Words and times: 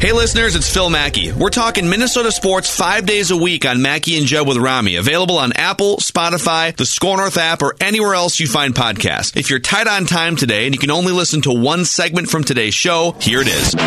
Hey 0.00 0.12
listeners, 0.12 0.54
it's 0.54 0.72
Phil 0.72 0.90
Mackey. 0.90 1.32
We're 1.32 1.50
talking 1.50 1.90
Minnesota 1.90 2.30
sports 2.30 2.70
five 2.70 3.04
days 3.04 3.32
a 3.32 3.36
week 3.36 3.66
on 3.66 3.82
Mackey 3.82 4.16
and 4.16 4.26
Judd 4.26 4.46
with 4.46 4.56
Rami. 4.56 4.94
Available 4.94 5.36
on 5.38 5.50
Apple, 5.54 5.96
Spotify, 5.96 6.70
the 6.76 6.86
Score 6.86 7.16
North 7.16 7.36
app, 7.36 7.62
or 7.62 7.74
anywhere 7.80 8.14
else 8.14 8.38
you 8.38 8.46
find 8.46 8.76
podcasts. 8.76 9.36
If 9.36 9.50
you're 9.50 9.58
tight 9.58 9.88
on 9.88 10.06
time 10.06 10.36
today 10.36 10.66
and 10.66 10.74
you 10.74 10.78
can 10.78 10.92
only 10.92 11.10
listen 11.10 11.40
to 11.42 11.52
one 11.52 11.84
segment 11.84 12.30
from 12.30 12.44
today's 12.44 12.74
show, 12.74 13.16
here 13.18 13.40
it 13.42 13.48
is. 13.48 13.74
Now 13.74 13.82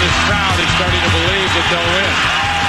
this 0.00 0.16
crowd 0.24 0.56
is 0.64 0.70
starting 0.80 1.02
to 1.04 1.12
believe 1.12 1.50
that 1.60 1.66
they'll 1.68 1.92
win. 1.92 2.08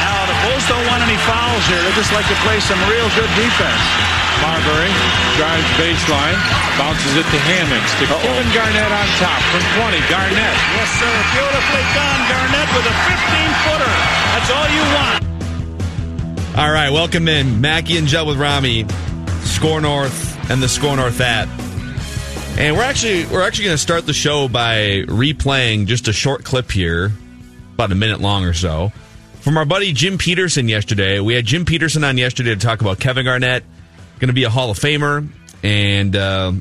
Now 0.03 0.27
the 0.27 0.35
Bulls 0.51 0.67
don't 0.67 0.83
want 0.91 0.99
any 1.07 1.15
fouls 1.23 1.63
here. 1.71 1.79
They 1.79 1.95
just 1.95 2.11
like 2.11 2.27
to 2.27 2.35
play 2.43 2.59
some 2.59 2.75
real 2.91 3.07
good 3.15 3.31
defense. 3.39 4.11
Marbury 4.41 4.89
drives 5.37 5.69
baseline, 5.77 6.37
bounces 6.77 7.13
it 7.15 7.27
to 7.29 7.39
Hammonds, 7.45 7.91
to 8.01 8.05
Kevin 8.09 8.49
Garnett 8.53 8.91
on 8.91 9.07
top 9.21 9.41
from 9.53 9.61
20. 9.77 10.01
Garnett. 10.09 10.57
Yes, 10.73 10.89
sir. 10.97 11.13
Beautifully 11.37 11.85
done. 11.93 12.21
Garnett 12.25 12.69
with 12.73 12.89
a 12.89 12.95
15-footer. 13.05 13.93
That's 14.33 14.49
all 14.49 14.67
you 14.73 14.83
want. 14.97 15.21
All 16.57 16.71
right, 16.71 16.89
welcome 16.89 17.27
in 17.27 17.61
Mackey 17.61 17.97
and 17.97 18.07
Judd 18.07 18.27
with 18.27 18.37
Rami, 18.37 18.85
Score 19.41 19.79
North, 19.79 20.49
and 20.49 20.61
the 20.61 20.67
Score 20.67 20.97
North 20.97 21.21
app. 21.21 21.47
And 22.57 22.75
we're 22.75 22.83
actually 22.83 23.25
we're 23.27 23.43
actually 23.43 23.65
going 23.65 23.75
to 23.75 23.81
start 23.81 24.05
the 24.05 24.13
show 24.13 24.47
by 24.49 25.03
replaying 25.07 25.85
just 25.85 26.07
a 26.07 26.13
short 26.13 26.43
clip 26.43 26.71
here, 26.71 27.11
about 27.75 27.91
a 27.91 27.95
minute 27.95 28.19
long 28.19 28.43
or 28.43 28.53
so, 28.53 28.91
from 29.39 29.57
our 29.57 29.65
buddy 29.65 29.93
Jim 29.93 30.17
Petersen 30.17 30.67
yesterday. 30.67 31.19
We 31.19 31.35
had 31.35 31.45
Jim 31.45 31.63
Petersen 31.63 32.03
on 32.03 32.17
yesterday 32.17 32.49
to 32.49 32.59
talk 32.59 32.81
about 32.81 32.99
Kevin 32.99 33.23
Garnett, 33.23 33.63
going 34.21 34.27
to 34.27 34.33
be 34.33 34.43
a 34.43 34.51
Hall 34.51 34.69
of 34.69 34.77
Famer, 34.77 35.27
and 35.63 36.15
uh, 36.15 36.53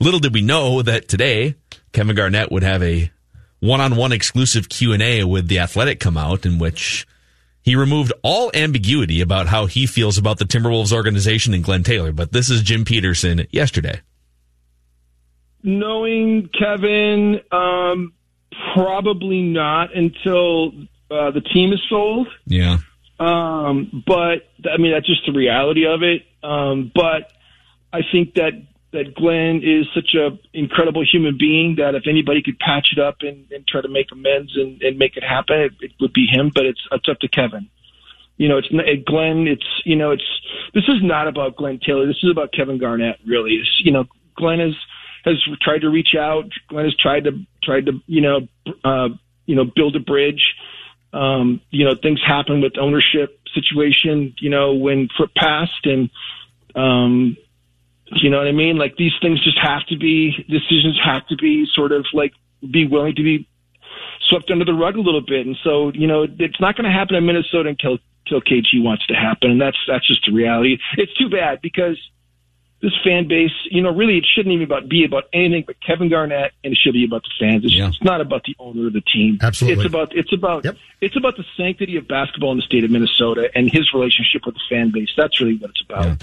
little 0.00 0.18
did 0.18 0.34
we 0.34 0.42
know 0.42 0.82
that 0.82 1.06
today 1.06 1.54
Kevin 1.92 2.16
Garnett 2.16 2.50
would 2.50 2.64
have 2.64 2.82
a 2.82 3.08
one-on-one 3.60 4.10
exclusive 4.10 4.68
Q 4.68 4.92
and 4.92 5.00
A 5.00 5.22
with 5.22 5.46
the 5.46 5.60
Athletic 5.60 6.00
come 6.00 6.16
out, 6.16 6.44
in 6.44 6.58
which 6.58 7.06
he 7.62 7.76
removed 7.76 8.12
all 8.24 8.50
ambiguity 8.52 9.20
about 9.20 9.46
how 9.46 9.66
he 9.66 9.86
feels 9.86 10.18
about 10.18 10.38
the 10.38 10.44
Timberwolves 10.44 10.92
organization 10.92 11.54
and 11.54 11.62
Glenn 11.62 11.84
Taylor. 11.84 12.10
But 12.10 12.32
this 12.32 12.50
is 12.50 12.62
Jim 12.62 12.84
Petersen 12.84 13.46
yesterday. 13.52 14.00
Knowing 15.62 16.48
Kevin, 16.48 17.42
um, 17.52 18.12
probably 18.74 19.42
not 19.42 19.94
until 19.94 20.72
uh, 21.12 21.30
the 21.30 21.42
team 21.54 21.72
is 21.72 21.80
sold. 21.88 22.26
Yeah. 22.44 22.78
Um, 23.20 24.02
but 24.04 24.48
I 24.70 24.78
mean, 24.78 24.92
that's 24.92 25.06
just 25.06 25.24
the 25.26 25.32
reality 25.32 25.86
of 25.86 26.02
it. 26.02 26.22
Um, 26.46 26.92
but 26.94 27.32
I 27.92 28.00
think 28.12 28.34
that 28.34 28.52
that 28.92 29.14
Glenn 29.14 29.60
is 29.62 29.86
such 29.94 30.14
a 30.14 30.38
incredible 30.56 31.04
human 31.04 31.36
being 31.38 31.76
that 31.76 31.94
if 31.94 32.04
anybody 32.08 32.40
could 32.42 32.58
patch 32.58 32.88
it 32.96 33.00
up 33.00 33.16
and, 33.20 33.50
and 33.50 33.66
try 33.66 33.82
to 33.82 33.88
make 33.88 34.06
amends 34.12 34.56
and, 34.56 34.80
and 34.80 34.98
make 34.98 35.16
it 35.16 35.24
happen, 35.24 35.60
it, 35.60 35.72
it 35.80 35.92
would 36.00 36.12
be 36.12 36.26
him. 36.30 36.50
But 36.54 36.66
it's 36.66 36.80
it's 36.92 37.08
up 37.08 37.18
to 37.20 37.28
Kevin. 37.28 37.68
You 38.36 38.48
know, 38.48 38.58
it's 38.58 38.68
Glenn. 39.06 39.46
It's 39.48 39.66
you 39.84 39.96
know, 39.96 40.12
it's 40.12 40.24
this 40.72 40.84
is 40.84 41.02
not 41.02 41.26
about 41.26 41.56
Glenn 41.56 41.80
Taylor. 41.84 42.06
This 42.06 42.22
is 42.22 42.30
about 42.30 42.52
Kevin 42.52 42.78
Garnett. 42.78 43.18
Really, 43.26 43.54
it's, 43.54 43.80
you 43.82 43.92
know, 43.92 44.04
Glenn 44.36 44.60
has 44.60 44.74
has 45.24 45.36
tried 45.60 45.80
to 45.80 45.90
reach 45.90 46.14
out. 46.18 46.44
Glenn 46.68 46.84
has 46.84 46.96
tried 46.96 47.24
to 47.24 47.32
tried 47.62 47.86
to 47.86 48.00
you 48.06 48.20
know 48.20 48.48
uh, 48.84 49.08
you 49.46 49.56
know 49.56 49.64
build 49.64 49.96
a 49.96 50.00
bridge. 50.00 50.54
Um, 51.12 51.60
you 51.70 51.84
know, 51.86 51.94
things 51.94 52.20
happen 52.24 52.60
with 52.60 52.78
ownership 52.78 53.35
situation. 53.56 54.34
You 54.38 54.50
know, 54.50 54.74
when 54.74 55.08
Flip 55.16 55.30
passed 55.34 55.84
and 55.84 56.10
um, 56.76 57.36
you 58.12 58.30
know 58.30 58.38
what 58.38 58.46
I 58.46 58.52
mean? 58.52 58.76
Like 58.76 58.96
these 58.96 59.14
things 59.20 59.42
just 59.42 59.58
have 59.58 59.84
to 59.88 59.96
be 59.96 60.32
decisions 60.48 61.00
have 61.04 61.26
to 61.28 61.36
be 61.36 61.66
sort 61.74 61.92
of 61.92 62.06
like 62.12 62.32
be 62.60 62.86
willing 62.86 63.14
to 63.16 63.22
be 63.22 63.48
swept 64.28 64.50
under 64.50 64.64
the 64.64 64.74
rug 64.74 64.96
a 64.96 65.00
little 65.00 65.20
bit. 65.20 65.46
And 65.46 65.56
so, 65.64 65.92
you 65.94 66.06
know, 66.06 66.26
it's 66.38 66.60
not 66.60 66.76
going 66.76 66.84
to 66.84 66.96
happen 66.96 67.16
in 67.16 67.26
Minnesota 67.26 67.70
until 67.70 67.98
until 68.26 68.40
KG 68.40 68.82
wants 68.82 69.06
to 69.06 69.14
happen, 69.14 69.52
and 69.52 69.60
that's 69.60 69.76
that's 69.86 70.06
just 70.06 70.24
the 70.26 70.32
reality. 70.32 70.78
It's 70.96 71.14
too 71.14 71.28
bad 71.28 71.60
because 71.62 71.96
this 72.82 72.92
fan 73.02 73.26
base, 73.26 73.50
you 73.70 73.82
know, 73.82 73.90
really 73.90 74.18
it 74.18 74.26
shouldn't 74.34 74.52
even 74.52 74.64
about 74.64 74.88
be 74.88 75.04
about 75.04 75.24
anything 75.32 75.64
but 75.66 75.76
Kevin 75.80 76.08
Garnett, 76.10 76.52
and 76.62 76.72
it 76.74 76.78
should 76.78 76.92
be 76.92 77.04
about 77.04 77.22
the 77.22 77.30
fans. 77.40 77.64
It's, 77.64 77.74
Yeah. 77.74 77.88
it's 77.88 78.02
not 78.02 78.20
about 78.20 78.44
the 78.44 78.54
owner 78.58 78.86
of 78.88 78.92
the 78.92 79.00
team. 79.00 79.38
Absolutely. 79.42 79.84
it's 79.84 79.94
about 79.94 80.14
it's 80.16 80.32
about 80.32 80.64
Yep. 80.64 80.76
it's 81.00 81.16
about 81.16 81.36
the 81.36 81.44
sanctity 81.56 81.96
of 81.96 82.06
basketball 82.06 82.52
in 82.52 82.58
the 82.58 82.62
state 82.62 82.84
of 82.84 82.90
Minnesota 82.90 83.50
and 83.54 83.70
his 83.70 83.92
relationship 83.94 84.42
with 84.44 84.54
the 84.56 84.60
fan 84.68 84.90
base. 84.92 85.08
That's 85.16 85.40
really 85.40 85.56
what 85.56 85.70
it's 85.70 85.82
about. 85.88 86.22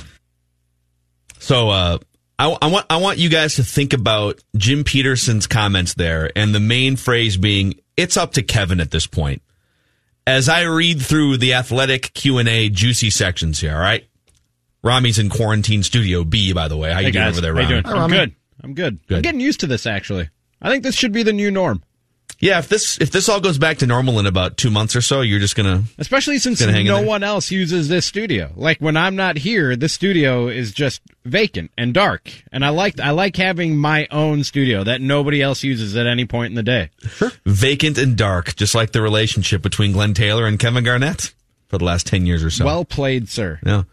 So 1.40 1.70
uh, 1.70 1.98
I, 2.40 2.58
I 2.62 2.68
want 2.68 2.86
I 2.90 2.98
want 2.98 3.18
you 3.18 3.30
guys 3.30 3.56
to 3.56 3.64
think 3.64 3.94
about 3.94 4.42
Jim 4.56 4.84
Petersen's 4.84 5.48
comments 5.48 5.94
there, 5.96 6.32
and 6.36 6.54
the 6.54 6.60
main 6.60 6.96
phrase 6.96 7.36
being 7.38 7.76
"It's 7.98 8.16
up 8.16 8.34
to 8.34 8.44
Kevin 8.44 8.80
at 8.80 8.92
this 8.92 9.08
point." 9.08 9.42
As 10.26 10.48
I 10.48 10.62
read 10.62 11.02
through 11.02 11.38
the 11.38 11.54
athletic 11.56 12.14
Q 12.14 12.38
and 12.38 12.48
A 12.48 12.70
juicy 12.70 13.10
sections 13.10 13.60
here, 13.60 13.74
all 13.74 13.82
right. 13.82 14.06
Rami's 14.84 15.18
in 15.18 15.30
quarantine 15.30 15.82
studio 15.84 16.24
B, 16.24 16.54
by 16.54 16.68
the 16.68 16.78
way. 16.78 16.92
How 16.92 17.00
you 17.00 17.06
Hey 17.08 17.12
doing 17.12 17.28
over 17.28 17.42
there, 17.42 17.56
how 17.56 17.62
you 17.62 17.82
Rami? 17.82 17.84
doing? 17.84 17.96
I'm 17.96 18.10
good. 18.10 18.36
I'm 18.64 18.74
good. 18.74 19.08
Good. 19.08 19.16
I'm 19.16 19.22
getting 19.22 19.40
used 19.40 19.62
to 19.62 19.68
this. 19.68 19.86
Actually, 19.86 20.30
I 20.62 20.70
think 20.70 20.84
this 20.84 20.96
should 20.96 21.12
be 21.12 21.24
the 21.24 21.34
new 21.34 21.52
norm. 21.52 21.84
Yeah, 22.40 22.60
if 22.60 22.68
this 22.68 23.00
if 23.00 23.10
this 23.12 23.30
all 23.30 23.40
goes 23.40 23.58
back 23.58 23.78
to 23.78 23.88
normal 23.88 24.20
in 24.20 24.26
about 24.26 24.58
two 24.58 24.70
months 24.70 24.96
or 24.98 25.02
so, 25.02 25.22
you're 25.22 25.40
just 25.40 25.56
gonna 25.56 25.84
Especially 25.98 26.40
since 26.40 26.60
Gonna 26.60 26.74
hang 26.74 26.86
no 26.86 27.02
one 27.02 27.24
else 27.24 27.52
uses 27.52 27.88
this 27.88 28.06
studio. 28.06 28.52
Like 28.56 28.80
when 28.80 28.98
I'm 28.98 29.16
not 29.16 29.38
here, 29.38 29.78
this 29.78 29.94
studio 29.94 30.50
is 30.50 30.74
just 30.74 31.02
vacant 31.24 31.72
and 31.78 31.94
dark. 31.94 32.30
And 32.52 32.66
I 32.66 32.70
like 32.70 33.00
I 33.00 33.12
like 33.12 33.38
having 33.38 33.78
my 33.78 34.08
own 34.12 34.44
studio 34.44 34.84
that 34.84 35.00
nobody 35.00 35.42
else 35.42 35.64
uses 35.64 35.96
at 35.96 36.06
any 36.06 36.26
point 36.26 36.52
in 36.52 36.56
the 36.56 36.64
day. 36.64 36.90
Sure, 37.08 37.32
vacant 37.46 37.98
and 37.98 38.18
dark, 38.18 38.56
just 38.58 38.76
like 38.76 38.92
the 38.92 39.02
relationship 39.02 39.62
between 39.62 39.94
Glenn 39.94 40.14
Taylor 40.14 40.46
and 40.46 40.60
Kevin 40.60 40.84
Garnett 40.84 41.34
for 41.68 41.78
the 41.78 41.86
last 41.86 42.08
ten 42.08 42.26
years 42.26 42.44
or 42.44 42.50
so. 42.50 42.66
Well 42.66 42.84
played, 42.84 43.30
sir. 43.30 43.60
Yeah. 43.66 43.84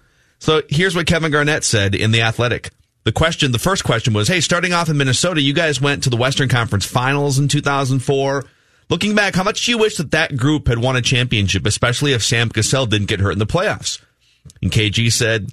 So 0.41 0.63
here's 0.69 0.97
what 0.97 1.07
Kevin 1.07 1.31
Garnett 1.31 1.65
said 1.65 1.95
in 1.95 2.11
The 2.11 2.23
Athletic. 2.23 2.71
The 3.05 3.13
question, 3.13 3.53
the 3.53 3.59
first 3.59 3.85
question 3.85 4.13
was, 4.13 4.27
hey, 4.29 4.41
starting 4.41 4.73
off 4.73 4.89
in 4.89 4.97
Minnesota, 4.97 5.41
you 5.41 5.55
guys 5.55 5.81
went 5.81 6.05
to 6.05 6.11
the 6.11 6.17
Western 6.17 6.49
Conference 6.49 6.85
Finals 6.85 7.39
in 7.39 7.49
2004. 7.49 8.45
Looking 8.89 9.15
back, 9.15 9.35
how 9.35 9.45
much 9.45 9.65
do 9.65 9.71
you 9.71 9.79
wish 9.79 9.97
that 9.99 10.11
that 10.11 10.37
group 10.37 10.67
had 10.67 10.79
won 10.79 10.97
a 10.97 11.03
championship, 11.03 11.65
especially 11.65 12.13
if 12.13 12.25
Sam 12.25 12.49
Cassell 12.49 12.87
didn't 12.87 13.09
get 13.09 13.21
hurt 13.21 13.33
in 13.33 13.39
the 13.39 13.47
playoffs? 13.47 14.03
And 14.63 14.71
KG 14.73 15.13
said, 15.13 15.51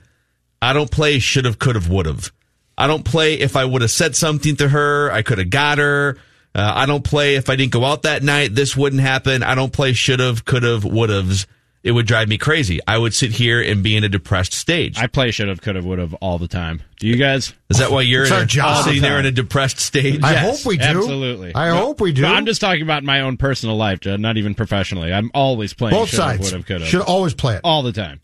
I 0.61 0.73
don't 0.73 0.89
play 0.89 1.19
should 1.19 1.45
have, 1.45 1.59
could 1.59 1.75
have, 1.75 1.89
would 1.89 2.05
have. 2.05 2.31
I 2.77 2.87
don't 2.87 3.05
play 3.05 3.35
if 3.35 3.55
I 3.55 3.65
would 3.65 3.81
have 3.81 3.91
said 3.91 4.15
something 4.15 4.55
to 4.57 4.69
her, 4.69 5.11
I 5.11 5.21
could 5.21 5.37
have 5.37 5.49
got 5.49 5.77
her. 5.77 6.17
Uh, 6.55 6.71
I 6.75 6.85
don't 6.85 7.03
play 7.03 7.35
if 7.35 7.49
I 7.49 7.55
didn't 7.55 7.73
go 7.73 7.83
out 7.83 8.03
that 8.03 8.23
night, 8.23 8.55
this 8.55 8.75
wouldn't 8.75 9.01
happen. 9.01 9.43
I 9.43 9.55
don't 9.55 9.73
play 9.73 9.93
should 9.93 10.19
have, 10.19 10.45
could 10.45 10.63
have, 10.63 10.83
would 10.83 11.09
have. 11.09 11.45
It 11.83 11.91
would 11.91 12.05
drive 12.07 12.27
me 12.27 12.37
crazy. 12.37 12.79
I 12.85 12.97
would 12.97 13.13
sit 13.13 13.31
here 13.31 13.61
and 13.61 13.81
be 13.81 13.95
in 13.95 14.03
a 14.03 14.09
depressed 14.09 14.51
stage. 14.53 14.97
I 14.97 15.07
play 15.07 15.31
should 15.31 15.47
have, 15.47 15.61
could 15.61 15.75
have, 15.75 15.85
would 15.85 15.99
have 15.99 16.13
all 16.15 16.37
the 16.37 16.47
time. 16.47 16.81
Do 16.99 17.07
you 17.07 17.15
guys? 17.15 17.53
Is 17.69 17.77
that 17.77 17.91
why 17.91 18.01
you're 18.01 18.25
in 18.25 18.33
a, 18.33 18.45
job. 18.45 18.83
sitting 18.83 19.01
there 19.01 19.19
in 19.19 19.25
a 19.25 19.31
depressed 19.31 19.79
stage? 19.79 20.21
I 20.23 20.33
Yes, 20.33 20.63
hope 20.63 20.67
we 20.69 20.77
do. 20.77 20.83
Absolutely. 20.83 21.55
I 21.55 21.69
No, 21.69 21.77
hope 21.77 22.01
we 22.01 22.11
do. 22.11 22.25
I'm 22.25 22.45
just 22.45 22.59
talking 22.59 22.81
about 22.81 23.03
my 23.03 23.21
own 23.21 23.37
personal 23.37 23.77
life, 23.77 23.99
Judd, 24.01 24.19
not 24.19 24.37
even 24.37 24.53
professionally. 24.55 25.13
I'm 25.13 25.31
always 25.33 25.73
playing 25.73 25.95
Both 25.95 26.09
should 26.09 26.19
have, 26.19 26.29
sides 26.37 26.43
would 26.51 26.53
have, 26.57 26.65
could 26.65 26.81
have. 26.81 26.89
should 26.89 27.01
always 27.01 27.33
play 27.33 27.55
it. 27.55 27.61
all 27.63 27.83
the 27.83 27.93
time. 27.93 28.19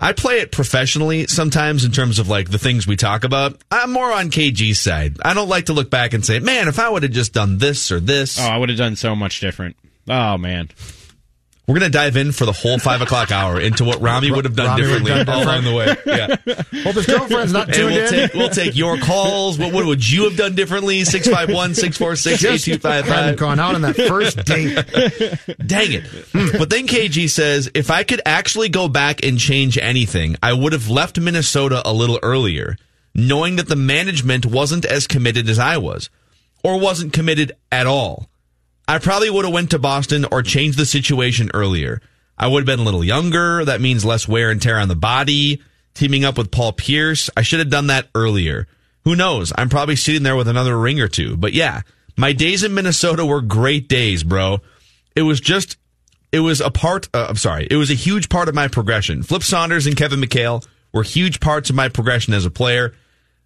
I 0.00 0.12
play 0.12 0.40
it 0.40 0.50
professionally 0.50 1.26
sometimes 1.26 1.84
in 1.84 1.92
terms 1.92 2.18
of 2.18 2.28
like 2.28 2.50
the 2.50 2.58
things 2.58 2.86
we 2.86 2.96
talk 2.96 3.24
about. 3.24 3.60
I'm 3.70 3.92
more 3.92 4.10
on 4.12 4.30
KG's 4.30 4.80
side. 4.80 5.18
I 5.22 5.34
don't 5.34 5.48
like 5.48 5.66
to 5.66 5.72
look 5.74 5.90
back 5.90 6.14
and 6.14 6.24
say, 6.24 6.40
man, 6.40 6.68
if 6.68 6.78
I 6.78 6.88
would 6.88 7.02
have 7.02 7.12
just 7.12 7.32
done 7.34 7.58
this 7.58 7.92
or 7.92 8.00
this. 8.00 8.40
Oh, 8.40 8.44
I 8.44 8.56
would 8.56 8.70
have 8.70 8.78
done 8.78 8.96
so 8.96 9.14
much 9.14 9.40
different. 9.40 9.76
Oh 10.08 10.36
man. 10.38 10.70
We're 11.68 11.78
going 11.78 11.92
to 11.92 11.98
dive 11.98 12.16
in 12.16 12.32
for 12.32 12.46
the 12.46 12.52
whole 12.52 12.78
five 12.78 13.02
o'clock 13.02 13.30
hour 13.30 13.60
into 13.60 13.84
what 13.84 14.00
Rami 14.00 14.30
would 14.30 14.46
have 14.46 14.56
done 14.56 14.68
Rami 14.68 14.82
differently 14.82 15.10
done 15.12 15.28
all 15.28 15.42
along 15.42 15.64
the 15.64 15.74
way. 15.74 15.94
Yeah. 16.06 16.82
Hope 16.82 16.94
his 16.94 17.04
girlfriend's 17.04 17.52
not 17.52 17.70
tuned 17.70 17.94
we'll 17.94 18.04
in. 18.04 18.10
take, 18.10 18.32
we'll 18.34 18.48
take 18.48 18.74
your 18.74 18.96
calls. 19.00 19.58
What, 19.58 19.74
what 19.74 19.84
would 19.84 20.10
you 20.10 20.24
have 20.24 20.34
done 20.38 20.54
differently? 20.54 21.04
651 21.04 21.74
646 21.74 22.40
Just 22.40 22.66
hadn't 22.66 23.34
8255. 23.34 23.36
gone 23.36 23.60
out 23.60 23.74
on 23.74 23.82
that 23.82 23.96
first 23.96 24.42
date. 24.46 25.56
Dang 25.66 25.92
it. 25.92 26.06
Hmm. 26.32 26.56
But 26.56 26.70
then 26.70 26.86
KG 26.86 27.28
says, 27.28 27.70
if 27.74 27.90
I 27.90 28.02
could 28.02 28.22
actually 28.24 28.70
go 28.70 28.88
back 28.88 29.22
and 29.22 29.38
change 29.38 29.76
anything, 29.76 30.36
I 30.42 30.54
would 30.54 30.72
have 30.72 30.88
left 30.88 31.20
Minnesota 31.20 31.82
a 31.84 31.92
little 31.92 32.18
earlier, 32.22 32.78
knowing 33.14 33.56
that 33.56 33.68
the 33.68 33.76
management 33.76 34.46
wasn't 34.46 34.86
as 34.86 35.06
committed 35.06 35.50
as 35.50 35.58
I 35.58 35.76
was, 35.76 36.08
or 36.64 36.80
wasn't 36.80 37.12
committed 37.12 37.52
at 37.70 37.86
all. 37.86 38.30
I 38.88 38.98
probably 38.98 39.28
would 39.28 39.44
have 39.44 39.52
went 39.52 39.70
to 39.72 39.78
Boston 39.78 40.24
or 40.32 40.42
changed 40.42 40.78
the 40.78 40.86
situation 40.86 41.50
earlier. 41.52 42.00
I 42.38 42.48
would 42.48 42.60
have 42.60 42.66
been 42.66 42.80
a 42.80 42.88
little 42.90 43.04
younger. 43.04 43.62
That 43.62 43.82
means 43.82 44.02
less 44.02 44.26
wear 44.26 44.50
and 44.50 44.62
tear 44.62 44.78
on 44.78 44.88
the 44.88 44.96
body. 44.96 45.62
Teaming 45.92 46.24
up 46.24 46.38
with 46.38 46.50
Paul 46.50 46.72
Pierce. 46.72 47.28
I 47.36 47.42
should 47.42 47.58
have 47.58 47.68
done 47.68 47.88
that 47.88 48.08
earlier. 48.14 48.66
Who 49.04 49.14
knows? 49.14 49.52
I'm 49.58 49.68
probably 49.68 49.96
sitting 49.96 50.22
there 50.22 50.36
with 50.36 50.48
another 50.48 50.78
ring 50.78 51.00
or 51.00 51.08
two. 51.08 51.36
But 51.36 51.52
yeah, 51.52 51.82
my 52.16 52.32
days 52.32 52.64
in 52.64 52.72
Minnesota 52.72 53.26
were 53.26 53.42
great 53.42 53.88
days, 53.88 54.22
bro. 54.22 54.60
It 55.14 55.22
was 55.22 55.40
just, 55.40 55.76
it 56.32 56.40
was 56.40 56.60
a 56.62 56.70
part, 56.70 57.08
uh, 57.12 57.26
I'm 57.28 57.36
sorry, 57.36 57.68
it 57.70 57.76
was 57.76 57.90
a 57.90 57.94
huge 57.94 58.30
part 58.30 58.48
of 58.48 58.54
my 58.54 58.68
progression. 58.68 59.22
Flip 59.22 59.42
Saunders 59.42 59.86
and 59.86 59.96
Kevin 59.96 60.20
McHale 60.20 60.66
were 60.94 61.02
huge 61.02 61.40
parts 61.40 61.68
of 61.68 61.76
my 61.76 61.88
progression 61.88 62.32
as 62.32 62.46
a 62.46 62.50
player. 62.50 62.94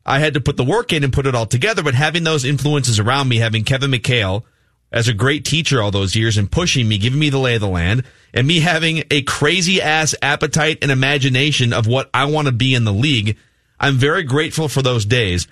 I 0.06 0.20
had 0.20 0.34
to 0.34 0.40
put 0.40 0.56
the 0.56 0.64
work 0.64 0.92
in 0.92 1.02
and 1.02 1.12
put 1.12 1.26
it 1.26 1.34
all 1.34 1.46
together, 1.46 1.82
but 1.82 1.94
having 1.94 2.22
those 2.22 2.44
influences 2.44 3.00
around 3.00 3.28
me, 3.28 3.38
having 3.38 3.64
Kevin 3.64 3.90
McHale 3.90 4.44
as 4.92 5.08
a 5.08 5.14
great 5.14 5.44
teacher 5.44 5.80
all 5.80 5.90
those 5.90 6.14
years 6.14 6.36
and 6.36 6.50
pushing 6.50 6.86
me, 6.86 6.98
giving 6.98 7.18
me 7.18 7.30
the 7.30 7.38
lay 7.38 7.54
of 7.54 7.60
the 7.60 7.68
land, 7.68 8.04
and 8.34 8.46
me 8.46 8.60
having 8.60 9.04
a 9.10 9.22
crazy 9.22 9.80
ass 9.80 10.14
appetite 10.22 10.78
and 10.82 10.90
imagination 10.90 11.72
of 11.72 11.86
what 11.86 12.10
I 12.12 12.26
want 12.26 12.46
to 12.46 12.52
be 12.52 12.74
in 12.74 12.84
the 12.84 12.92
league, 12.92 13.36
I'm 13.80 13.96
very 13.96 14.22
grateful 14.22 14.68
for 14.68 14.82
those 14.82 15.04
days. 15.04 15.48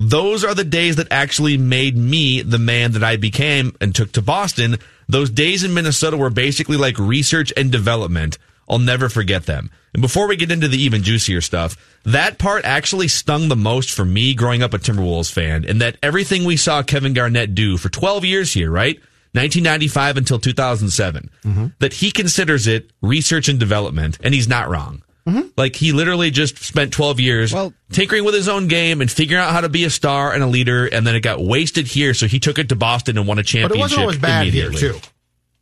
Those 0.00 0.44
are 0.44 0.54
the 0.54 0.64
days 0.64 0.96
that 0.96 1.08
actually 1.10 1.58
made 1.58 1.96
me 1.96 2.40
the 2.42 2.58
man 2.58 2.92
that 2.92 3.02
I 3.02 3.16
became 3.16 3.76
and 3.80 3.94
took 3.94 4.12
to 4.12 4.22
Boston. 4.22 4.76
Those 5.08 5.30
days 5.30 5.64
in 5.64 5.74
Minnesota 5.74 6.16
were 6.16 6.30
basically 6.30 6.76
like 6.76 6.98
research 6.98 7.52
and 7.56 7.72
development. 7.72 8.38
I'll 8.68 8.78
never 8.78 9.08
forget 9.08 9.46
them. 9.46 9.70
And 9.92 10.02
before 10.02 10.28
we 10.28 10.36
get 10.36 10.52
into 10.52 10.68
the 10.68 10.80
even 10.80 11.02
juicier 11.02 11.40
stuff, 11.40 11.76
that 12.04 12.38
part 12.38 12.64
actually 12.64 13.08
stung 13.08 13.48
the 13.48 13.56
most 13.56 13.90
for 13.90 14.04
me 14.04 14.34
growing 14.34 14.62
up 14.62 14.74
a 14.74 14.78
Timberwolves 14.78 15.32
fan, 15.32 15.64
and 15.64 15.80
that 15.80 15.96
everything 16.02 16.44
we 16.44 16.56
saw 16.56 16.82
Kevin 16.82 17.14
Garnett 17.14 17.54
do 17.54 17.76
for 17.76 17.88
12 17.88 18.24
years 18.24 18.52
here, 18.52 18.70
right? 18.70 18.96
1995 19.32 20.16
until 20.16 20.38
2007, 20.38 21.30
mm-hmm. 21.44 21.66
that 21.80 21.92
he 21.92 22.10
considers 22.10 22.66
it 22.66 22.90
research 23.02 23.48
and 23.48 23.60
development, 23.60 24.18
and 24.22 24.34
he's 24.34 24.48
not 24.48 24.68
wrong. 24.68 25.02
Mm-hmm. 25.26 25.48
Like 25.56 25.76
he 25.76 25.92
literally 25.92 26.30
just 26.30 26.58
spent 26.64 26.92
12 26.92 27.20
years 27.20 27.52
Well- 27.52 27.74
tinkering 27.92 28.24
with 28.24 28.34
his 28.34 28.48
own 28.48 28.68
game 28.68 29.02
and 29.02 29.10
figuring 29.10 29.42
out 29.42 29.52
how 29.52 29.60
to 29.60 29.68
be 29.68 29.84
a 29.84 29.90
star 29.90 30.32
and 30.32 30.42
a 30.42 30.46
leader, 30.46 30.86
and 30.86 31.06
then 31.06 31.14
it 31.14 31.20
got 31.20 31.42
wasted 31.42 31.86
here, 31.86 32.14
so 32.14 32.26
he 32.26 32.40
took 32.40 32.58
it 32.58 32.70
to 32.70 32.76
Boston 32.76 33.18
and 33.18 33.26
won 33.26 33.38
a 33.38 33.42
championship. 33.42 33.70
But 33.70 33.78
it 33.78 33.80
wasn't 33.80 34.00
always 34.00 34.18
bad 34.18 34.46
here, 34.46 34.70
too. 34.70 34.98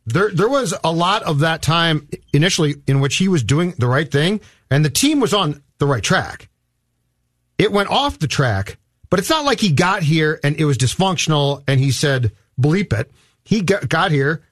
There, 0.07 0.31
there 0.31 0.47
was 0.47 0.73
a 0.85 0.91
lot 0.91 1.23
of 1.23 1.39
that 1.39 1.61
time 1.61 2.07
initially 2.31 2.75
in 2.87 3.01
which 3.01 3.17
he 3.17 3.27
was 3.27 3.43
doing 3.43 3.73
the 3.77 3.87
right 3.87 4.09
thing, 4.09 4.39
and 4.71 4.83
the 4.83 4.89
team 4.89 5.19
was 5.19 5.33
on 5.33 5.61
the 5.79 5.85
right 5.85 6.01
track. 6.01 6.47
It 7.57 7.73
went 7.73 7.89
off 7.89 8.17
the 8.17 8.27
track, 8.27 8.77
but 9.09 9.19
it's 9.19 9.29
not 9.29 9.43
like 9.43 9.59
he 9.59 9.69
got 9.69 10.03
here 10.03 10.39
and 10.45 10.55
it 10.55 10.63
was 10.63 10.77
dysfunctional 10.77 11.61
and 11.67 11.81
he 11.81 11.91
said, 11.91 12.31
bleep 12.59 12.97
it. 12.97 13.11
He 13.43 13.61
got, 13.61 13.89
got 13.89 14.11
here. 14.11 14.43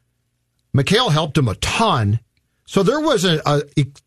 McHale 0.76 1.10
helped 1.10 1.38
him 1.38 1.48
a 1.48 1.56
ton. 1.56 2.20
So 2.66 2.84
there 2.84 3.00
was 3.00 3.24
a, 3.24 3.42
a 3.46 3.62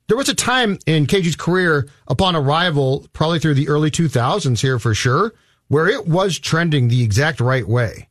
there 0.08 0.16
was 0.18 0.28
a 0.28 0.34
time 0.34 0.78
in 0.84 1.06
KG's 1.06 1.36
career 1.36 1.88
upon 2.08 2.36
arrival, 2.36 3.06
probably 3.14 3.38
through 3.38 3.54
the 3.54 3.68
early 3.68 3.90
2000s 3.90 4.60
here 4.60 4.78
for 4.78 4.94
sure, 4.94 5.32
where 5.68 5.86
it 5.86 6.06
was 6.06 6.38
trending 6.38 6.88
the 6.88 7.02
exact 7.02 7.40
right 7.40 7.66
way. 7.66 8.08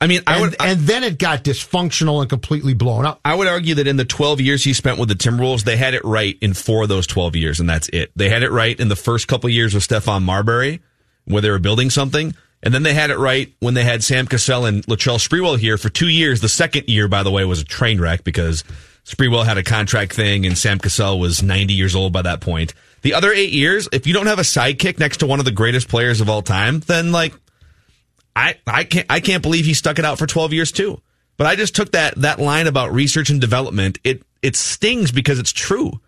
I 0.00 0.06
mean, 0.06 0.20
I 0.26 0.34
And, 0.34 0.40
would, 0.42 0.56
and 0.60 0.80
then 0.80 1.02
it 1.02 1.18
got 1.18 1.42
dysfunctional 1.42 2.20
and 2.20 2.30
completely 2.30 2.72
blown 2.72 3.04
up. 3.04 3.20
I 3.24 3.34
would 3.34 3.48
argue 3.48 3.74
that 3.76 3.86
in 3.86 3.96
the 3.96 4.04
12 4.04 4.40
years 4.40 4.62
he 4.62 4.72
spent 4.72 4.98
with 4.98 5.08
the 5.08 5.16
Timberwolves, 5.16 5.64
they 5.64 5.76
had 5.76 5.94
it 5.94 6.04
right 6.04 6.38
in 6.40 6.54
four 6.54 6.84
of 6.84 6.88
those 6.88 7.06
12 7.06 7.34
years, 7.34 7.58
and 7.58 7.68
that's 7.68 7.88
it. 7.88 8.12
They 8.14 8.28
had 8.28 8.42
it 8.42 8.52
right 8.52 8.78
in 8.78 8.88
the 8.88 8.96
first 8.96 9.26
couple 9.26 9.48
of 9.48 9.54
years 9.54 9.74
with 9.74 9.86
Stephon 9.86 10.22
Marbury, 10.22 10.80
where 11.24 11.42
they 11.42 11.50
were 11.50 11.58
building 11.58 11.90
something. 11.90 12.34
And 12.62 12.74
then 12.74 12.82
they 12.82 12.94
had 12.94 13.10
it 13.10 13.18
right 13.18 13.52
when 13.60 13.74
they 13.74 13.84
had 13.84 14.02
Sam 14.02 14.26
Cassell 14.26 14.64
and 14.64 14.84
Latrell 14.86 15.18
Sprewell 15.18 15.58
here 15.58 15.78
for 15.78 15.88
two 15.88 16.08
years. 16.08 16.40
The 16.40 16.48
second 16.48 16.88
year, 16.88 17.06
by 17.06 17.22
the 17.22 17.30
way, 17.30 17.44
was 17.44 17.60
a 17.60 17.64
train 17.64 18.00
wreck 18.00 18.24
because 18.24 18.64
Sprewell 19.04 19.44
had 19.44 19.58
a 19.58 19.62
contract 19.62 20.12
thing 20.12 20.44
and 20.44 20.58
Sam 20.58 20.78
Cassell 20.78 21.20
was 21.20 21.42
90 21.42 21.72
years 21.72 21.94
old 21.94 22.12
by 22.12 22.22
that 22.22 22.40
point. 22.40 22.74
The 23.02 23.14
other 23.14 23.32
eight 23.32 23.52
years, 23.52 23.88
if 23.92 24.08
you 24.08 24.12
don't 24.12 24.26
have 24.26 24.40
a 24.40 24.42
sidekick 24.42 24.98
next 24.98 25.18
to 25.18 25.26
one 25.26 25.38
of 25.38 25.44
the 25.44 25.52
greatest 25.52 25.88
players 25.88 26.20
of 26.20 26.28
all 26.28 26.42
time, 26.42 26.80
then 26.80 27.12
like 27.12 27.32
I, 28.38 28.54
I 28.66 28.84
can't 28.84 29.06
I 29.10 29.20
can't 29.20 29.42
believe 29.42 29.64
he 29.64 29.74
stuck 29.74 29.98
it 29.98 30.04
out 30.04 30.18
for 30.18 30.26
12 30.26 30.52
years 30.52 30.72
too. 30.72 31.00
But 31.36 31.46
I 31.46 31.56
just 31.56 31.74
took 31.76 31.92
that 31.92 32.14
that 32.16 32.38
line 32.40 32.66
about 32.66 32.92
research 32.92 33.30
and 33.30 33.40
development. 33.40 33.98
It 34.04 34.22
it 34.42 34.56
stings 34.56 35.10
because 35.12 35.38
it's 35.38 35.52
true. 35.52 36.00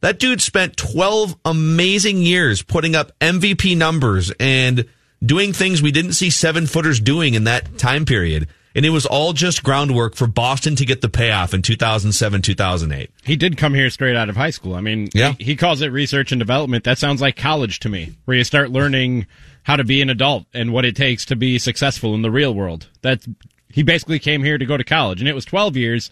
That 0.00 0.18
dude 0.18 0.40
spent 0.42 0.76
12 0.76 1.36
amazing 1.44 2.18
years 2.18 2.62
putting 2.62 2.94
up 2.94 3.18
MVP 3.20 3.76
numbers 3.76 4.30
and 4.38 4.84
doing 5.24 5.52
things 5.52 5.80
we 5.82 5.90
didn't 5.90 6.12
see 6.12 6.30
seven 6.30 6.66
footers 6.66 7.00
doing 7.00 7.34
in 7.34 7.44
that 7.44 7.78
time 7.78 8.04
period. 8.04 8.48
And 8.74 8.84
it 8.84 8.90
was 8.90 9.06
all 9.06 9.32
just 9.32 9.62
groundwork 9.62 10.14
for 10.16 10.26
Boston 10.26 10.76
to 10.76 10.84
get 10.84 11.00
the 11.00 11.08
payoff 11.08 11.54
in 11.54 11.62
2007, 11.62 12.42
2008. 12.42 13.10
He 13.24 13.34
did 13.36 13.56
come 13.56 13.72
here 13.72 13.88
straight 13.88 14.16
out 14.16 14.28
of 14.28 14.36
high 14.36 14.50
school. 14.50 14.74
I 14.74 14.82
mean, 14.82 15.08
Yeah. 15.14 15.32
he, 15.38 15.44
he 15.44 15.56
calls 15.56 15.80
it 15.80 15.88
research 15.92 16.30
and 16.30 16.38
development. 16.38 16.84
That 16.84 16.98
sounds 16.98 17.22
like 17.22 17.36
college 17.36 17.80
to 17.80 17.88
me, 17.88 18.12
where 18.26 18.36
you 18.36 18.44
start 18.44 18.70
learning 18.70 19.26
how 19.66 19.74
to 19.74 19.84
be 19.84 20.00
an 20.00 20.08
adult 20.08 20.46
and 20.54 20.72
what 20.72 20.84
it 20.84 20.94
takes 20.94 21.24
to 21.24 21.34
be 21.34 21.58
successful 21.58 22.14
in 22.14 22.22
the 22.22 22.30
real 22.30 22.54
world. 22.54 22.86
That 23.02 23.26
he 23.68 23.82
basically 23.82 24.20
came 24.20 24.44
here 24.44 24.58
to 24.58 24.64
go 24.64 24.76
to 24.76 24.84
college, 24.84 25.20
and 25.20 25.28
it 25.28 25.34
was 25.34 25.44
12 25.44 25.76
years. 25.76 26.08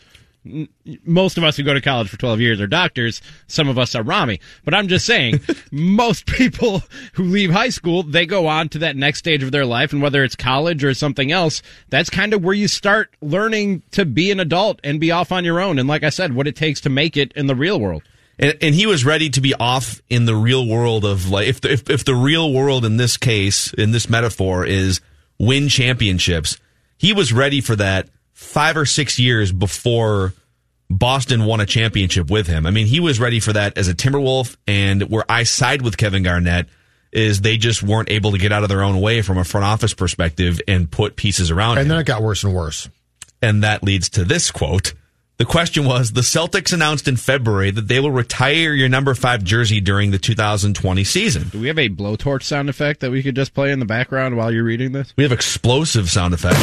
Most 1.04 1.38
of 1.38 1.44
us 1.44 1.56
who 1.56 1.62
go 1.62 1.72
to 1.72 1.80
college 1.80 2.08
for 2.08 2.18
12 2.18 2.40
years 2.40 2.60
are 2.60 2.66
doctors. 2.66 3.22
Some 3.46 3.68
of 3.68 3.78
us 3.78 3.94
are 3.94 4.02
Rami. 4.02 4.40
But 4.64 4.74
I'm 4.74 4.88
just 4.88 5.06
saying, 5.06 5.40
most 5.70 6.26
people 6.26 6.82
who 7.12 7.22
leave 7.22 7.52
high 7.52 7.68
school, 7.68 8.02
they 8.02 8.26
go 8.26 8.48
on 8.48 8.68
to 8.70 8.78
that 8.80 8.96
next 8.96 9.20
stage 9.20 9.44
of 9.44 9.52
their 9.52 9.64
life. 9.64 9.92
And 9.92 10.02
whether 10.02 10.24
it's 10.24 10.34
college 10.34 10.82
or 10.82 10.92
something 10.92 11.30
else, 11.30 11.62
that's 11.90 12.10
kind 12.10 12.34
of 12.34 12.42
where 12.42 12.54
you 12.54 12.66
start 12.66 13.14
learning 13.22 13.84
to 13.92 14.04
be 14.04 14.32
an 14.32 14.40
adult 14.40 14.80
and 14.82 15.00
be 15.00 15.12
off 15.12 15.30
on 15.30 15.44
your 15.44 15.60
own. 15.60 15.78
And 15.78 15.88
like 15.88 16.02
I 16.02 16.10
said, 16.10 16.34
what 16.34 16.48
it 16.48 16.56
takes 16.56 16.80
to 16.82 16.90
make 16.90 17.16
it 17.16 17.32
in 17.34 17.46
the 17.46 17.54
real 17.54 17.78
world. 17.78 18.02
And, 18.38 18.56
and 18.60 18.74
he 18.74 18.86
was 18.86 19.04
ready 19.04 19.30
to 19.30 19.40
be 19.40 19.54
off 19.54 20.00
in 20.08 20.24
the 20.24 20.34
real 20.34 20.66
world 20.66 21.04
of 21.04 21.28
like 21.30 21.46
if 21.48 21.60
the, 21.60 21.72
if 21.72 21.88
if 21.88 22.04
the 22.04 22.14
real 22.14 22.52
world 22.52 22.84
in 22.84 22.96
this 22.96 23.16
case 23.16 23.72
in 23.74 23.92
this 23.92 24.08
metaphor 24.08 24.64
is 24.64 25.00
win 25.38 25.68
championships, 25.68 26.58
he 26.98 27.12
was 27.12 27.32
ready 27.32 27.60
for 27.60 27.76
that 27.76 28.08
five 28.32 28.76
or 28.76 28.86
six 28.86 29.18
years 29.18 29.52
before 29.52 30.32
Boston 30.90 31.44
won 31.44 31.60
a 31.60 31.66
championship 31.66 32.30
with 32.30 32.46
him. 32.46 32.66
I 32.66 32.70
mean, 32.70 32.86
he 32.86 33.00
was 33.00 33.18
ready 33.18 33.40
for 33.40 33.52
that 33.52 33.78
as 33.78 33.88
a 33.88 33.94
Timberwolf, 33.94 34.56
and 34.66 35.02
where 35.10 35.24
I 35.28 35.44
side 35.44 35.82
with 35.82 35.96
Kevin 35.96 36.22
Garnett 36.22 36.66
is 37.12 37.40
they 37.40 37.56
just 37.56 37.82
weren't 37.82 38.10
able 38.10 38.32
to 38.32 38.38
get 38.38 38.52
out 38.52 38.64
of 38.64 38.68
their 38.68 38.82
own 38.82 39.00
way 39.00 39.22
from 39.22 39.38
a 39.38 39.44
front 39.44 39.64
office 39.64 39.94
perspective 39.94 40.60
and 40.66 40.90
put 40.90 41.14
pieces 41.14 41.50
around 41.50 41.78
And 41.78 41.82
him. 41.82 41.88
then 41.88 41.98
it 42.00 42.06
got 42.06 42.22
worse 42.22 42.42
and 42.42 42.52
worse. 42.52 42.88
And 43.40 43.62
that 43.62 43.84
leads 43.84 44.08
to 44.10 44.24
this 44.24 44.50
quote. 44.50 44.94
The 45.44 45.50
question 45.50 45.84
was 45.84 46.12
the 46.12 46.22
Celtics 46.22 46.72
announced 46.72 47.06
in 47.06 47.18
February 47.18 47.70
that 47.70 47.86
they 47.86 48.00
will 48.00 48.10
retire 48.10 48.72
your 48.72 48.88
number 48.88 49.14
five 49.14 49.44
jersey 49.44 49.78
during 49.78 50.10
the 50.10 50.16
2020 50.18 51.04
season. 51.04 51.48
Do 51.50 51.60
we 51.60 51.66
have 51.66 51.78
a 51.78 51.90
blowtorch 51.90 52.44
sound 52.44 52.70
effect 52.70 53.00
that 53.00 53.10
we 53.10 53.22
could 53.22 53.36
just 53.36 53.52
play 53.52 53.70
in 53.70 53.78
the 53.78 53.84
background 53.84 54.38
while 54.38 54.50
you're 54.50 54.64
reading 54.64 54.92
this? 54.92 55.12
We 55.18 55.22
have 55.22 55.32
explosive 55.32 56.10
sound 56.10 56.32
effects. 56.32 56.58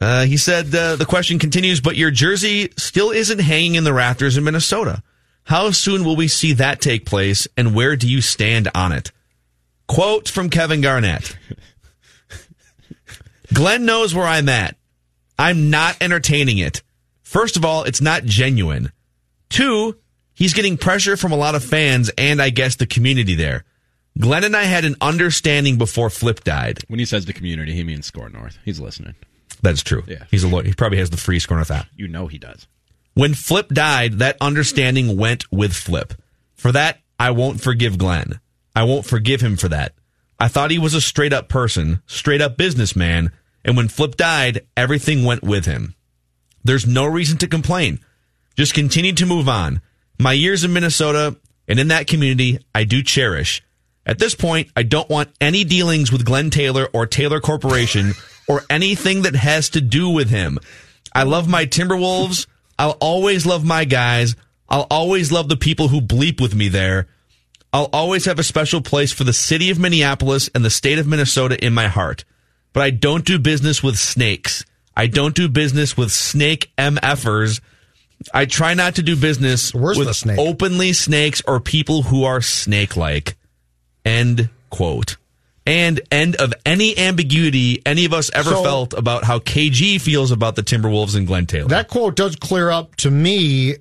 Uh, 0.00 0.24
he 0.24 0.38
said 0.38 0.74
uh, 0.74 0.96
the 0.96 1.04
question 1.04 1.38
continues, 1.38 1.82
but 1.82 1.96
your 1.96 2.10
jersey 2.10 2.70
still 2.78 3.10
isn't 3.10 3.40
hanging 3.40 3.74
in 3.74 3.84
the 3.84 3.92
rafters 3.92 4.38
in 4.38 4.44
Minnesota. 4.44 5.02
How 5.44 5.70
soon 5.70 6.02
will 6.02 6.16
we 6.16 6.28
see 6.28 6.54
that 6.54 6.80
take 6.80 7.04
place, 7.04 7.46
and 7.58 7.74
where 7.74 7.94
do 7.94 8.08
you 8.08 8.22
stand 8.22 8.70
on 8.74 8.92
it? 8.92 9.12
Quote 9.86 10.30
from 10.30 10.48
Kevin 10.48 10.80
Garnett 10.80 11.36
Glenn 13.52 13.84
knows 13.84 14.14
where 14.14 14.26
I'm 14.26 14.48
at. 14.48 14.78
I'm 15.38 15.70
not 15.70 15.96
entertaining 16.00 16.58
it. 16.58 16.82
First 17.22 17.56
of 17.56 17.64
all, 17.64 17.84
it's 17.84 18.00
not 18.00 18.24
genuine. 18.24 18.92
Two, 19.48 19.96
he's 20.34 20.54
getting 20.54 20.76
pressure 20.76 21.16
from 21.16 21.32
a 21.32 21.36
lot 21.36 21.54
of 21.54 21.64
fans 21.64 22.10
and 22.18 22.40
I 22.40 22.50
guess 22.50 22.76
the 22.76 22.86
community 22.86 23.34
there. 23.34 23.64
Glenn 24.18 24.44
and 24.44 24.56
I 24.56 24.64
had 24.64 24.84
an 24.84 24.96
understanding 25.00 25.78
before 25.78 26.10
Flip 26.10 26.44
died. 26.44 26.80
When 26.88 26.98
he 26.98 27.06
says 27.06 27.24
the 27.24 27.32
community, 27.32 27.72
he 27.72 27.82
means 27.82 28.06
Score 28.06 28.28
North. 28.28 28.58
He's 28.64 28.78
listening. 28.78 29.14
That's 29.62 29.82
true. 29.82 30.04
Yeah. 30.06 30.24
He's 30.30 30.44
a 30.44 30.48
lawyer. 30.48 30.64
He 30.64 30.74
probably 30.74 30.98
has 30.98 31.10
the 31.10 31.16
free 31.16 31.38
Score 31.38 31.56
North 31.56 31.70
app. 31.70 31.86
You 31.96 32.08
know 32.08 32.26
he 32.26 32.38
does. 32.38 32.66
When 33.14 33.34
Flip 33.34 33.68
died, 33.68 34.18
that 34.18 34.36
understanding 34.40 35.16
went 35.16 35.50
with 35.50 35.72
Flip. 35.74 36.14
For 36.54 36.72
that, 36.72 36.98
I 37.18 37.30
won't 37.30 37.60
forgive 37.60 37.98
Glenn. 37.98 38.40
I 38.74 38.84
won't 38.84 39.06
forgive 39.06 39.40
him 39.40 39.56
for 39.56 39.68
that. 39.68 39.94
I 40.38 40.48
thought 40.48 40.70
he 40.70 40.78
was 40.78 40.94
a 40.94 41.00
straight 41.00 41.32
up 41.32 41.48
person, 41.48 42.02
straight 42.06 42.40
up 42.40 42.56
businessman, 42.56 43.32
and 43.64 43.76
when 43.76 43.88
Flip 43.88 44.16
died, 44.16 44.66
everything 44.76 45.24
went 45.24 45.42
with 45.42 45.66
him. 45.66 45.94
There's 46.64 46.86
no 46.86 47.06
reason 47.06 47.38
to 47.38 47.46
complain. 47.46 48.00
Just 48.56 48.74
continue 48.74 49.12
to 49.14 49.26
move 49.26 49.48
on. 49.48 49.80
My 50.18 50.32
years 50.32 50.64
in 50.64 50.72
Minnesota 50.72 51.36
and 51.66 51.78
in 51.78 51.88
that 51.88 52.06
community, 52.06 52.58
I 52.74 52.84
do 52.84 53.02
cherish. 53.02 53.62
At 54.04 54.18
this 54.18 54.34
point, 54.34 54.68
I 54.76 54.82
don't 54.82 55.08
want 55.08 55.30
any 55.40 55.64
dealings 55.64 56.10
with 56.10 56.24
Glenn 56.24 56.50
Taylor 56.50 56.88
or 56.92 57.06
Taylor 57.06 57.40
Corporation 57.40 58.12
or 58.48 58.62
anything 58.68 59.22
that 59.22 59.36
has 59.36 59.70
to 59.70 59.80
do 59.80 60.08
with 60.08 60.28
him. 60.28 60.58
I 61.14 61.22
love 61.22 61.48
my 61.48 61.66
Timberwolves. 61.66 62.46
I'll 62.78 62.98
always 63.00 63.46
love 63.46 63.64
my 63.64 63.84
guys. 63.84 64.34
I'll 64.68 64.86
always 64.90 65.30
love 65.30 65.48
the 65.48 65.56
people 65.56 65.88
who 65.88 66.00
bleep 66.00 66.40
with 66.40 66.54
me 66.54 66.68
there. 66.68 67.06
I'll 67.72 67.90
always 67.92 68.24
have 68.24 68.38
a 68.38 68.44
special 68.44 68.82
place 68.82 69.12
for 69.12 69.24
the 69.24 69.32
city 69.32 69.70
of 69.70 69.78
Minneapolis 69.78 70.50
and 70.54 70.64
the 70.64 70.70
state 70.70 70.98
of 70.98 71.06
Minnesota 71.06 71.62
in 71.64 71.72
my 71.72 71.88
heart. 71.88 72.24
But 72.72 72.82
I 72.82 72.90
don't 72.90 73.24
do 73.24 73.38
business 73.38 73.82
with 73.82 73.98
snakes. 73.98 74.64
I 74.96 75.06
don't 75.06 75.34
do 75.34 75.48
business 75.48 75.96
with 75.96 76.10
snake 76.12 76.70
MFers. 76.78 77.60
I 78.32 78.46
try 78.46 78.74
not 78.74 78.94
to 78.96 79.02
do 79.02 79.16
business 79.16 79.74
with 79.74 80.14
snake. 80.14 80.38
openly 80.38 80.92
snakes 80.92 81.42
or 81.46 81.60
people 81.60 82.02
who 82.02 82.24
are 82.24 82.40
snake 82.40 82.96
like. 82.96 83.36
End 84.04 84.48
quote. 84.70 85.16
And 85.64 86.00
end 86.10 86.36
of 86.36 86.52
any 86.66 86.96
ambiguity 86.98 87.82
any 87.86 88.04
of 88.04 88.12
us 88.12 88.30
ever 88.34 88.50
So- 88.50 88.62
felt 88.62 88.92
about 88.94 89.24
how 89.24 89.38
KG 89.38 89.98
feels 90.00 90.30
about 90.32 90.56
the 90.56 90.62
Timberwolves 90.62 91.14
and 91.14 91.26
Glenn 91.26 91.46
Taylor. 91.46 91.68
That 91.68 91.88
quote 91.88 92.16
does 92.16 92.36
clear 92.36 92.70
up 92.70 92.96
to 92.96 93.10
me 93.10 93.76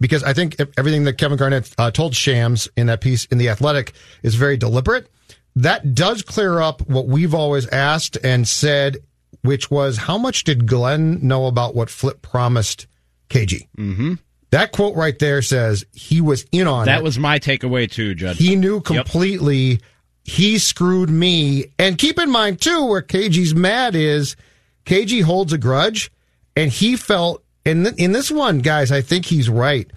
because 0.00 0.22
I 0.22 0.32
think 0.32 0.56
everything 0.78 1.04
that 1.04 1.18
Kevin 1.18 1.36
Garnett 1.36 1.70
uh, 1.76 1.90
told 1.90 2.14
Shams 2.14 2.68
in 2.76 2.86
that 2.86 3.00
piece 3.02 3.26
in 3.26 3.36
The 3.38 3.50
Athletic 3.50 3.92
is 4.22 4.34
very 4.34 4.56
deliberate. 4.56 5.08
That 5.56 5.94
does 5.94 6.22
clear 6.22 6.60
up 6.60 6.86
what 6.88 7.08
we've 7.08 7.34
always 7.34 7.66
asked 7.68 8.16
and 8.22 8.46
said, 8.46 8.98
which 9.42 9.70
was 9.70 9.96
how 9.96 10.18
much 10.18 10.44
did 10.44 10.66
Glenn 10.66 11.26
know 11.26 11.46
about 11.46 11.74
what 11.74 11.90
Flip 11.90 12.22
promised 12.22 12.86
KG? 13.30 13.66
Mm-hmm. 13.76 14.14
That 14.50 14.72
quote 14.72 14.94
right 14.94 15.18
there 15.18 15.42
says 15.42 15.84
he 15.92 16.20
was 16.20 16.46
in 16.52 16.66
on 16.66 16.82
it. 16.82 16.86
That 16.86 17.00
it. 17.00 17.04
was 17.04 17.18
my 17.18 17.38
takeaway 17.38 17.90
too, 17.90 18.14
Judd. 18.14 18.36
He 18.36 18.54
knew 18.54 18.80
completely 18.80 19.80
he 20.26 20.58
screwed 20.58 21.08
me. 21.08 21.66
And 21.78 21.96
keep 21.98 22.18
in 22.18 22.30
mind, 22.30 22.60
too, 22.60 22.84
where 22.86 23.02
KG's 23.02 23.54
mad 23.54 23.94
is 23.94 24.36
KG 24.84 25.22
holds 25.22 25.52
a 25.52 25.58
grudge, 25.58 26.10
and 26.56 26.70
he 26.70 26.96
felt, 26.96 27.44
and 27.64 27.86
in 27.98 28.12
this 28.12 28.30
one, 28.30 28.58
guys, 28.58 28.90
I 28.90 29.00
think 29.00 29.26
he's 29.26 29.48
right. 29.48 29.90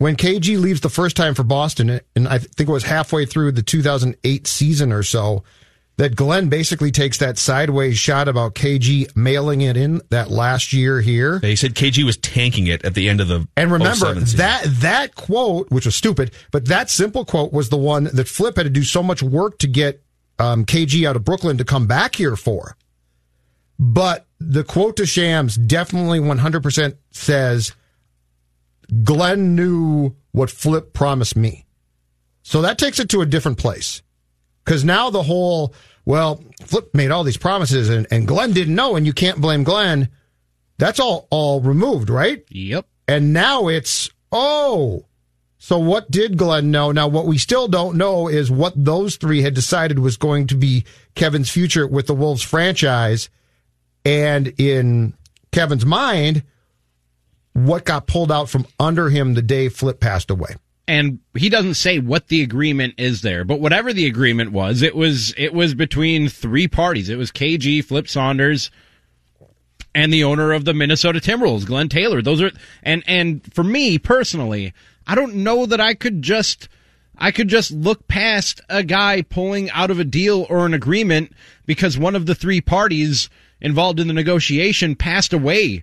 When 0.00 0.16
KG 0.16 0.58
leaves 0.58 0.80
the 0.80 0.88
first 0.88 1.14
time 1.14 1.34
for 1.34 1.42
Boston, 1.42 2.00
and 2.16 2.26
I 2.26 2.38
think 2.38 2.70
it 2.70 2.72
was 2.72 2.84
halfway 2.84 3.26
through 3.26 3.52
the 3.52 3.62
2008 3.62 4.46
season 4.46 4.92
or 4.92 5.02
so, 5.02 5.44
that 5.98 6.16
Glenn 6.16 6.48
basically 6.48 6.90
takes 6.90 7.18
that 7.18 7.36
sideways 7.36 7.98
shot 7.98 8.26
about 8.26 8.54
KG 8.54 9.14
mailing 9.14 9.60
it 9.60 9.76
in 9.76 10.00
that 10.08 10.30
last 10.30 10.72
year 10.72 11.02
here. 11.02 11.38
They 11.40 11.54
said 11.54 11.74
KG 11.74 12.02
was 12.04 12.16
tanking 12.16 12.66
it 12.66 12.82
at 12.82 12.94
the 12.94 13.10
end 13.10 13.20
of 13.20 13.28
the 13.28 13.46
And 13.58 13.70
remember 13.70 14.14
that 14.14 14.62
that 14.64 15.16
quote, 15.16 15.70
which 15.70 15.84
was 15.84 15.96
stupid, 15.96 16.30
but 16.50 16.68
that 16.68 16.88
simple 16.88 17.26
quote 17.26 17.52
was 17.52 17.68
the 17.68 17.76
one 17.76 18.04
that 18.04 18.26
Flip 18.26 18.56
had 18.56 18.62
to 18.62 18.70
do 18.70 18.84
so 18.84 19.02
much 19.02 19.22
work 19.22 19.58
to 19.58 19.66
get 19.66 20.02
um, 20.38 20.64
KG 20.64 21.06
out 21.06 21.14
of 21.14 21.26
Brooklyn 21.26 21.58
to 21.58 21.64
come 21.66 21.86
back 21.86 22.14
here 22.14 22.36
for. 22.36 22.74
But 23.78 24.26
the 24.38 24.64
quote 24.64 24.96
to 24.96 25.04
Shams 25.04 25.56
definitely 25.56 26.20
100% 26.20 26.96
says 27.10 27.74
Glenn 29.04 29.54
knew 29.54 30.14
what 30.32 30.50
Flip 30.50 30.92
promised 30.92 31.36
me. 31.36 31.66
So 32.42 32.62
that 32.62 32.78
takes 32.78 32.98
it 32.98 33.08
to 33.10 33.20
a 33.20 33.26
different 33.26 33.58
place. 33.58 34.02
Because 34.64 34.84
now 34.84 35.10
the 35.10 35.22
whole, 35.22 35.74
well, 36.04 36.42
Flip 36.62 36.94
made 36.94 37.10
all 37.10 37.24
these 37.24 37.36
promises 37.36 37.88
and, 37.88 38.06
and 38.10 38.26
Glenn 38.26 38.52
didn't 38.52 38.74
know, 38.74 38.96
and 38.96 39.06
you 39.06 39.12
can't 39.12 39.40
blame 39.40 39.64
Glenn. 39.64 40.08
That's 40.78 41.00
all 41.00 41.28
all 41.30 41.60
removed, 41.60 42.10
right? 42.10 42.44
Yep. 42.48 42.86
And 43.06 43.32
now 43.32 43.68
it's, 43.68 44.10
oh, 44.32 45.06
so 45.58 45.78
what 45.78 46.10
did 46.10 46.38
Glenn 46.38 46.70
know? 46.70 46.90
Now, 46.90 47.06
what 47.08 47.26
we 47.26 47.36
still 47.36 47.68
don't 47.68 47.98
know 47.98 48.28
is 48.28 48.50
what 48.50 48.72
those 48.76 49.16
three 49.16 49.42
had 49.42 49.52
decided 49.52 49.98
was 49.98 50.16
going 50.16 50.46
to 50.46 50.54
be 50.54 50.84
Kevin's 51.14 51.50
future 51.50 51.86
with 51.86 52.06
the 52.06 52.14
Wolves 52.14 52.42
franchise. 52.42 53.28
And 54.04 54.54
in 54.58 55.12
Kevin's 55.52 55.84
mind, 55.84 56.44
what 57.52 57.84
got 57.84 58.06
pulled 58.06 58.30
out 58.30 58.48
from 58.48 58.66
under 58.78 59.10
him 59.10 59.34
the 59.34 59.42
day 59.42 59.68
Flip 59.68 59.98
passed 60.00 60.30
away. 60.30 60.54
and 60.88 61.18
he 61.36 61.48
doesn't 61.48 61.74
say 61.74 61.98
what 61.98 62.28
the 62.28 62.42
agreement 62.42 62.94
is 62.98 63.22
there, 63.22 63.44
but 63.44 63.60
whatever 63.60 63.92
the 63.92 64.06
agreement 64.06 64.50
was, 64.52 64.82
it 64.82 64.94
was 64.96 65.32
it 65.36 65.52
was 65.54 65.74
between 65.74 66.28
three 66.28 66.66
parties. 66.68 67.08
It 67.08 67.18
was 67.18 67.30
KG, 67.30 67.84
Flip 67.84 68.08
Saunders, 68.08 68.70
and 69.94 70.12
the 70.12 70.24
owner 70.24 70.52
of 70.52 70.64
the 70.64 70.74
Minnesota 70.74 71.20
Timberwolves, 71.20 71.66
Glenn 71.66 71.88
Taylor. 71.88 72.22
Those 72.22 72.42
are 72.42 72.50
and 72.82 73.02
and 73.06 73.40
for 73.52 73.64
me 73.64 73.98
personally, 73.98 74.72
I 75.06 75.14
don't 75.14 75.36
know 75.36 75.66
that 75.66 75.80
I 75.80 75.94
could 75.94 76.22
just 76.22 76.68
I 77.18 77.30
could 77.30 77.48
just 77.48 77.70
look 77.70 78.08
past 78.08 78.60
a 78.68 78.82
guy 78.82 79.22
pulling 79.22 79.70
out 79.70 79.90
of 79.90 80.00
a 80.00 80.04
deal 80.04 80.46
or 80.48 80.66
an 80.66 80.74
agreement 80.74 81.32
because 81.66 81.98
one 81.98 82.16
of 82.16 82.26
the 82.26 82.34
three 82.34 82.60
parties 82.60 83.28
involved 83.60 84.00
in 84.00 84.08
the 84.08 84.14
negotiation 84.14 84.96
passed 84.96 85.32
away 85.32 85.82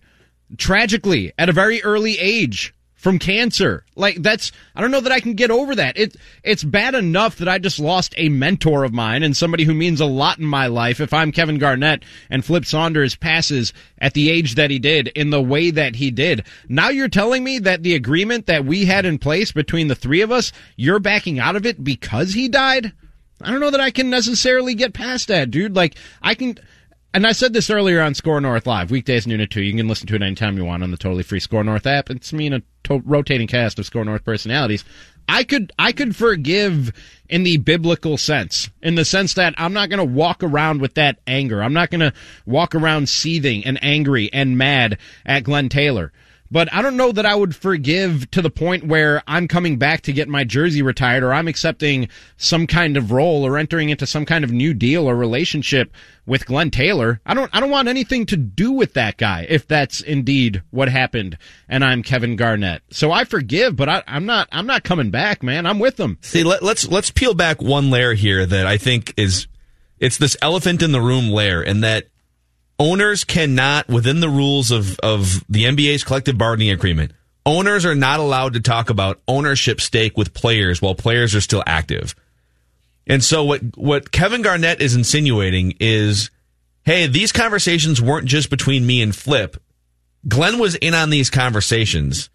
tragically 0.57 1.33
at 1.37 1.49
a 1.49 1.53
very 1.53 1.81
early 1.83 2.17
age 2.19 2.73
from 2.97 3.19
cancer. 3.19 3.85
Like 3.95 4.21
that's 4.21 4.51
I 4.75 4.81
don't 4.81 4.91
know 4.91 4.99
that 5.01 5.11
I 5.11 5.19
can 5.19 5.35
get 5.35 5.51
over 5.51 5.75
that. 5.75 5.97
It 5.97 6.17
it's 6.43 6.63
bad 6.63 6.95
enough 6.95 7.37
that 7.37 7.47
I 7.47 7.59
just 7.59 7.79
lost 7.79 8.13
a 8.17 8.29
mentor 8.29 8.83
of 8.83 8.91
mine 8.91 9.23
and 9.23 9.37
somebody 9.37 9.63
who 9.63 9.73
means 9.73 10.01
a 10.01 10.05
lot 10.05 10.39
in 10.39 10.45
my 10.45 10.67
life 10.67 10.99
if 10.99 11.13
I'm 11.13 11.31
Kevin 11.31 11.59
Garnett 11.59 12.03
and 12.29 12.43
Flip 12.43 12.65
Saunders 12.65 13.15
passes 13.15 13.71
at 13.99 14.13
the 14.13 14.29
age 14.29 14.55
that 14.55 14.71
he 14.71 14.79
did 14.79 15.07
in 15.09 15.29
the 15.29 15.41
way 15.41 15.69
that 15.71 15.95
he 15.95 16.11
did. 16.11 16.43
Now 16.67 16.89
you're 16.89 17.07
telling 17.07 17.43
me 17.43 17.59
that 17.59 17.83
the 17.83 17.95
agreement 17.95 18.47
that 18.47 18.65
we 18.65 18.85
had 18.85 19.05
in 19.05 19.19
place 19.19 19.51
between 19.51 19.87
the 19.87 19.95
three 19.95 20.21
of 20.21 20.31
us, 20.31 20.51
you're 20.75 20.99
backing 20.99 21.39
out 21.39 21.55
of 21.55 21.65
it 21.65 21.83
because 21.83 22.33
he 22.33 22.49
died? 22.49 22.91
I 23.41 23.51
don't 23.51 23.59
know 23.59 23.71
that 23.71 23.79
I 23.79 23.91
can 23.91 24.09
necessarily 24.09 24.73
get 24.73 24.93
past 24.93 25.27
that, 25.27 25.51
dude. 25.51 25.75
Like 25.75 25.95
I 26.21 26.33
can 26.33 26.57
and 27.17 27.25
I 27.25 27.31
said 27.31 27.51
this 27.51 27.71
earlier 27.71 27.99
on 27.99 28.13
Score 28.13 28.39
North 28.39 28.67
Live, 28.67 28.91
weekdays 28.91 29.25
noon 29.25 29.41
at 29.41 29.49
2. 29.49 29.63
You 29.63 29.75
can 29.75 29.87
listen 29.87 30.05
to 30.05 30.13
it 30.13 30.21
anytime 30.21 30.55
you 30.55 30.63
want 30.63 30.83
on 30.83 30.91
the 30.91 30.97
totally 30.97 31.23
free 31.23 31.39
Score 31.39 31.63
North 31.63 31.87
app. 31.87 32.11
It's 32.11 32.31
me 32.31 32.45
and 32.45 32.53
a 32.53 32.61
to- 32.83 33.01
rotating 33.03 33.47
cast 33.47 33.79
of 33.79 33.87
Score 33.87 34.05
North 34.05 34.23
personalities. 34.23 34.85
I 35.27 35.43
could 35.43 35.71
I 35.79 35.93
could 35.93 36.15
forgive 36.15 36.93
in 37.27 37.41
the 37.41 37.57
biblical 37.57 38.19
sense, 38.19 38.69
in 38.83 38.93
the 38.93 39.03
sense 39.03 39.33
that 39.33 39.55
I'm 39.57 39.73
not 39.73 39.89
going 39.89 39.97
to 39.97 40.05
walk 40.05 40.43
around 40.43 40.79
with 40.79 40.93
that 40.93 41.17
anger. 41.25 41.63
I'm 41.63 41.73
not 41.73 41.89
going 41.89 42.01
to 42.01 42.13
walk 42.45 42.75
around 42.75 43.09
seething 43.09 43.65
and 43.65 43.83
angry 43.83 44.31
and 44.31 44.55
mad 44.55 44.99
at 45.25 45.43
Glenn 45.43 45.69
Taylor. 45.69 46.13
But 46.49 46.73
I 46.73 46.81
don't 46.81 46.97
know 46.97 47.11
that 47.11 47.25
I 47.25 47.35
would 47.35 47.55
forgive 47.55 48.29
to 48.31 48.41
the 48.41 48.49
point 48.49 48.85
where 48.85 49.21
I'm 49.27 49.47
coming 49.47 49.77
back 49.77 50.01
to 50.01 50.13
get 50.13 50.29
my 50.29 50.43
jersey 50.43 50.81
retired 50.81 51.23
or 51.23 51.33
I'm 51.33 51.47
accepting 51.47 52.09
some 52.37 52.67
kind 52.67 52.97
of 52.97 53.11
role 53.11 53.45
or 53.45 53.57
entering 53.57 53.89
into 53.89 54.05
some 54.05 54.25
kind 54.25 54.43
of 54.43 54.51
new 54.51 54.73
deal 54.73 55.09
or 55.09 55.15
relationship 55.15 55.93
with 56.25 56.45
Glenn 56.45 56.71
Taylor. 56.71 57.19
I 57.25 57.33
don't 57.33 57.49
I 57.53 57.59
don't 57.59 57.69
want 57.69 57.87
anything 57.87 58.25
to 58.27 58.37
do 58.37 58.71
with 58.71 58.93
that 58.93 59.17
guy 59.17 59.45
if 59.49 59.67
that's 59.67 60.01
indeed 60.01 60.61
what 60.71 60.89
happened 60.89 61.37
and 61.67 61.83
I'm 61.83 62.03
Kevin 62.03 62.35
Garnett. 62.35 62.81
So 62.91 63.11
I 63.11 63.23
forgive, 63.23 63.75
but 63.75 63.89
I, 63.89 64.03
I'm 64.07 64.25
not 64.25 64.47
I'm 64.51 64.67
not 64.67 64.83
coming 64.83 65.11
back, 65.11 65.43
man. 65.43 65.65
I'm 65.65 65.79
with 65.79 65.97
them. 65.97 66.17
See, 66.21 66.43
let, 66.43 66.63
let's 66.63 66.87
let's 66.87 67.11
peel 67.11 67.33
back 67.33 67.61
one 67.61 67.89
layer 67.89 68.13
here 68.13 68.45
that 68.45 68.67
I 68.67 68.77
think 68.77 69.13
is 69.17 69.47
it's 69.99 70.17
this 70.17 70.37
elephant 70.41 70.81
in 70.81 70.91
the 70.91 71.01
room 71.01 71.29
layer, 71.29 71.61
and 71.61 71.83
that 71.83 72.07
owners 72.79 73.23
cannot, 73.23 73.87
within 73.87 74.19
the 74.19 74.29
rules 74.29 74.71
of 74.71 74.99
of 74.99 75.43
the 75.49 75.65
NBA's 75.65 76.03
collective 76.03 76.37
bargaining 76.37 76.71
agreement, 76.71 77.11
owners 77.45 77.85
are 77.85 77.95
not 77.95 78.19
allowed 78.19 78.53
to 78.53 78.59
talk 78.59 78.89
about 78.89 79.21
ownership 79.27 79.81
stake 79.81 80.17
with 80.17 80.33
players 80.33 80.81
while 80.81 80.95
players 80.95 81.35
are 81.35 81.41
still 81.41 81.63
active. 81.65 82.15
And 83.07 83.23
so 83.23 83.43
what 83.43 83.61
what 83.77 84.11
Kevin 84.11 84.41
Garnett 84.41 84.81
is 84.81 84.95
insinuating 84.95 85.75
is, 85.79 86.29
hey, 86.83 87.07
these 87.07 87.31
conversations 87.31 88.01
weren't 88.01 88.27
just 88.27 88.49
between 88.49 88.85
me 88.85 89.01
and 89.01 89.15
Flip. 89.15 89.57
Glenn 90.27 90.59
was 90.59 90.75
in 90.75 90.93
on 90.93 91.09
these 91.09 91.29
conversations. 91.29 92.29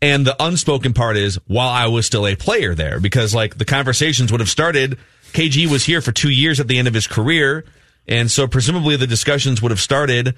And 0.00 0.26
the 0.26 0.36
unspoken 0.38 0.92
part 0.92 1.16
is 1.16 1.38
while 1.46 1.70
I 1.70 1.86
was 1.86 2.04
still 2.04 2.26
a 2.26 2.36
player 2.36 2.74
there, 2.74 3.00
because 3.00 3.34
like 3.34 3.56
the 3.56 3.64
conversations 3.64 4.30
would 4.30 4.40
have 4.40 4.50
started. 4.50 4.98
KG 5.32 5.66
was 5.66 5.84
here 5.84 6.00
for 6.00 6.12
two 6.12 6.30
years 6.30 6.60
at 6.60 6.68
the 6.68 6.78
end 6.78 6.86
of 6.88 6.94
his 6.94 7.06
career. 7.06 7.64
And 8.06 8.30
so 8.30 8.46
presumably 8.46 8.96
the 8.96 9.06
discussions 9.06 9.62
would 9.62 9.70
have 9.70 9.80
started 9.80 10.34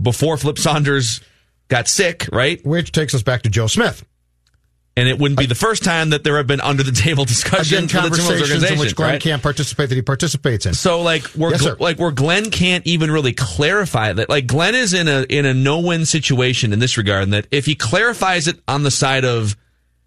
before 0.00 0.36
Flip 0.36 0.58
Saunders 0.58 1.20
got 1.68 1.88
sick, 1.88 2.28
right? 2.32 2.64
Which 2.64 2.92
takes 2.92 3.14
us 3.14 3.22
back 3.22 3.42
to 3.42 3.50
Joe 3.50 3.66
Smith. 3.66 4.04
And 4.96 5.08
it 5.08 5.18
wouldn't 5.18 5.40
be 5.40 5.46
the 5.46 5.56
first 5.56 5.82
time 5.82 6.10
that 6.10 6.22
there 6.22 6.36
have 6.36 6.46
been 6.46 6.60
under 6.60 6.84
the 6.84 6.92
table 6.92 7.24
discussions 7.26 7.72
Again, 7.72 7.88
for 7.88 8.08
the 8.08 8.14
Timberwolves 8.14 8.28
conversations 8.28 8.70
in 8.70 8.78
which 8.78 8.94
Glenn 8.94 9.10
right? 9.14 9.20
can't 9.20 9.42
participate 9.42 9.88
that 9.88 9.96
he 9.96 10.02
participates 10.02 10.66
in. 10.66 10.74
So 10.74 11.02
like 11.02 11.24
where 11.28 11.50
Yes, 11.50 11.62
Gl- 11.64 11.80
like 11.80 11.98
where 11.98 12.12
Glenn 12.12 12.50
can't 12.50 12.86
even 12.86 13.10
really 13.10 13.32
clarify 13.32 14.12
that 14.12 14.28
like 14.28 14.46
Glenn 14.46 14.76
is 14.76 14.94
in 14.94 15.08
a 15.08 15.22
in 15.22 15.46
a 15.46 15.54
no 15.54 15.80
win 15.80 16.06
situation 16.06 16.72
in 16.72 16.78
this 16.78 16.96
regard 16.96 17.24
and 17.24 17.32
that 17.32 17.48
if 17.50 17.66
he 17.66 17.74
clarifies 17.74 18.46
it 18.46 18.60
on 18.68 18.84
the 18.84 18.90
side 18.92 19.24
of 19.24 19.56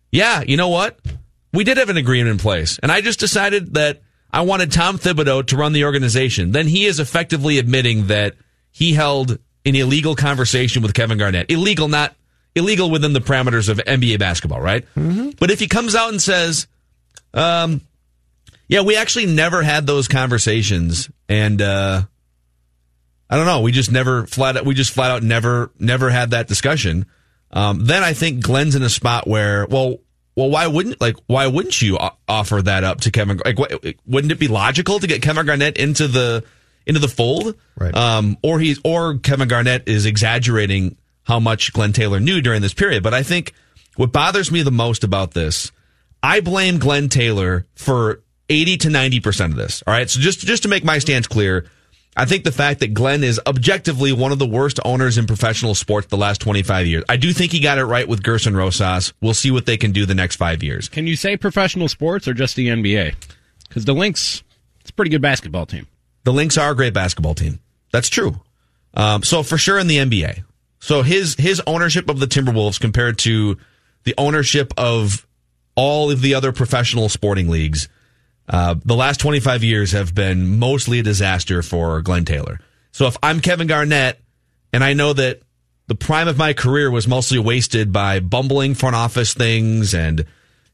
yeah 0.09 0.41
you 0.47 0.55
know 0.55 0.69
what 0.69 0.97
we 1.53 1.65
did 1.65 1.75
have 1.77 1.89
an 1.89 1.97
agreement 1.97 2.31
in 2.31 2.37
place 2.37 2.79
and 2.81 2.89
I 2.89 3.01
just 3.01 3.19
decided 3.19 3.73
that 3.73 4.01
I 4.37 4.41
wanted 4.41 4.71
Tom 4.71 4.97
Thibodeau 4.97 5.45
to 5.47 5.57
run 5.57 5.73
the 5.73 5.83
organization 5.85 6.51
then 6.51 6.67
he 6.67 6.85
is 6.85 6.99
effectively 6.99 7.57
admitting 7.57 8.07
that 8.07 8.35
he 8.71 8.93
held 8.93 9.31
an 9.65 9.75
illegal 9.75 10.15
conversation 10.15 10.81
with 10.81 10.93
Kevin 10.93 11.17
Garnett 11.17 11.51
illegal 11.51 11.87
not 11.87 12.15
illegal 12.55 12.89
within 12.89 13.13
the 13.13 13.19
parameters 13.19 13.69
of 13.69 13.77
NBA 13.77 14.19
basketball 14.19 14.61
right 14.61 14.85
but 15.39 15.51
if 15.51 15.59
he 15.59 15.67
comes 15.67 15.95
out 15.95 16.09
and 16.09 16.21
says 16.21 16.67
um 17.33 17.81
yeah, 18.67 18.81
we 18.81 18.97
actually 18.97 19.27
never 19.27 19.63
had 19.63 19.87
those 19.87 20.07
conversations, 20.07 21.09
and 21.29 21.61
uh, 21.61 22.01
I 23.29 23.35
don't 23.37 23.45
know. 23.45 23.61
We 23.61 23.71
just 23.71 23.91
never 23.91 24.27
flat. 24.27 24.57
out, 24.57 24.65
We 24.65 24.73
just 24.73 24.91
flat 24.91 25.11
out 25.11 25.23
never 25.23 25.71
never 25.79 26.09
had 26.09 26.31
that 26.31 26.47
discussion. 26.47 27.05
Um, 27.51 27.85
then 27.85 28.03
I 28.03 28.11
think 28.11 28.43
Glenn's 28.43 28.75
in 28.75 28.83
a 28.83 28.89
spot 28.89 29.25
where, 29.25 29.65
well, 29.67 29.99
well, 30.37 30.51
why 30.51 30.67
wouldn't 30.67 31.01
like 31.01 31.17
why 31.25 31.47
wouldn't 31.47 31.81
you 31.81 31.97
offer 32.27 32.61
that 32.61 32.83
up 32.83 33.01
to 33.01 33.11
Kevin? 33.11 33.41
Like, 33.43 33.57
wouldn't 34.05 34.31
it 34.31 34.39
be 34.39 34.47
logical 34.47 34.99
to 34.99 35.07
get 35.07 35.23
Kevin 35.23 35.47
Garnett 35.47 35.77
into 35.77 36.07
the 36.07 36.43
into 36.85 36.99
the 36.99 37.07
fold? 37.07 37.55
Right. 37.75 37.93
Um, 37.93 38.37
or 38.43 38.59
he's 38.59 38.79
or 38.85 39.17
Kevin 39.17 39.47
Garnett 39.47 39.89
is 39.89 40.05
exaggerating 40.05 40.95
how 41.23 41.39
much 41.39 41.73
Glenn 41.73 41.91
Taylor 41.91 42.19
knew 42.19 42.39
during 42.39 42.61
this 42.61 42.75
period. 42.75 43.01
But 43.01 43.15
I 43.15 43.23
think 43.23 43.51
what 43.95 44.11
bothers 44.11 44.51
me 44.51 44.61
the 44.61 44.69
most 44.69 45.03
about 45.03 45.33
this, 45.33 45.71
I 46.21 46.41
blame 46.41 46.77
Glenn 46.77 47.09
Taylor 47.09 47.65
for 47.73 48.21
80 48.47 48.77
to 48.77 48.87
90% 48.89 49.45
of 49.45 49.55
this. 49.55 49.83
All 49.87 49.93
right. 49.93 50.07
So 50.07 50.19
just, 50.19 50.41
just 50.41 50.63
to 50.63 50.69
make 50.69 50.83
my 50.85 50.99
stance 50.99 51.27
clear, 51.27 51.65
I 52.17 52.25
think 52.25 52.43
the 52.43 52.51
fact 52.51 52.79
that 52.79 52.95
Glenn 52.95 53.23
is 53.23 53.39
objectively 53.45 54.11
one 54.11 54.31
of 54.31 54.39
the 54.39 54.47
worst 54.47 54.79
owners 54.83 55.19
in 55.19 55.27
professional 55.27 55.75
sports 55.75 56.07
the 56.07 56.17
last 56.17 56.41
25 56.41 56.87
years. 56.87 57.03
I 57.07 57.15
do 57.15 57.31
think 57.31 57.51
he 57.51 57.59
got 57.59 57.77
it 57.77 57.85
right 57.85 58.07
with 58.07 58.23
Gersson 58.23 58.55
Rosas. 58.55 59.13
We'll 59.21 59.35
see 59.35 59.51
what 59.51 59.67
they 59.67 59.77
can 59.77 59.91
do 59.91 60.07
the 60.07 60.15
next 60.15 60.37
five 60.37 60.63
years. 60.63 60.89
Can 60.89 61.05
you 61.05 61.15
say 61.15 61.37
professional 61.37 61.87
sports 61.87 62.27
or 62.27 62.33
just 62.33 62.55
the 62.55 62.69
NBA? 62.69 63.13
Because 63.67 63.85
the 63.85 63.93
Lynx, 63.93 64.41
it's 64.81 64.89
a 64.89 64.93
pretty 64.93 65.11
good 65.11 65.21
basketball 65.21 65.67
team. 65.67 65.85
The 66.23 66.33
Lynx 66.33 66.57
are 66.57 66.71
a 66.71 66.75
great 66.75 66.95
basketball 66.95 67.35
team. 67.35 67.59
That's 67.91 68.09
true. 68.09 68.41
Um, 68.95 69.21
so 69.21 69.43
for 69.43 69.59
sure 69.59 69.77
in 69.77 69.85
the 69.85 69.97
NBA. 69.97 70.43
So 70.79 71.03
his 71.03 71.35
his 71.35 71.61
ownership 71.67 72.09
of 72.09 72.19
the 72.19 72.25
Timberwolves 72.25 72.79
compared 72.79 73.19
to 73.19 73.57
the 74.05 74.15
ownership 74.17 74.73
of 74.75 75.27
all 75.75 76.09
of 76.09 76.21
the 76.21 76.33
other 76.33 76.51
professional 76.51 77.09
sporting 77.09 77.47
leagues, 77.47 77.87
uh, 78.47 78.75
the 78.85 78.95
last 78.95 79.19
25 79.19 79.63
years 79.63 79.91
have 79.91 80.15
been 80.15 80.57
mostly 80.57 80.99
a 80.99 81.03
disaster 81.03 81.61
for 81.61 82.01
Glenn 82.01 82.25
Taylor. 82.25 82.59
So 82.91 83.07
if 83.07 83.17
I'm 83.21 83.41
Kevin 83.41 83.67
Garnett 83.67 84.19
and 84.71 84.83
I 84.83 84.93
know 84.93 85.13
that 85.13 85.41
the 85.87 85.95
prime 85.95 86.27
of 86.27 86.37
my 86.37 86.53
career 86.53 86.89
was 86.89 87.07
mostly 87.07 87.39
wasted 87.39 87.91
by 87.91 88.19
bumbling 88.19 88.75
front 88.75 88.95
office 88.95 89.33
things 89.33 89.93
and 89.93 90.25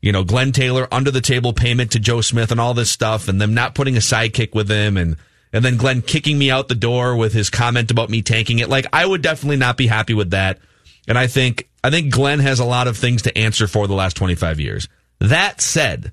you 0.02 0.12
know 0.12 0.24
Glenn 0.24 0.52
Taylor 0.52 0.88
under 0.92 1.12
the 1.12 1.22
table 1.22 1.54
payment 1.54 1.92
to 1.92 2.00
Joe 2.00 2.22
Smith 2.22 2.52
and 2.52 2.60
all 2.60 2.74
this 2.74 2.90
stuff 2.90 3.28
and 3.28 3.40
them 3.40 3.54
not 3.54 3.76
putting 3.76 3.96
a 3.96 4.00
sidekick 4.00 4.54
with 4.54 4.70
him 4.70 4.98
and 4.98 5.18
and 5.52 5.64
then 5.64 5.78
Glenn 5.78 6.02
kicking 6.02 6.38
me 6.38 6.50
out 6.50 6.68
the 6.68 6.76
door 6.76 7.16
with 7.16 7.34
his 7.34 7.52
comment 7.52 7.92
about 7.92 8.10
me 8.10 8.24
tanking 8.24 8.60
it. 8.60 8.70
Like 8.70 8.88
I 8.92 9.06
would 9.06 9.22
definitely 9.22 9.58
not 9.58 9.78
be 9.78 9.88
happy 9.88 10.16
with 10.16 10.32
that. 10.32 10.60
And 11.08 11.18
I 11.18 11.28
think 11.28 11.70
I 11.84 11.90
think 11.90 12.12
Glenn 12.12 12.40
has 12.40 12.60
a 12.60 12.66
lot 12.66 12.88
of 12.88 12.98
things 12.98 13.24
to 13.24 13.38
answer 13.38 13.68
for 13.68 13.88
the 13.88 13.94
last 13.94 14.16
25 14.16 14.60
years. 14.60 14.88
That 15.20 15.62
said 15.62 16.12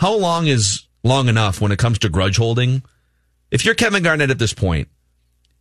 how 0.00 0.16
long 0.16 0.46
is 0.46 0.86
long 1.02 1.28
enough 1.28 1.60
when 1.60 1.72
it 1.72 1.78
comes 1.78 1.98
to 2.00 2.08
grudge 2.08 2.36
holding 2.36 2.82
if 3.50 3.64
you're 3.64 3.74
Kevin 3.74 4.02
Garnett 4.02 4.30
at 4.30 4.38
this 4.38 4.52
point 4.52 4.88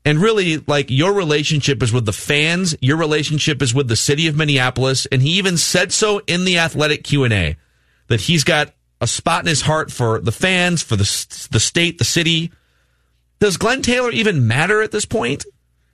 and 0.05 0.19
really, 0.19 0.58
like 0.58 0.89
your 0.89 1.13
relationship 1.13 1.84
is 1.84 1.91
with 1.91 2.05
the 2.05 2.13
fans. 2.13 2.75
Your 2.81 2.98
relationship 2.98 3.62
is 3.62 3.74
with 3.74 3.88
the 3.88 3.96
city 3.96 4.27
of 4.27 4.36
Minneapolis, 4.36 5.05
and 5.08 5.22
he 5.22 5.31
even 5.31 5.58
said 5.58 5.91
so 5.91 6.22
in 6.25 6.46
the 6.46 6.58
athletic 6.58 7.03
Q 7.03 7.25
and 7.25 7.34
A 7.34 7.58
that 8.08 8.22
he's 8.22 8.43
got 8.43 8.74
a 9.01 9.08
spot 9.08 9.43
in 9.43 9.48
his 9.48 9.62
heart 9.62 9.91
for 9.91 10.19
the 10.19 10.31
fans, 10.31 10.81
for 10.81 10.96
the 10.96 11.48
the 11.51 11.60
state, 11.60 11.98
the 11.98 12.05
city. 12.05 12.51
Does 13.39 13.58
Glenn 13.58 13.81
Taylor 13.81 14.12
even 14.12 14.48
matter 14.48 14.81
at 14.81 14.91
this 14.91 15.05
point? 15.05 15.46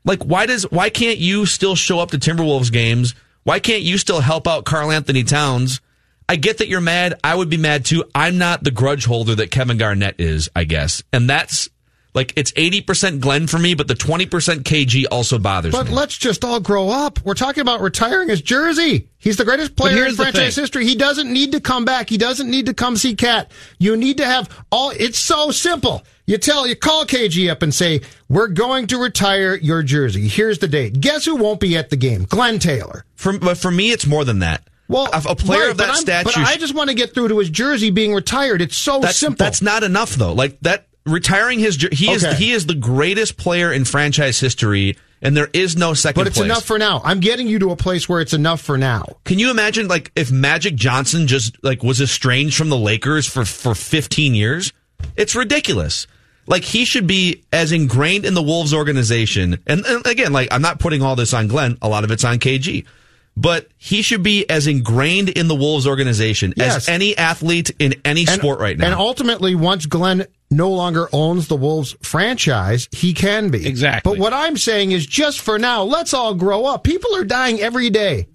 Like, 0.04 0.24
why 0.24 0.46
does 0.46 0.64
why 0.72 0.90
can't 0.90 1.18
you 1.18 1.46
still 1.46 1.76
show 1.76 2.00
up 2.00 2.12
to 2.12 2.18
Timberwolves 2.18 2.72
games? 2.72 3.16
Why 3.44 3.60
can't 3.60 3.84
you 3.84 3.98
still 3.98 4.22
help 4.22 4.48
out 4.48 4.66
Karl-Anthony 4.66 5.24
Towns? 5.24 5.82
I 6.28 6.38
get 6.38 6.58
that 6.58 6.68
you're 6.68 6.82
mad. 6.82 7.20
I 7.24 7.36
would 7.36 7.50
be 7.50 7.58
mad 7.58 7.86
too. 7.86 8.04
I'm 8.14 8.38
not 8.38 8.64
the 8.64 8.72
grudge 8.72 9.06
holder 9.06 9.36
that 9.36 9.52
Kevin 9.52 9.78
Garnett 9.78 10.16
is, 10.20 10.50
I 10.56 10.64
guess, 10.64 11.04
and 11.14 11.30
that's 11.30 11.70
like 12.16 12.32
it's 12.38 12.54
80% 12.54 13.20
Glenn 13.20 13.46
for 13.46 13.60
me, 13.60 13.76
but 13.76 13.90
the 13.90 13.94
20% 13.94 14.30
KG 14.64 15.04
also 15.12 15.38
bothers 15.38 15.74
But 15.74 15.86
me. 15.86 15.90
But 15.90 15.96
let's 15.96 16.18
just 16.18 16.46
all 16.46 16.62
grow 16.62 16.90
up. 16.90 17.20
We're 17.26 17.34
talking 17.34 17.62
about 17.62 17.82
retiring 17.82 18.30
his 18.30 18.42
jersey. 18.42 19.10
He's 19.18 19.36
the 19.36 19.44
greatest 19.44 19.76
player 19.76 20.06
in 20.06 20.16
franchise 20.16 20.56
history. 20.56 20.86
He 20.86 20.96
doesn't 20.96 21.32
need 21.32 21.52
to 21.52 21.60
come 21.60 21.84
back. 21.84 22.10
He 22.10 22.18
doesn't 22.18 22.50
need 22.50 22.68
to 22.68 22.74
come 22.74 22.96
see 22.96 23.16
KAT. 23.16 23.52
You 23.80 23.98
need 23.98 24.18
to 24.18 24.26
have 24.26 24.50
all. 24.72 24.92
It's 24.92 25.20
so 25.20 25.52
simple. 25.52 26.04
You 26.26 26.38
tell, 26.38 26.66
you 26.66 26.76
call 26.76 27.06
KG 27.06 27.52
up 27.52 27.62
and 27.62 27.74
say, 27.74 28.02
"We're 28.30 28.48
going 28.48 28.88
to 28.88 28.98
retire 28.98 29.56
your 29.56 29.84
jersey. 29.84 30.28
Here's 30.28 30.60
the 30.60 30.68
date." 30.68 31.00
Guess 31.00 31.26
who 31.26 31.36
won't 31.36 31.60
be 31.60 31.78
at 31.78 31.90
the 31.90 31.98
game? 31.98 32.24
Glenn 32.24 32.60
Taylor. 32.60 33.06
For, 33.16 33.38
but 33.38 33.58
for 33.58 33.70
me, 33.70 33.92
it's 33.92 34.08
more 34.08 34.24
than 34.24 34.40
that. 34.40 34.68
Well, 34.88 35.10
a, 35.12 35.32
a 35.32 35.36
player 35.36 35.62
right, 35.62 35.72
of 35.72 35.78
that 35.78 35.96
stature. 35.96 36.30
But 36.36 36.38
I 36.38 36.58
just 36.58 36.76
want 36.76 36.90
to 36.90 36.96
get 36.96 37.14
through 37.14 37.30
to 37.30 37.40
his 37.40 37.50
jersey 37.50 37.90
being 37.90 38.14
retired. 38.14 38.62
It's 38.62 38.78
so 38.78 39.00
that's 39.00 39.18
simple. 39.18 39.44
That's 39.44 39.62
not 39.62 39.84
enough 39.84 40.16
though. 40.16 40.34
Like 40.34 40.60
that 40.62 40.88
retiring 41.06 41.60
his 41.60 41.78
he 41.92 42.12
is 42.12 42.24
he 42.38 42.52
is 42.52 42.66
the 42.66 42.76
greatest 42.76 43.38
player 43.38 43.72
in 43.72 43.86
franchise 43.86 44.40
history, 44.40 44.98
and 45.22 45.36
there 45.36 45.50
is 45.54 45.76
no 45.76 45.94
second. 45.94 46.20
but 46.20 46.28
it's 46.28 46.38
place. 46.38 46.46
enough 46.46 46.64
for 46.64 46.78
now. 46.78 47.02
I'm 47.04 47.20
getting 47.20 47.48
you 47.48 47.60
to 47.60 47.72
a 47.72 47.76
place 47.76 48.08
where 48.08 48.22
it's 48.22 48.34
enough 48.34 48.62
for 48.62 48.78
now. 48.78 49.18
Can 49.24 49.40
you 49.40 49.50
imagine 49.50 49.88
like 49.88 50.12
if 50.16 50.32
Magic 50.32 50.76
Johnson 50.76 51.28
just 51.28 51.62
like 51.64 51.84
was 51.84 52.02
estranged 52.02 52.58
from 52.58 52.70
the 52.70 52.78
Lakers 52.78 53.28
for 53.28 53.46
for 53.46 53.74
15 53.74 54.36
years? 54.36 54.72
It's 55.16 55.36
ridiculous. 55.36 56.08
Like 56.48 56.64
he 56.64 56.86
should 56.86 57.08
be 57.08 57.44
as 57.52 57.72
ingrained 57.72 58.26
in 58.26 58.36
the 58.36 58.42
Wolves 58.42 58.74
organization. 58.74 59.60
And, 59.66 59.84
and 59.86 60.06
again, 60.06 60.32
like 60.32 60.50
I'm 60.52 60.62
not 60.62 60.80
putting 60.80 61.02
all 61.02 61.16
this 61.16 61.34
on 61.34 61.48
Glenn. 61.48 61.78
A 61.82 61.90
lot 61.90 62.04
of 62.04 62.12
it's 62.12 62.24
on 62.24 62.38
KG. 62.38 62.86
But 63.38 63.68
he 63.78 64.02
should 64.02 64.24
be 64.24 64.50
as 64.50 64.66
ingrained 64.66 65.30
in 65.30 65.48
the 65.48 65.56
Wolves 65.56 65.86
organization 65.86 66.54
Yes. 66.56 66.76
as 66.78 66.90
any 66.90 67.18
athlete 67.18 67.72
in 67.80 67.96
any 68.06 68.26
sport 68.26 68.60
right 68.60 68.78
now. 68.78 68.86
And 68.86 68.96
ultimately, 68.96 69.56
once 69.56 69.86
Glenn 69.86 70.26
no 70.50 70.70
longer 70.72 71.10
owns 71.12 71.48
the 71.48 71.56
Wolves 71.58 71.96
franchise, 72.02 72.88
he 72.92 73.14
can 73.14 73.50
be. 73.50 73.68
Exactly. 73.68 74.14
But 74.14 74.20
what 74.20 74.32
I'm 74.32 74.56
saying 74.56 74.92
is 74.92 75.06
just 75.06 75.42
for 75.42 75.60
now, 75.60 75.84
let's 75.84 76.14
all 76.14 76.34
grow 76.34 76.66
up. 76.66 76.84
People 76.86 77.14
are 77.16 77.26
dying 77.26 77.60
every 77.60 77.90
day. 77.90 78.28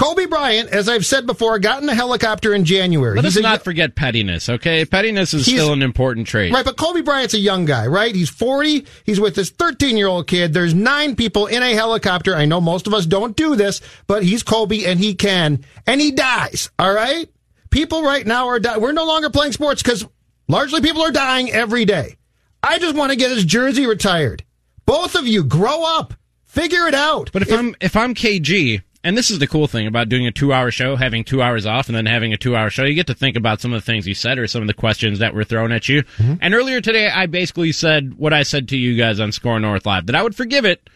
Kobe 0.00 0.24
Bryant, 0.24 0.70
as 0.70 0.88
I've 0.88 1.04
said 1.04 1.26
before, 1.26 1.58
got 1.58 1.82
in 1.82 1.88
a 1.90 1.94
helicopter 1.94 2.54
in 2.54 2.64
January. 2.64 3.16
Let 3.16 3.26
us 3.26 3.36
a- 3.36 3.42
not 3.42 3.62
forget 3.62 3.94
pettiness, 3.94 4.48
okay? 4.48 4.86
Pettiness 4.86 5.34
is 5.34 5.44
still 5.44 5.74
an 5.74 5.82
important 5.82 6.26
trait. 6.26 6.54
Right, 6.54 6.64
but 6.64 6.78
Kobe 6.78 7.02
Bryant's 7.02 7.34
a 7.34 7.38
young 7.38 7.66
guy, 7.66 7.86
right? 7.86 8.14
He's 8.14 8.30
40. 8.30 8.86
He's 9.04 9.20
with 9.20 9.34
this 9.34 9.50
13 9.50 9.98
year 9.98 10.06
old 10.06 10.26
kid. 10.26 10.54
There's 10.54 10.72
nine 10.72 11.16
people 11.16 11.48
in 11.48 11.62
a 11.62 11.74
helicopter. 11.74 12.34
I 12.34 12.46
know 12.46 12.62
most 12.62 12.86
of 12.86 12.94
us 12.94 13.04
don't 13.04 13.36
do 13.36 13.56
this, 13.56 13.82
but 14.06 14.22
he's 14.24 14.42
Kobe 14.42 14.86
and 14.86 14.98
he 14.98 15.14
can. 15.14 15.66
And 15.86 16.00
he 16.00 16.12
dies, 16.12 16.70
all 16.78 16.94
right? 16.94 17.28
People 17.68 18.02
right 18.02 18.26
now 18.26 18.48
are 18.48 18.58
dying. 18.58 18.80
We're 18.80 18.92
no 18.92 19.04
longer 19.04 19.28
playing 19.28 19.52
sports 19.52 19.82
because 19.82 20.06
largely 20.48 20.80
people 20.80 21.02
are 21.02 21.12
dying 21.12 21.52
every 21.52 21.84
day. 21.84 22.16
I 22.62 22.78
just 22.78 22.96
want 22.96 23.10
to 23.10 23.16
get 23.16 23.32
his 23.32 23.44
jersey 23.44 23.84
retired. 23.86 24.44
Both 24.86 25.14
of 25.14 25.26
you, 25.26 25.44
grow 25.44 25.84
up. 25.98 26.14
Figure 26.46 26.86
it 26.86 26.94
out. 26.94 27.30
But 27.34 27.42
if, 27.42 27.52
I'm 27.52 27.76
if 27.82 27.96
I'm 27.96 28.14
KG, 28.14 28.82
and 29.02 29.16
this 29.16 29.30
is 29.30 29.38
the 29.38 29.46
cool 29.46 29.66
thing 29.66 29.86
about 29.86 30.08
doing 30.08 30.26
a 30.26 30.30
two 30.30 30.52
hour 30.52 30.70
show, 30.70 30.96
having 30.96 31.24
two 31.24 31.40
hours 31.40 31.64
off, 31.64 31.88
and 31.88 31.96
then 31.96 32.06
having 32.06 32.32
a 32.32 32.36
two 32.36 32.54
hour 32.54 32.68
show, 32.68 32.84
you 32.84 32.94
get 32.94 33.06
to 33.06 33.14
think 33.14 33.36
about 33.36 33.60
some 33.60 33.72
of 33.72 33.80
the 33.80 33.86
things 33.86 34.06
you 34.06 34.14
said 34.14 34.38
or 34.38 34.46
some 34.46 34.62
of 34.62 34.68
the 34.68 34.74
questions 34.74 35.18
that 35.20 35.34
were 35.34 35.44
thrown 35.44 35.72
at 35.72 35.88
you. 35.88 36.02
Mm-hmm. 36.02 36.34
And 36.40 36.54
earlier 36.54 36.80
today, 36.80 37.08
I 37.08 37.26
basically 37.26 37.72
said 37.72 38.14
what 38.18 38.32
I 38.32 38.42
said 38.42 38.68
to 38.68 38.76
you 38.76 38.96
guys 38.96 39.18
on 39.18 39.32
Score 39.32 39.58
North 39.58 39.86
Live 39.86 40.06
that 40.06 40.16
I 40.16 40.22
would 40.22 40.36
forgive 40.36 40.64
it. 40.64 40.88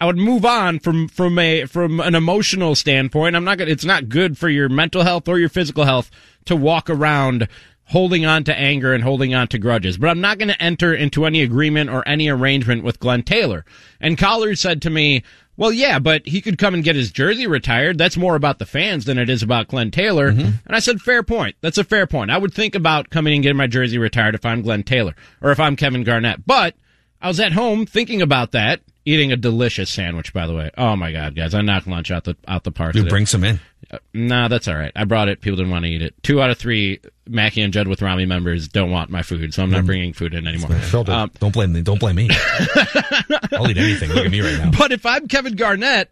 I 0.00 0.06
would 0.06 0.18
move 0.18 0.44
on 0.44 0.80
from 0.80 1.06
from 1.06 1.38
a 1.38 1.66
from 1.66 2.00
an 2.00 2.16
emotional 2.16 2.74
standpoint. 2.74 3.36
I'm 3.36 3.44
not 3.44 3.58
gonna. 3.58 3.70
It's 3.70 3.84
not 3.84 4.08
good 4.08 4.36
for 4.36 4.48
your 4.48 4.68
mental 4.68 5.02
health 5.02 5.28
or 5.28 5.38
your 5.38 5.48
physical 5.48 5.84
health 5.84 6.10
to 6.46 6.56
walk 6.56 6.90
around 6.90 7.48
holding 7.86 8.24
on 8.24 8.44
to 8.44 8.58
anger 8.58 8.92
and 8.92 9.04
holding 9.04 9.34
on 9.34 9.46
to 9.48 9.58
grudges. 9.58 9.98
But 9.98 10.08
I'm 10.08 10.20
not 10.20 10.38
going 10.38 10.48
to 10.48 10.62
enter 10.62 10.94
into 10.94 11.26
any 11.26 11.42
agreement 11.42 11.90
or 11.90 12.06
any 12.08 12.28
arrangement 12.28 12.82
with 12.82 12.98
Glenn 12.98 13.22
Taylor. 13.22 13.64
And 14.00 14.18
Coller 14.18 14.56
said 14.56 14.82
to 14.82 14.90
me, 14.90 15.22
well, 15.56 15.72
yeah, 15.72 15.98
but 15.98 16.26
he 16.26 16.40
could 16.40 16.58
come 16.58 16.74
and 16.74 16.82
get 16.82 16.96
his 16.96 17.12
jersey 17.12 17.46
retired. 17.46 17.98
That's 17.98 18.16
more 18.16 18.34
about 18.36 18.58
the 18.58 18.66
fans 18.66 19.04
than 19.04 19.18
it 19.18 19.30
is 19.30 19.42
about 19.42 19.68
Glenn 19.68 19.90
Taylor. 19.90 20.32
Mm-hmm. 20.32 20.50
And 20.66 20.76
I 20.76 20.80
said, 20.80 21.00
fair 21.00 21.22
point. 21.22 21.56
That's 21.60 21.78
a 21.78 21.84
fair 21.84 22.06
point. 22.06 22.30
I 22.30 22.38
would 22.38 22.52
think 22.52 22.74
about 22.74 23.10
coming 23.10 23.34
and 23.34 23.42
getting 23.42 23.56
my 23.56 23.66
jersey 23.66 23.98
retired 23.98 24.34
if 24.34 24.44
I'm 24.44 24.62
Glenn 24.62 24.82
Taylor 24.82 25.14
or 25.40 25.50
if 25.52 25.60
I'm 25.60 25.76
Kevin 25.76 26.04
Garnett. 26.04 26.46
But 26.46 26.74
I 27.24 27.28
was 27.28 27.40
at 27.40 27.52
home 27.52 27.86
thinking 27.86 28.20
about 28.20 28.52
that 28.52 28.82
eating 29.06 29.32
a 29.32 29.36
delicious 29.36 29.88
sandwich. 29.88 30.34
By 30.34 30.46
the 30.46 30.54
way, 30.54 30.70
oh 30.76 30.94
my 30.94 31.10
god, 31.10 31.34
guys, 31.34 31.54
I 31.54 31.62
knocked 31.62 31.86
lunch 31.86 32.10
out 32.10 32.24
the 32.24 32.36
out 32.46 32.64
the 32.64 32.70
park. 32.70 32.94
You 32.94 33.00
today. 33.00 33.10
bring 33.10 33.24
some 33.24 33.42
in. 33.44 33.60
Uh, 33.90 33.96
nah, 34.12 34.48
that's 34.48 34.68
all 34.68 34.74
right. 34.74 34.92
I 34.94 35.04
brought 35.04 35.30
it. 35.30 35.40
People 35.40 35.56
didn't 35.56 35.72
want 35.72 35.86
to 35.86 35.90
eat 35.90 36.02
it. 36.02 36.14
Two 36.22 36.42
out 36.42 36.50
of 36.50 36.58
three 36.58 37.00
Mackey 37.26 37.62
and 37.62 37.72
Judd 37.72 37.88
with 37.88 38.02
Rami 38.02 38.26
members 38.26 38.68
don't 38.68 38.90
want 38.90 39.08
my 39.08 39.22
food, 39.22 39.54
so 39.54 39.62
I'm 39.62 39.70
not 39.70 39.86
bringing 39.86 40.12
food 40.12 40.34
in 40.34 40.46
anymore. 40.46 40.78
Um, 41.08 41.30
Don't 41.38 41.52
blame 41.52 41.72
me. 41.72 41.80
Don't 41.80 41.98
blame 41.98 42.16
me. 42.16 42.28
I'll 43.52 43.70
eat 43.70 43.78
anything. 43.78 44.10
Look 44.10 44.26
at 44.26 44.30
me 44.30 44.42
right 44.42 44.58
now. 44.58 44.70
But 44.78 44.92
if 44.92 45.06
I'm 45.06 45.26
Kevin 45.26 45.56
Garnett 45.56 46.10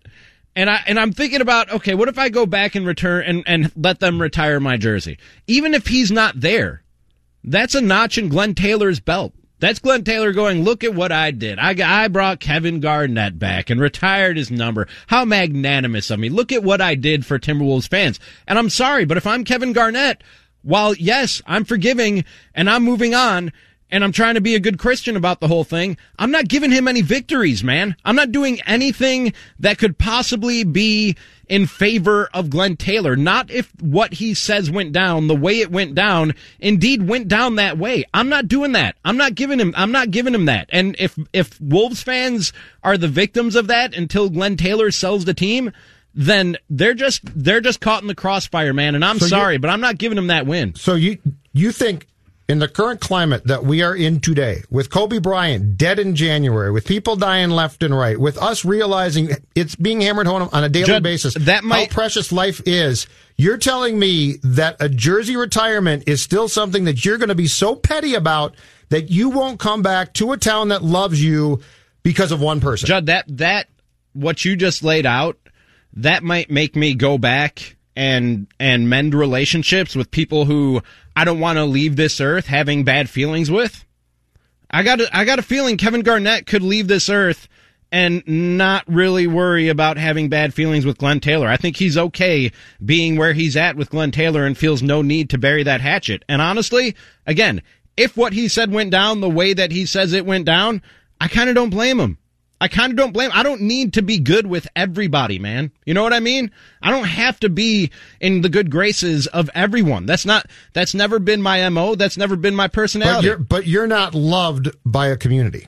and 0.57 0.71
I 0.71 0.81
and 0.87 0.99
I'm 0.99 1.13
thinking 1.13 1.43
about 1.43 1.71
okay, 1.73 1.95
what 1.95 2.09
if 2.09 2.19
I 2.19 2.31
go 2.31 2.47
back 2.47 2.75
and 2.75 2.87
return 2.87 3.25
and 3.27 3.43
and 3.47 3.71
let 3.77 4.01
them 4.01 4.19
retire 4.19 4.61
my 4.61 4.79
jersey, 4.79 5.19
even 5.47 5.75
if 5.75 5.89
he's 5.89 6.11
not 6.11 6.41
there, 6.41 6.83
that's 7.45 7.75
a 7.75 7.83
notch 7.83 8.17
in 8.17 8.31
Glenn 8.31 8.55
Taylor's 8.55 8.99
belt. 8.99 9.35
That's 9.63 9.79
Glenn 9.79 10.03
Taylor 10.03 10.33
going, 10.33 10.65
look 10.65 10.83
at 10.83 10.93
what 10.93 11.13
I 11.13 11.31
did. 11.31 11.61
I, 11.61 11.77
I 11.85 12.09
brought 12.09 12.41
Kevin 12.41 12.81
Garnett 12.81 13.39
back 13.39 13.71
and 13.71 13.81
retired 13.81 14.37
his 14.37 14.51
number. 14.51 14.89
How 15.07 15.25
magnanimous 15.25 16.11
of 16.11 16.19
me. 16.19 16.31
Look 16.31 16.51
at 16.51 16.65
what 16.65 16.81
I 16.81 16.97
did 16.97 17.25
for 17.25 17.39
Timberwolves 17.39 17.89
fans. 17.89 18.19
And 18.49 18.59
I'm 18.59 18.69
sorry, 18.69 19.05
but 19.05 19.19
if 19.19 19.25
I'm 19.25 19.45
Kevin 19.45 19.73
Garnett, 19.73 20.25
while 20.63 20.95
yes, 20.95 21.41
I'm 21.47 21.65
forgiving 21.65 22.25
and 22.57 22.69
I'm 22.69 22.83
moving 22.83 23.15
on 23.15 23.53
and 23.93 24.03
I'm 24.03 24.11
trying 24.11 24.35
to 24.35 24.41
be 24.41 24.55
a 24.55 24.61
good 24.61 24.79
Christian 24.79 25.17
about 25.17 25.39
the 25.41 25.47
whole 25.47 25.65
thing, 25.65 25.99
I'm 26.19 26.31
not 26.31 26.49
giving 26.49 26.73
him 26.73 26.89
any 26.89 27.03
victories, 27.03 27.63
man. 27.63 27.95
I'm 28.05 28.17
not 28.17 28.33
doing 28.33 28.61
anything 28.63 29.35
that 29.61 29.77
could 29.79 29.99
possibly 29.99 30.65
be 30.65 31.15
in 31.47 31.67
favor 31.67 32.31
of 32.33 32.49
Glenn 32.49 32.77
Taylor. 32.79 33.15
Not 33.17 33.51
if 33.51 33.71
what 33.81 34.15
he 34.15 34.33
says 34.33 34.71
went 34.71 34.93
down, 34.93 35.27
the 35.27 35.37
way 35.37 35.61
it 35.61 35.71
went 35.71 35.95
down, 35.95 36.35
indeed 36.59 37.07
went 37.07 37.29
down 37.29 37.57
that 37.57 37.77
way. 37.77 38.05
I'm 38.15 38.31
not 38.31 38.49
doing 38.49 38.73
that. 38.73 38.97
I'm 39.05 39.19
not 39.19 39.35
giving 39.35 39.61
him, 39.61 39.75
I'm 39.77 39.93
not 39.93 40.11
giving 40.11 40.35
him 40.35 40.47
that. 40.47 40.71
And 40.73 40.97
if, 40.99 41.19
if 41.35 41.61
Wolves 41.61 42.03
fans 42.03 42.55
are 42.83 42.97
the 42.97 43.09
victims 43.09 43.55
of 43.55 43.67
that 43.67 43.95
until 43.95 44.31
Glenn 44.31 44.57
Taylor 44.57 44.91
sells 44.91 45.27
the 45.27 45.35
team, 45.35 45.71
then 46.15 46.57
they're 46.71 46.95
just, 46.95 47.21
they're 47.35 47.61
just 47.61 47.81
caught 47.81 48.01
in 48.01 48.09
the 48.09 48.15
crossfire, 48.15 48.73
man. 48.73 48.95
And 48.95 49.05
I'm 49.05 49.19
So 49.19 49.27
sorry, 49.27 49.59
but 49.59 49.69
I'm 49.69 49.81
not 49.81 49.99
giving 49.99 50.17
him 50.17 50.29
that 50.29 50.47
win. 50.47 50.75
So 50.75 50.95
you 50.95 51.19
you 51.53 51.71
think 51.73 52.07
in 52.53 52.59
the 52.59 52.69
current 52.69 53.01
climate 53.01 53.43
that 53.47 53.65
we 53.65 53.81
are 53.81 53.97
in 53.97 54.21
today, 54.21 54.63
with 54.69 54.91
Kobe 54.91 55.19
Bryant 55.19 55.79
dead 55.79 55.99
in 55.99 56.15
January, 56.15 56.71
with 56.71 56.85
people 56.85 57.17
dying 57.17 57.49
left 57.49 57.83
and 57.83 57.97
right, 57.97 58.21
with 58.21 58.37
us 58.37 58.63
realizing 58.63 59.31
it's 59.55 59.75
being 59.75 60.03
hammered 60.03 60.27
home 60.27 60.51
on 60.53 60.63
a 60.63 60.69
daily 60.69 60.87
Judd, 60.87 61.03
basis, 61.03 61.33
that 61.33 61.65
might- 61.65 61.89
how 61.89 61.95
precious 61.95 62.31
life 62.31 62.61
is. 62.67 63.07
You're 63.39 63.57
telling 63.57 63.99
me 63.99 64.37
that 64.43 64.77
a 64.81 64.91
jersey 64.91 65.35
retirement 65.35 66.05
is 66.07 66.21
still 66.21 66.47
something 66.47 66.85
that 66.85 67.07
you're 67.07 67.17
going 67.17 67.31
to 67.31 67.35
be 67.35 67.49
so 67.49 67.75
petty 67.75 68.15
about 68.15 68.55
that 68.91 69.11
you 69.11 69.31
won't 69.31 69.59
come 69.59 69.81
back 69.81 70.13
to 70.15 70.33
a 70.33 70.37
town 70.37 70.69
that 70.69 70.85
loves 70.85 71.25
you 71.25 71.61
because 72.03 72.33
of 72.33 72.43
one 72.43 72.61
person. 72.61 72.87
Judd, 72.87 73.07
that 73.07 73.25
that 73.39 73.69
what 74.13 74.45
you 74.45 74.57
just 74.57 74.85
laid 74.85 75.07
out, 75.07 75.39
that 75.95 76.23
might 76.23 76.51
make 76.51 76.77
me 76.77 76.93
go 76.93 77.17
back 77.17 77.77
and 77.97 78.47
and 78.61 78.89
mend 78.91 79.15
relationships 79.15 79.97
with 79.97 80.11
people 80.11 80.45
who 80.45 80.83
I 81.15 81.25
don't 81.25 81.41
want 81.41 81.59
to 81.59 81.65
leave 81.65 81.97
this 81.97 82.21
earth 82.21 82.47
having 82.47 82.85
bad 82.85 83.09
feelings 83.11 83.51
with. 83.51 83.85
I 84.71 84.83
got 84.83 85.01
a, 85.01 85.17
I 85.17 85.25
got 85.25 85.39
a 85.39 85.43
feeling 85.43 85.77
Kevin 85.77 86.01
Garnett 86.01 86.47
could 86.47 86.63
leave 86.63 86.89
this 86.89 87.09
earth 87.09 87.49
and 87.91 88.23
not 88.27 88.85
really 88.87 89.27
worry 89.27 89.69
about 89.69 89.99
having 89.99 90.31
bad 90.31 90.55
feelings 90.55 90.87
with 90.87 90.97
Glenn 90.97 91.21
Taylor. 91.21 91.47
I 91.47 91.59
think 91.59 91.77
he's 91.77 91.99
okay 91.99 92.51
being 92.83 93.17
where 93.17 93.35
he's 93.35 93.55
at 93.55 93.77
with 93.77 93.91
Glenn 93.91 94.11
Taylor 94.11 94.47
and 94.47 94.57
feels 94.57 94.83
no 94.83 95.03
need 95.03 95.29
to 95.31 95.39
bury 95.39 95.63
that 95.65 95.83
hatchet. 95.83 96.25
And 96.27 96.41
honestly, 96.41 96.97
again, 97.27 97.63
if 97.99 98.17
what 98.17 98.33
he 98.33 98.49
said 98.49 98.73
went 98.73 98.91
down 98.91 99.21
the 99.21 99.29
way 99.29 99.53
that 99.53 99.73
he 99.73 99.85
says 99.85 100.15
it 100.15 100.25
went 100.25 100.47
down, 100.47 100.81
I 101.21 101.29
kind 101.29 101.51
of 101.51 101.55
don't 101.55 101.69
blame 101.69 102.01
him. 102.01 102.17
I 102.63 102.69
kind 102.69 102.93
of 102.93 102.97
don't 102.97 103.11
blame. 103.11 103.31
I 103.35 103.43
don't 103.43 103.63
need 103.63 103.95
to 103.95 104.03
be 104.03 104.21
good 104.21 104.47
with 104.47 104.69
everybody, 104.77 105.41
man. 105.41 105.73
You 105.85 105.95
know 105.95 106.05
what 106.05 106.13
I 106.13 106.21
mean? 106.21 106.53
I 106.81 106.93
don't 106.93 107.09
have 107.09 107.41
to 107.41 107.49
be 107.49 107.91
in 108.21 108.43
the 108.43 108.49
good 108.49 108.71
graces 108.71 109.27
of 109.27 109.51
everyone. 109.53 110.07
That's 110.07 110.25
not. 110.25 110.47
That's 110.73 110.95
never 110.95 111.19
been 111.19 111.43
my 111.43 111.69
mo. 111.71 111.97
That's 111.97 112.17
never 112.17 112.37
been 112.37 112.55
my 112.55 112.69
but 112.69 112.73
personality. 112.73 113.27
you're 113.27 113.37
but 113.37 113.67
you're 113.67 113.89
not 113.89 114.15
loved 114.15 114.71
by 114.87 115.09
a 115.09 115.17
community. 115.17 115.67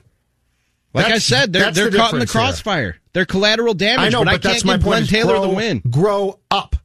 like 0.93 1.07
I 1.07 1.17
said, 1.17 1.51
they're 1.51 1.69
they're 1.69 1.89
the 1.89 1.97
caught 1.97 2.13
in 2.13 2.19
the 2.19 2.27
difference 2.27 2.31
here. 2.31 2.41
crossfire. 2.41 2.97
They're 3.11 3.25
collateral 3.25 3.73
damage. 3.73 3.99
I 3.99 4.07
know, 4.07 4.21
but, 4.21 4.27
but, 4.27 4.29
I 4.29 4.37
can't 4.37 4.43
that's 4.43 4.63
my 4.63 4.77
give 4.77 4.83
point. 4.85 5.09
Glenn 5.09 5.21
Taylor 5.21 5.33
grow, 5.33 5.49
the 5.49 5.53
win. 5.53 5.81
Grow 5.89 6.39
up. 6.49 6.77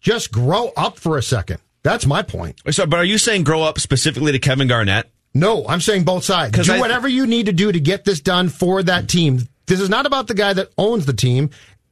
Just 0.00 0.30
grow 0.30 0.70
up 0.76 0.96
for 0.96 1.18
a 1.18 1.22
second. 1.24 1.58
That's 1.82 2.06
my 2.06 2.22
point. 2.22 2.60
So, 2.70 2.86
but 2.86 3.00
are 3.00 3.04
you 3.04 3.18
saying 3.18 3.42
grow 3.42 3.64
up 3.64 3.80
specifically 3.80 4.30
to 4.30 4.38
Kevin 4.38 4.68
Garnett? 4.68 5.10
No, 5.34 5.66
I'm 5.68 5.80
saying 5.80 6.04
both 6.04 6.24
sides. 6.24 6.58
Do 6.66 6.72
I- 6.72 6.80
whatever 6.80 7.08
you 7.08 7.26
need 7.26 7.46
to 7.46 7.52
do 7.52 7.70
to 7.70 7.80
get 7.80 8.04
this 8.04 8.20
done 8.20 8.48
for 8.48 8.82
that 8.82 9.08
team. 9.08 9.46
This 9.66 9.80
is 9.80 9.88
not 9.88 10.06
about 10.06 10.26
the 10.26 10.34
guy 10.34 10.52
that 10.52 10.70
owns 10.76 11.06
the 11.06 11.12
team. 11.12 11.50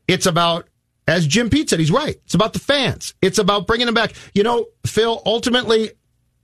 It's 0.08 0.26
about, 0.26 0.66
as 1.06 1.26
Jim 1.26 1.48
Pete 1.48 1.70
said, 1.70 1.78
he's 1.78 1.92
right. 1.92 2.16
It's 2.24 2.34
about 2.34 2.52
the 2.52 2.58
fans. 2.58 3.14
It's 3.22 3.38
about 3.38 3.66
bringing 3.68 3.86
them 3.86 3.94
back. 3.94 4.14
You 4.34 4.42
know, 4.42 4.66
Phil, 4.84 5.22
ultimately, 5.24 5.92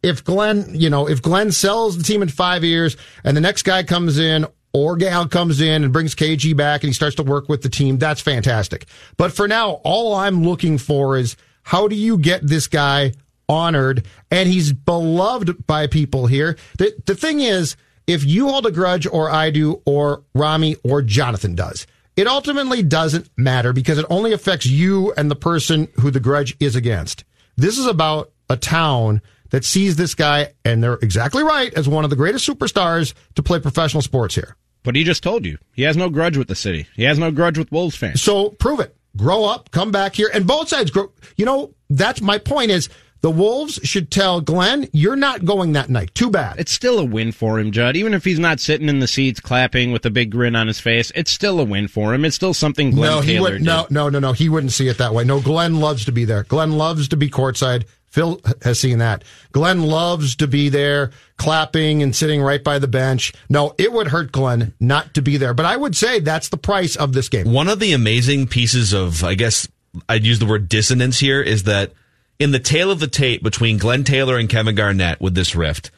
if 0.02 0.22
Glenn, 0.22 0.66
you 0.74 0.90
know, 0.90 1.08
if 1.08 1.22
Glenn 1.22 1.50
sells 1.50 1.96
the 1.96 2.04
team 2.04 2.22
in 2.22 2.28
five 2.28 2.62
years 2.62 2.96
and 3.24 3.36
the 3.36 3.40
next 3.40 3.62
guy 3.62 3.82
comes 3.82 4.18
in 4.18 4.46
or 4.72 4.96
Gal 4.96 5.26
comes 5.26 5.60
in 5.60 5.82
and 5.82 5.92
brings 5.92 6.14
KG 6.14 6.56
back 6.56 6.82
and 6.82 6.88
he 6.88 6.92
starts 6.94 7.16
to 7.16 7.22
work 7.24 7.48
with 7.48 7.62
the 7.62 7.68
team, 7.68 7.98
that's 7.98 8.20
fantastic. 8.20 8.86
But 9.16 9.32
for 9.32 9.48
now, 9.48 9.80
all 9.82 10.14
I'm 10.14 10.44
looking 10.44 10.78
for 10.78 11.16
is 11.16 11.36
how 11.62 11.88
do 11.88 11.96
you 11.96 12.18
get 12.18 12.46
this 12.46 12.66
guy 12.68 13.12
honored 13.48 14.06
and 14.30 14.48
he's 14.48 14.72
beloved 14.72 15.66
by 15.66 15.86
people 15.86 16.26
here? 16.26 16.56
The, 16.78 16.94
the 17.06 17.14
thing 17.14 17.40
is, 17.40 17.76
if 18.06 18.24
you 18.24 18.48
hold 18.48 18.66
a 18.66 18.70
grudge 18.70 19.06
or 19.06 19.30
I 19.30 19.50
do 19.50 19.82
or 19.86 20.24
Rami 20.34 20.76
or 20.84 21.02
Jonathan 21.02 21.54
does, 21.54 21.86
it 22.16 22.26
ultimately 22.26 22.82
doesn't 22.82 23.28
matter 23.36 23.72
because 23.72 23.98
it 23.98 24.06
only 24.08 24.32
affects 24.32 24.66
you 24.66 25.12
and 25.14 25.30
the 25.30 25.36
person 25.36 25.88
who 26.00 26.10
the 26.10 26.20
grudge 26.20 26.56
is 26.60 26.76
against. 26.76 27.24
This 27.56 27.78
is 27.78 27.86
about 27.86 28.30
a 28.48 28.56
town 28.56 29.22
that 29.50 29.64
sees 29.64 29.96
this 29.96 30.14
guy, 30.14 30.52
and 30.64 30.82
they're 30.82 30.94
exactly 30.94 31.42
right, 31.42 31.72
as 31.74 31.88
one 31.88 32.04
of 32.04 32.10
the 32.10 32.16
greatest 32.16 32.48
superstars 32.48 33.14
to 33.36 33.42
play 33.42 33.60
professional 33.60 34.02
sports 34.02 34.34
here. 34.34 34.56
But 34.82 34.96
he 34.96 35.04
just 35.04 35.22
told 35.22 35.46
you 35.46 35.58
he 35.72 35.82
has 35.82 35.96
no 35.96 36.10
grudge 36.10 36.36
with 36.36 36.48
the 36.48 36.54
city. 36.54 36.86
He 36.94 37.04
has 37.04 37.18
no 37.18 37.30
grudge 37.30 37.56
with 37.56 37.72
Wolves 37.72 37.96
fans. 37.96 38.20
So 38.20 38.50
prove 38.50 38.80
it. 38.80 38.96
Grow 39.16 39.44
up, 39.44 39.70
come 39.70 39.92
back 39.92 40.16
here, 40.16 40.28
and 40.34 40.46
both 40.46 40.68
sides 40.68 40.90
grow. 40.90 41.12
You 41.36 41.46
know, 41.46 41.72
that's 41.88 42.20
my 42.20 42.38
point 42.38 42.72
is 42.72 42.88
the 43.24 43.30
Wolves 43.30 43.80
should 43.82 44.10
tell 44.10 44.42
Glenn, 44.42 44.86
you're 44.92 45.16
not 45.16 45.46
going 45.46 45.72
that 45.72 45.88
night. 45.88 46.14
Too 46.14 46.28
bad. 46.28 46.60
It's 46.60 46.72
still 46.72 46.98
a 46.98 47.04
win 47.06 47.32
for 47.32 47.58
him, 47.58 47.72
Judd. 47.72 47.96
Even 47.96 48.12
if 48.12 48.22
he's 48.22 48.38
not 48.38 48.60
sitting 48.60 48.86
in 48.86 48.98
the 48.98 49.08
seats 49.08 49.40
clapping 49.40 49.92
with 49.92 50.04
a 50.04 50.10
big 50.10 50.30
grin 50.30 50.54
on 50.54 50.66
his 50.66 50.78
face, 50.78 51.10
it's 51.14 51.30
still 51.30 51.58
a 51.58 51.64
win 51.64 51.88
for 51.88 52.12
him. 52.12 52.26
It's 52.26 52.36
still 52.36 52.52
something 52.52 52.90
Glenn 52.90 53.10
no, 53.10 53.20
he 53.22 53.32
Taylor 53.32 53.52
would 53.52 53.58
did. 53.60 53.64
no, 53.64 53.86
no, 53.88 54.10
no, 54.10 54.18
no. 54.18 54.32
He 54.32 54.50
wouldn't 54.50 54.72
see 54.72 54.88
it 54.88 54.98
that 54.98 55.14
way. 55.14 55.24
No, 55.24 55.40
Glenn 55.40 55.80
loves 55.80 56.04
to 56.04 56.12
be 56.12 56.26
there. 56.26 56.42
Glenn 56.42 56.72
loves 56.72 57.08
to 57.08 57.16
be 57.16 57.30
courtside. 57.30 57.86
Phil 58.08 58.42
has 58.60 58.78
seen 58.78 58.98
that. 58.98 59.24
Glenn 59.52 59.84
loves 59.84 60.36
to 60.36 60.46
be 60.46 60.68
there, 60.68 61.10
clapping 61.38 62.02
and 62.02 62.14
sitting 62.14 62.42
right 62.42 62.62
by 62.62 62.78
the 62.78 62.88
bench. 62.88 63.32
No, 63.48 63.74
it 63.78 63.90
would 63.90 64.08
hurt 64.08 64.32
Glenn 64.32 64.74
not 64.80 65.14
to 65.14 65.22
be 65.22 65.38
there. 65.38 65.54
But 65.54 65.64
I 65.64 65.78
would 65.78 65.96
say 65.96 66.20
that's 66.20 66.50
the 66.50 66.58
price 66.58 66.94
of 66.94 67.14
this 67.14 67.30
game. 67.30 67.50
One 67.50 67.68
of 67.68 67.78
the 67.78 67.94
amazing 67.94 68.48
pieces 68.48 68.92
of, 68.92 69.24
I 69.24 69.34
guess 69.34 69.66
I'd 70.10 70.26
use 70.26 70.40
the 70.40 70.46
word 70.46 70.68
dissonance 70.68 71.18
here, 71.18 71.40
is 71.40 71.62
that 71.62 71.94
in 72.38 72.50
the 72.50 72.58
tale 72.58 72.90
of 72.90 73.00
the 73.00 73.06
tape 73.06 73.42
between 73.42 73.78
Glenn 73.78 74.04
Taylor 74.04 74.38
and 74.38 74.48
Kevin 74.48 74.74
Garnett 74.74 75.20
with 75.20 75.34
this 75.34 75.54
rift, 75.54 75.90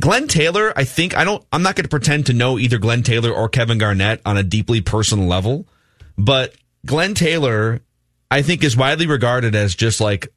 Glenn 0.00 0.26
Taylor, 0.26 0.72
I 0.74 0.84
think, 0.84 1.16
I 1.16 1.24
don't, 1.24 1.44
I'm 1.52 1.62
not 1.62 1.76
going 1.76 1.84
to 1.84 1.88
pretend 1.90 2.26
to 2.26 2.32
know 2.32 2.58
either 2.58 2.78
Glenn 2.78 3.02
Taylor 3.02 3.30
or 3.30 3.48
Kevin 3.48 3.78
Garnett 3.78 4.20
on 4.24 4.36
a 4.36 4.42
deeply 4.42 4.80
personal 4.80 5.26
level, 5.26 5.66
but 6.16 6.54
Glenn 6.86 7.14
Taylor, 7.14 7.80
I 8.30 8.42
think, 8.42 8.64
is 8.64 8.76
widely 8.76 9.06
regarded 9.06 9.54
as 9.54 9.74
just 9.74 10.00
like 10.00 10.28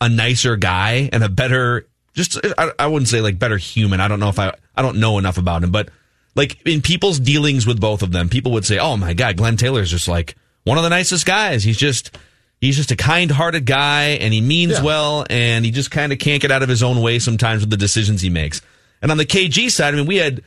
a 0.00 0.08
nicer 0.08 0.56
guy 0.56 1.10
and 1.12 1.22
a 1.22 1.28
better, 1.28 1.86
just, 2.14 2.38
I, 2.56 2.72
I 2.78 2.86
wouldn't 2.86 3.08
say 3.08 3.20
like 3.20 3.38
better 3.38 3.58
human. 3.58 4.00
I 4.00 4.08
don't 4.08 4.20
know 4.20 4.30
if 4.30 4.38
I, 4.38 4.54
I 4.74 4.82
don't 4.82 4.98
know 4.98 5.18
enough 5.18 5.36
about 5.36 5.62
him, 5.62 5.70
but 5.70 5.90
like 6.34 6.66
in 6.66 6.80
people's 6.80 7.20
dealings 7.20 7.66
with 7.66 7.80
both 7.80 8.02
of 8.02 8.12
them, 8.12 8.28
people 8.28 8.52
would 8.52 8.64
say, 8.64 8.78
"Oh 8.78 8.96
my 8.96 9.14
God, 9.14 9.36
Glenn 9.36 9.56
Taylor 9.56 9.82
is 9.82 9.90
just 9.90 10.08
like 10.08 10.36
one 10.64 10.78
of 10.78 10.84
the 10.84 10.90
nicest 10.90 11.26
guys. 11.26 11.64
He's 11.64 11.78
just 11.78 12.16
he's 12.62 12.76
just 12.76 12.90
a 12.90 12.96
kind-hearted 12.96 13.66
guy, 13.66 14.16
and 14.22 14.32
he 14.32 14.40
means 14.40 14.72
Yeah. 14.72 14.82
well, 14.82 15.26
and 15.28 15.66
he 15.66 15.70
just 15.70 15.90
kind 15.90 16.12
of 16.12 16.18
can't 16.18 16.40
get 16.40 16.50
out 16.50 16.62
of 16.62 16.70
his 16.70 16.82
own 16.82 17.02
way 17.02 17.18
sometimes 17.18 17.60
with 17.60 17.68
the 17.68 17.76
decisions 17.76 18.22
he 18.22 18.30
makes." 18.30 18.62
And 19.02 19.10
on 19.10 19.18
the 19.18 19.26
KG 19.26 19.68
side, 19.68 19.92
I 19.92 19.96
mean, 19.98 20.06
we 20.06 20.16
had 20.16 20.40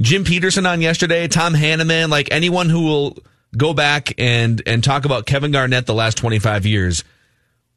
Jim 0.00 0.24
Petersen 0.24 0.66
on 0.66 0.80
yesterday, 0.80 1.28
Tom 1.28 1.54
Hanneman, 1.54 2.08
like 2.08 2.28
anyone 2.32 2.68
who 2.68 2.80
will 2.80 3.18
go 3.56 3.72
back 3.72 4.12
and 4.18 4.60
and 4.66 4.82
talk 4.82 5.04
about 5.04 5.26
Kevin 5.26 5.52
Garnett 5.52 5.86
the 5.86 5.94
last 5.94 6.16
twenty 6.18 6.38
five 6.40 6.66
years 6.66 7.04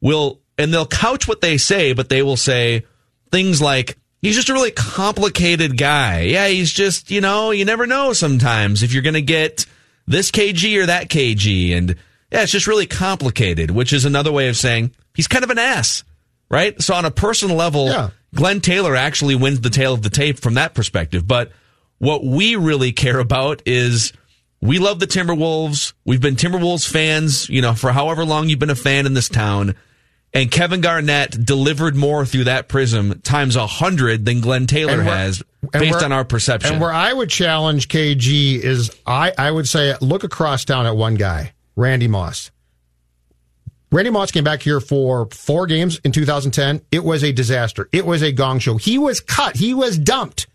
will 0.00 0.40
and 0.58 0.72
they'll 0.72 0.86
couch 0.86 1.28
what 1.28 1.40
they 1.40 1.56
say, 1.58 1.92
but 1.92 2.08
they 2.08 2.22
will 2.22 2.36
say 2.36 2.84
things 3.30 3.60
like 3.62 3.96
he's 4.20 4.36
just 4.36 4.48
a 4.48 4.52
really 4.52 4.70
complicated 4.70 5.76
guy. 5.76 6.20
Yeah, 6.20 6.48
he's 6.48 6.72
just, 6.72 7.10
you 7.10 7.20
know, 7.20 7.50
you 7.50 7.64
never 7.64 7.86
know 7.86 8.12
sometimes 8.12 8.82
if 8.82 8.92
you're 8.92 9.02
going 9.02 9.14
to 9.14 9.22
get 9.22 9.66
this 10.06 10.30
kg 10.30 10.76
or 10.82 10.86
that 10.86 11.08
kg 11.08 11.76
and 11.76 11.96
yeah, 12.32 12.42
it's 12.42 12.52
just 12.52 12.66
really 12.66 12.86
complicated, 12.86 13.70
which 13.70 13.92
is 13.92 14.04
another 14.04 14.32
way 14.32 14.48
of 14.48 14.56
saying 14.56 14.92
he's 15.14 15.28
kind 15.28 15.44
of 15.44 15.50
an 15.50 15.58
ass, 15.58 16.02
right? 16.50 16.80
So 16.80 16.94
on 16.94 17.04
a 17.04 17.10
personal 17.10 17.56
level, 17.56 17.86
Yeah. 17.88 18.10
Glenn 18.34 18.60
Taylor 18.60 18.96
actually 18.96 19.34
wins 19.34 19.60
the 19.60 19.68
tale 19.70 19.92
of 19.92 20.02
the 20.02 20.08
tape 20.10 20.38
from 20.38 20.54
that 20.54 20.72
perspective, 20.74 21.28
but 21.28 21.52
what 21.98 22.24
we 22.24 22.56
really 22.56 22.92
care 22.92 23.18
about 23.18 23.62
is 23.66 24.12
We 24.64 24.78
love 24.78 25.00
the 25.00 25.08
Timberwolves. 25.08 25.92
We've 26.04 26.20
been 26.20 26.36
Timberwolves 26.36 26.88
fans, 26.88 27.48
you 27.48 27.60
know, 27.60 27.74
for 27.74 27.90
however 27.90 28.24
long 28.24 28.48
you've 28.48 28.60
been 28.60 28.70
a 28.70 28.76
fan 28.76 29.06
in 29.06 29.14
this 29.14 29.28
town. 29.28 29.74
And 30.32 30.50
Kevin 30.52 30.80
Garnett 30.80 31.44
delivered 31.44 31.96
more 31.96 32.24
through 32.24 32.44
that 32.44 32.68
prism 32.68 33.20
times 33.22 33.56
a 33.56 33.66
hundred 33.66 34.24
than 34.24 34.40
Glenn 34.40 34.66
Taylor 34.68 35.02
has, 35.02 35.42
based 35.72 36.02
on 36.04 36.12
our 36.12 36.24
perception. 36.24 36.74
And 36.74 36.80
where 36.80 36.92
I 36.92 37.12
would 37.12 37.28
challenge 37.28 37.88
KG 37.88 38.60
is 38.60 38.90
I, 39.04 39.32
I 39.36 39.50
would 39.50 39.68
say 39.68 39.94
look 40.00 40.22
across 40.22 40.64
town 40.64 40.86
at 40.86 40.96
one 40.96 41.16
guy, 41.16 41.52
Randy 41.76 42.08
Moss. 42.08 42.50
Randy 43.90 44.10
Moss 44.10 44.30
came 44.30 44.44
back 44.44 44.62
here 44.62 44.80
for 44.80 45.28
four 45.30 45.66
games 45.66 46.00
in 46.02 46.12
2010. 46.12 46.80
It 46.90 47.04
was 47.04 47.22
a 47.22 47.32
disaster. 47.32 47.88
It 47.92 48.06
was 48.06 48.22
a 48.22 48.32
gong 48.32 48.58
show. 48.58 48.78
He 48.78 48.96
was 48.96 49.20
cut. 49.20 49.56
He 49.56 49.74
was 49.74 49.98
dumped. 49.98 50.46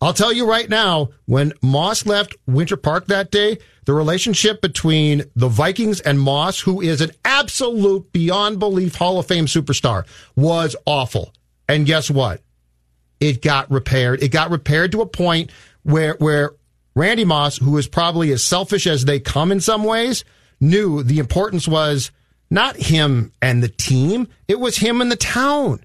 I'll 0.00 0.12
tell 0.12 0.32
you 0.32 0.48
right 0.48 0.68
now, 0.68 1.10
when 1.24 1.52
Moss 1.62 2.04
left 2.06 2.36
Winter 2.46 2.76
Park 2.76 3.06
that 3.06 3.30
day, 3.30 3.58
the 3.86 3.94
relationship 3.94 4.60
between 4.60 5.24
the 5.36 5.48
Vikings 5.48 6.00
and 6.00 6.20
Moss, 6.20 6.60
who 6.60 6.80
is 6.82 7.00
an 7.00 7.12
absolute 7.24 8.12
beyond 8.12 8.58
belief 8.58 8.96
Hall 8.96 9.18
of 9.18 9.26
Fame 9.26 9.46
superstar, 9.46 10.04
was 10.34 10.76
awful. 10.84 11.32
And 11.68 11.86
guess 11.86 12.10
what? 12.10 12.42
It 13.20 13.40
got 13.40 13.70
repaired. 13.70 14.22
It 14.22 14.28
got 14.28 14.50
repaired 14.50 14.92
to 14.92 15.00
a 15.00 15.06
point 15.06 15.50
where, 15.82 16.16
where 16.18 16.50
Randy 16.96 17.26
Moss, 17.26 17.58
who 17.58 17.76
is 17.76 17.86
probably 17.86 18.32
as 18.32 18.42
selfish 18.42 18.86
as 18.86 19.04
they 19.04 19.20
come 19.20 19.52
in 19.52 19.60
some 19.60 19.84
ways, 19.84 20.24
knew 20.60 21.02
the 21.02 21.18
importance 21.18 21.68
was 21.68 22.10
not 22.50 22.76
him 22.76 23.32
and 23.42 23.62
the 23.62 23.68
team. 23.68 24.26
It 24.48 24.58
was 24.58 24.78
him 24.78 25.00
and 25.00 25.12
the 25.12 25.16
town. 25.16 25.84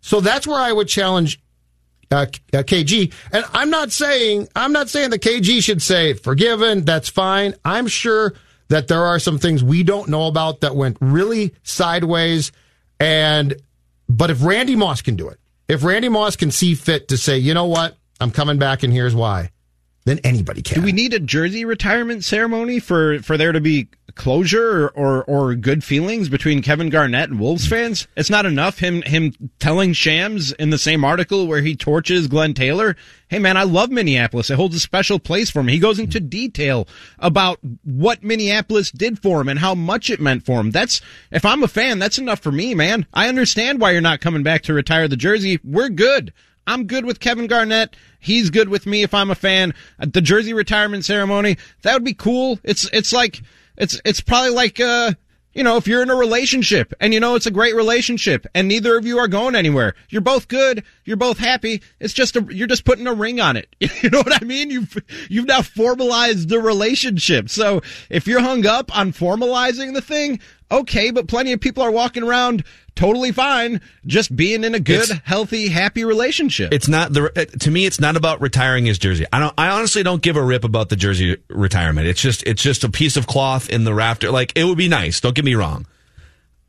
So 0.00 0.20
that's 0.20 0.46
where 0.46 0.58
I 0.58 0.72
would 0.72 0.88
challenge 0.88 1.40
uh, 2.10 2.26
uh, 2.54 2.62
KG. 2.62 3.12
And 3.30 3.44
I'm 3.52 3.68
not 3.68 3.92
saying 3.92 4.48
I'm 4.56 4.72
not 4.72 4.88
saying 4.88 5.10
that 5.10 5.20
KG 5.20 5.62
should 5.62 5.82
say 5.82 6.14
forgiven. 6.14 6.84
That's 6.84 7.10
fine. 7.10 7.54
I'm 7.64 7.86
sure 7.86 8.34
that 8.68 8.88
there 8.88 9.02
are 9.02 9.18
some 9.18 9.38
things 9.38 9.62
we 9.62 9.82
don't 9.82 10.08
know 10.08 10.26
about 10.26 10.62
that 10.62 10.74
went 10.74 10.96
really 11.00 11.54
sideways. 11.62 12.52
And 12.98 13.54
but 14.08 14.30
if 14.30 14.42
Randy 14.42 14.76
Moss 14.76 15.02
can 15.02 15.16
do 15.16 15.28
it, 15.28 15.38
if 15.68 15.84
Randy 15.84 16.08
Moss 16.08 16.36
can 16.36 16.50
see 16.50 16.74
fit 16.74 17.08
to 17.08 17.18
say, 17.18 17.36
you 17.36 17.52
know 17.52 17.66
what, 17.66 17.96
I'm 18.20 18.30
coming 18.30 18.58
back, 18.58 18.82
and 18.82 18.92
here's 18.92 19.14
why, 19.14 19.50
then 20.08 20.20
anybody 20.24 20.62
can. 20.62 20.80
Do 20.80 20.84
we 20.84 20.92
need 20.92 21.12
a 21.12 21.20
jersey 21.20 21.64
retirement 21.64 22.24
ceremony 22.24 22.78
for, 22.78 23.20
for 23.20 23.36
there 23.36 23.52
to 23.52 23.60
be 23.60 23.88
closure 24.14 24.86
or, 24.86 24.90
or, 24.90 25.24
or 25.24 25.54
good 25.54 25.84
feelings 25.84 26.28
between 26.28 26.62
Kevin 26.62 26.90
Garnett 26.90 27.30
and 27.30 27.38
Wolves 27.38 27.66
fans? 27.66 28.08
It's 28.16 28.30
not 28.30 28.46
enough 28.46 28.78
him 28.78 29.02
him 29.02 29.32
telling 29.58 29.92
Shams 29.92 30.52
in 30.52 30.70
the 30.70 30.78
same 30.78 31.04
article 31.04 31.46
where 31.46 31.60
he 31.62 31.76
torches 31.76 32.26
Glenn 32.26 32.54
Taylor. 32.54 32.96
Hey 33.28 33.38
man, 33.38 33.56
I 33.56 33.62
love 33.64 33.90
Minneapolis. 33.90 34.50
It 34.50 34.56
holds 34.56 34.74
a 34.74 34.80
special 34.80 35.18
place 35.18 35.50
for 35.50 35.62
me. 35.62 35.74
He 35.74 35.78
goes 35.78 35.98
into 35.98 36.20
detail 36.20 36.88
about 37.18 37.58
what 37.84 38.22
Minneapolis 38.24 38.90
did 38.90 39.20
for 39.20 39.40
him 39.40 39.48
and 39.48 39.58
how 39.58 39.74
much 39.74 40.10
it 40.10 40.20
meant 40.20 40.44
for 40.44 40.60
him. 40.60 40.70
That's 40.70 41.00
if 41.30 41.44
I'm 41.44 41.62
a 41.62 41.68
fan, 41.68 41.98
that's 41.98 42.18
enough 42.18 42.40
for 42.40 42.52
me, 42.52 42.74
man. 42.74 43.06
I 43.12 43.28
understand 43.28 43.80
why 43.80 43.92
you're 43.92 44.00
not 44.00 44.20
coming 44.20 44.42
back 44.42 44.62
to 44.62 44.74
retire 44.74 45.08
the 45.08 45.16
jersey. 45.16 45.60
We're 45.62 45.90
good. 45.90 46.32
I'm 46.68 46.86
good 46.86 47.06
with 47.06 47.18
Kevin 47.18 47.46
Garnett. 47.46 47.96
He's 48.20 48.50
good 48.50 48.68
with 48.68 48.84
me 48.84 49.02
if 49.02 49.14
I'm 49.14 49.30
a 49.30 49.34
fan. 49.34 49.72
The 49.98 50.20
jersey 50.20 50.52
retirement 50.52 51.04
ceremony, 51.04 51.56
that 51.82 51.94
would 51.94 52.04
be 52.04 52.12
cool. 52.12 52.60
It's 52.62 52.88
it's 52.92 53.12
like 53.12 53.40
it's 53.78 53.98
it's 54.04 54.20
probably 54.20 54.50
like 54.50 54.78
uh 54.78 55.12
you 55.54 55.64
know, 55.64 55.76
if 55.76 55.88
you're 55.88 56.02
in 56.02 56.10
a 56.10 56.14
relationship 56.14 56.92
and 57.00 57.12
you 57.12 57.20
know 57.20 57.34
it's 57.34 57.46
a 57.46 57.50
great 57.50 57.74
relationship 57.74 58.46
and 58.54 58.68
neither 58.68 58.96
of 58.96 59.06
you 59.06 59.18
are 59.18 59.26
going 59.26 59.56
anywhere, 59.56 59.94
you're 60.10 60.20
both 60.20 60.46
good, 60.46 60.84
you're 61.04 61.16
both 61.16 61.38
happy. 61.38 61.82
It's 61.98 62.12
just 62.12 62.36
a, 62.36 62.46
you're 62.50 62.68
just 62.68 62.84
putting 62.84 63.06
a 63.06 63.14
ring 63.14 63.40
on 63.40 63.56
it. 63.56 63.74
You 64.02 64.10
know 64.10 64.18
what 64.18 64.40
I 64.40 64.44
mean? 64.44 64.70
You've, 64.70 64.96
you've 65.28 65.48
now 65.48 65.62
formalized 65.62 66.48
the 66.48 66.60
relationship. 66.60 67.48
So 67.48 67.82
if 68.08 68.28
you're 68.28 68.40
hung 68.40 68.64
up 68.66 68.96
on 68.96 69.12
formalizing 69.12 69.94
the 69.94 70.00
thing, 70.00 70.38
okay, 70.70 71.10
but 71.10 71.28
plenty 71.28 71.52
of 71.52 71.60
people 71.60 71.82
are 71.82 71.90
walking 71.90 72.22
around 72.22 72.64
totally 72.94 73.30
fine, 73.32 73.80
just 74.06 74.34
being 74.34 74.64
in 74.64 74.74
a 74.74 74.80
good, 74.80 75.02
It's- 75.02 75.20
healthy, 75.24 75.68
happy 75.68 76.04
relationship. 76.04 76.72
It's 76.72 76.88
not 76.88 77.12
the 77.12 77.32
uh, 77.36 77.44
to 77.60 77.70
me. 77.70 77.86
It's 77.86 78.00
not 78.00 78.16
about 78.16 78.40
retiring 78.40 78.86
his 78.86 78.98
jersey. 78.98 79.24
I 79.32 79.38
don't. 79.38 79.54
I 79.56 79.68
honestly 79.70 80.02
don't 80.02 80.22
give 80.22 80.36
a 80.36 80.42
rip 80.42 80.64
about 80.64 80.88
the 80.88 80.96
jersey 80.96 81.36
retirement. 81.48 82.06
It's 82.06 82.20
just 82.20 82.42
it's 82.44 82.62
just 82.62 82.84
a 82.84 82.90
piece 82.90 83.16
of 83.16 83.26
cloth 83.26 83.68
in 83.70 83.84
the 83.84 83.94
rafter. 83.94 84.30
Like 84.30 84.52
it 84.56 84.64
would 84.64 84.78
be 84.78 84.88
nice. 84.88 85.20
Don't 85.20 85.34
get 85.34 85.44
me 85.44 85.54
wrong. 85.54 85.86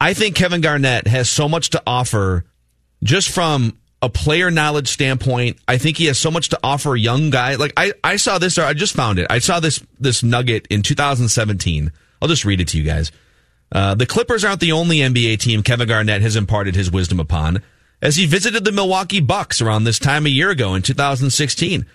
I 0.02 0.14
think 0.14 0.36
Kevin 0.36 0.62
Garnett 0.62 1.08
has 1.08 1.30
so 1.30 1.50
much 1.50 1.72
to 1.72 1.84
offer, 1.86 2.46
just 3.04 3.30
from 3.30 3.78
a 4.02 4.08
player 4.10 4.50
knowledge 4.50 4.88
standpoint. 4.88 5.58
I 5.68 5.78
think 5.78 5.98
he 5.98 6.06
has 6.06 6.18
so 6.18 6.32
much 6.32 6.50
to 6.50 6.60
offer 6.64 6.96
a 6.96 7.00
young 7.00 7.32
guy. 7.32 7.56
Like 7.56 7.74
I, 7.76 7.92
I 8.02 8.16
saw 8.16 8.38
this. 8.38 8.58
Or 8.58 8.64
I 8.64 8.74
just 8.74 8.94
found 8.94 9.20
it. 9.20 9.28
I 9.30 9.40
saw 9.40 9.60
this 9.60 9.84
this 10.00 10.24
nugget 10.24 10.68
in 10.70 10.84
2017. 10.84 11.92
I'll 12.22 12.28
just 12.30 12.46
read 12.46 12.62
it 12.62 12.70
to 12.70 12.78
you 12.78 12.84
guys. 12.84 13.12
Uh, 13.72 13.96
the 13.96 14.06
Clippers 14.06 14.44
aren't 14.44 14.60
the 14.60 14.72
only 14.72 14.98
NBA 14.98 15.40
team 15.40 15.64
Kevin 15.64 15.88
Garnett 15.88 16.22
has 16.22 16.36
imparted 16.36 16.76
his 16.76 16.92
wisdom 16.92 17.20
upon, 17.20 17.62
as 18.02 18.16
he 18.16 18.26
visited 18.26 18.66
the 18.66 18.72
Milwaukee 18.72 19.20
Bucks 19.20 19.62
around 19.62 19.84
this 19.84 20.00
time 20.00 20.26
a 20.26 20.30
year 20.30 20.50
ago 20.50 20.74
in 20.76 20.82
2016. 20.82 21.86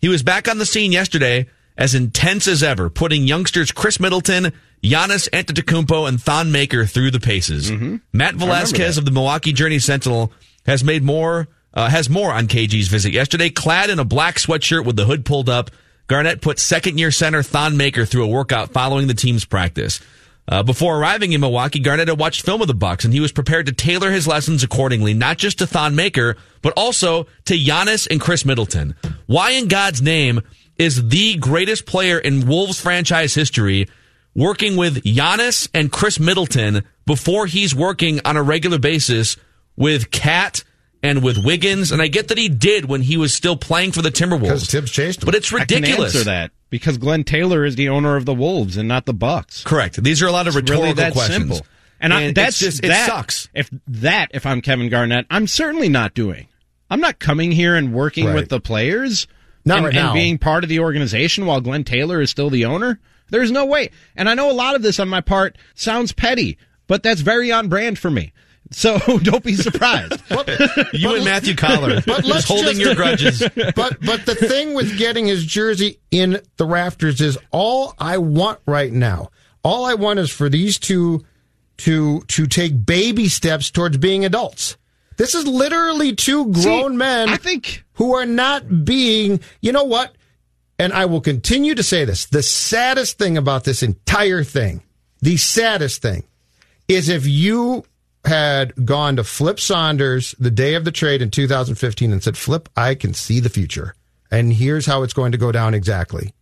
He 0.00 0.08
was 0.08 0.22
back 0.22 0.48
on 0.48 0.58
the 0.58 0.66
scene 0.66 0.92
yesterday, 0.92 1.48
as 1.76 1.94
intense 1.94 2.46
as 2.46 2.62
ever, 2.62 2.88
putting 2.90 3.26
youngsters 3.26 3.72
Khris 3.72 3.98
Middleton, 3.98 4.52
Giannis 4.82 5.28
Antetokounmpo, 5.30 6.08
and 6.08 6.22
Thon 6.22 6.52
Maker 6.52 6.86
through 6.86 7.10
the 7.10 7.20
paces. 7.20 7.70
Matt 8.12 8.34
Velazquez 8.34 8.98
of 8.98 9.04
the 9.04 9.10
Milwaukee 9.10 9.52
Journal 9.52 9.80
Sentinel 9.80 10.32
has 10.66 10.84
made 10.84 11.02
more 11.02 11.48
uh, 11.72 11.88
has 11.88 12.08
more 12.08 12.30
on 12.32 12.46
KG's 12.46 12.86
visit 12.88 13.12
yesterday. 13.12 13.50
Clad 13.50 13.90
in 13.90 13.98
a 13.98 14.04
black 14.04 14.36
sweatshirt 14.36 14.84
with 14.84 14.94
the 14.94 15.06
hood 15.06 15.24
pulled 15.24 15.48
up, 15.48 15.70
Garnett 16.06 16.40
put 16.40 16.58
second 16.60 16.98
year 16.98 17.10
center 17.10 17.42
Thon 17.42 17.76
Maker 17.76 18.04
through 18.04 18.24
a 18.24 18.28
workout 18.28 18.72
following 18.72 19.08
the 19.08 19.14
team's 19.14 19.44
practice. 19.44 20.00
Uh, 20.46 20.62
before 20.62 20.98
arriving 20.98 21.32
in 21.32 21.40
Milwaukee, 21.40 21.78
Garnett 21.78 22.08
had 22.08 22.18
watched 22.18 22.44
film 22.44 22.60
of 22.60 22.66
the 22.66 22.74
Bucks, 22.74 23.04
and 23.04 23.14
he 23.14 23.20
was 23.20 23.32
prepared 23.32 23.66
to 23.66 23.72
tailor 23.72 24.10
his 24.10 24.28
lessons 24.28 24.62
accordingly, 24.62 25.14
not 25.14 25.38
just 25.38 25.58
to 25.58 25.66
Thon 25.66 25.96
Maker, 25.96 26.36
but 26.60 26.74
also 26.76 27.24
to 27.46 27.54
Giannis 27.54 28.06
and 28.10 28.20
Khris 28.20 28.44
Middleton. 28.44 28.94
Why 29.26 29.52
in 29.52 29.68
God's 29.68 30.02
name 30.02 30.42
is 30.76 31.08
the 31.08 31.36
greatest 31.36 31.86
player 31.86 32.18
in 32.18 32.46
Wolves 32.46 32.80
franchise 32.80 33.34
history 33.34 33.88
working 34.34 34.76
with 34.76 35.02
Giannis 35.04 35.68
and 35.72 35.90
Khris 35.90 36.18
Middleton 36.18 36.84
before 37.06 37.46
he's 37.46 37.74
working 37.74 38.20
on 38.24 38.36
a 38.36 38.42
regular 38.42 38.78
basis 38.78 39.36
with 39.76 40.10
KAT 40.10 40.64
and 41.04 41.22
with 41.22 41.38
Wiggins? 41.44 41.92
And 41.92 42.00
I 42.02 42.08
get 42.08 42.28
that 42.28 42.38
he 42.38 42.48
did 42.48 42.86
when 42.86 43.02
he 43.02 43.16
was 43.16 43.32
still 43.32 43.56
playing 43.56 43.92
for 43.92 44.02
the 44.02 44.10
because 44.10 44.28
Timberwolves. 44.30 44.70
Thibs 44.70 44.90
chased 44.90 45.22
him. 45.22 45.26
But 45.26 45.34
it's 45.34 45.52
I 45.52 45.58
ridiculous. 45.58 45.96
can 46.12 46.18
answer 46.20 46.24
that 46.24 46.50
because 46.70 46.98
Glenn 46.98 47.22
Taylor 47.24 47.64
is 47.64 47.76
the 47.76 47.88
owner 47.90 48.16
of 48.16 48.24
the 48.24 48.34
Wolves 48.34 48.76
and 48.76 48.88
not 48.88 49.06
the 49.06 49.14
Bucks. 49.14 49.62
Correct. 49.62 50.02
These 50.02 50.22
are 50.22 50.26
a 50.26 50.32
lot 50.32 50.46
of 50.48 50.56
It's 50.56 50.56
rhetorical 50.56 50.82
really 50.84 50.94
that 50.94 51.12
questions. 51.12 51.38
simple. 51.56 51.66
And, 52.00 52.12
I, 52.12 52.22
it's 52.24 52.34
that's 52.34 52.58
just, 52.58 52.84
it 52.84 52.88
that, 52.88 53.06
sucks. 53.06 53.48
If 53.54 53.70
that, 53.86 54.28
if 54.34 54.44
I'm 54.44 54.60
Kevin 54.60 54.88
Garnett, 54.88 55.26
I'm 55.30 55.46
certainly 55.46 55.88
not 55.88 56.12
doing. 56.14 56.48
I'm 56.90 57.00
not 57.00 57.18
coming 57.18 57.52
here 57.52 57.74
and 57.76 57.94
working 57.94 58.26
Right. 58.26 58.34
with 58.34 58.48
the 58.50 58.60
players 58.60 59.26
Not 59.64 59.78
and, 59.78 59.86
right 59.86 59.96
and 59.96 60.12
being 60.12 60.36
part 60.38 60.64
of 60.64 60.68
the 60.68 60.80
organization 60.80 61.46
while 61.46 61.60
Glenn 61.62 61.84
Taylor 61.84 62.20
is 62.20 62.30
still 62.30 62.50
the 62.50 62.66
owner. 62.66 63.00
There's 63.30 63.50
no 63.50 63.64
way. 63.64 63.90
And 64.16 64.28
I 64.28 64.34
know 64.34 64.50
a 64.50 64.52
lot 64.52 64.74
of 64.74 64.82
this 64.82 65.00
on 65.00 65.08
my 65.08 65.22
part 65.22 65.56
sounds 65.74 66.12
petty, 66.12 66.58
but 66.86 67.02
that's 67.02 67.22
very 67.22 67.50
on 67.50 67.68
brand 67.68 67.98
for 67.98 68.10
me. 68.10 68.32
So 68.70 68.98
don't 69.22 69.44
be 69.44 69.54
surprised. 69.54 70.22
You 70.92 71.16
and 71.16 71.24
Matthew 71.24 71.54
Coller 71.54 72.00
But 72.06 72.24
just 72.24 72.48
holding 72.48 72.78
just- 72.78 72.80
your 72.80 72.94
grudges. 72.94 73.40
but 73.74 74.00
but 74.00 74.26
the 74.26 74.34
thing 74.34 74.74
with 74.74 74.96
getting 74.98 75.26
his 75.26 75.44
jersey 75.44 75.98
in 76.10 76.40
the 76.56 76.66
rafters 76.66 77.20
is 77.20 77.38
all 77.50 77.94
I 77.98 78.18
want 78.18 78.60
right 78.66 78.92
now. 78.92 79.30
All 79.62 79.84
I 79.84 79.94
want 79.94 80.18
is 80.18 80.30
for 80.30 80.48
these 80.48 80.78
two 80.78 81.24
to 81.78 82.20
to 82.22 82.46
take 82.46 82.84
baby 82.86 83.28
steps 83.28 83.70
towards 83.70 83.96
being 83.96 84.24
adults. 84.24 84.76
This 85.16 85.34
is 85.34 85.46
literally 85.46 86.14
two 86.14 86.50
grown 86.52 86.92
See, 86.92 86.96
men 86.96 87.28
I 87.28 87.36
think 87.36 87.84
who 87.94 88.14
are 88.14 88.26
not 88.26 88.84
being, 88.84 89.40
you 89.60 89.70
know 89.72 89.84
what? 89.84 90.14
And 90.78 90.92
I 90.92 91.04
will 91.04 91.20
continue 91.20 91.74
to 91.76 91.82
say 91.84 92.04
this. 92.04 92.26
The 92.26 92.42
saddest 92.42 93.16
thing 93.18 93.36
about 93.38 93.62
this 93.62 93.82
entire 93.84 94.42
thing, 94.42 94.82
the 95.20 95.36
saddest 95.36 96.02
thing, 96.02 96.24
is 96.88 97.08
if 97.08 97.26
you 97.26 97.84
had 98.26 98.86
gone 98.86 99.16
to 99.16 99.24
Flip 99.24 99.60
Saunders 99.60 100.34
the 100.38 100.50
day 100.50 100.74
of 100.74 100.84
the 100.84 100.92
trade 100.92 101.22
in 101.22 101.30
2015 101.30 102.12
and 102.12 102.22
said, 102.22 102.36
Flip, 102.36 102.68
I 102.76 102.94
can 102.94 103.14
see 103.14 103.40
the 103.40 103.48
future. 103.48 103.94
And 104.30 104.52
here's 104.52 104.86
how 104.86 105.02
it's 105.02 105.12
going 105.12 105.32
to 105.32 105.38
go 105.38 105.52
down 105.52 105.74
exactly. 105.74 106.32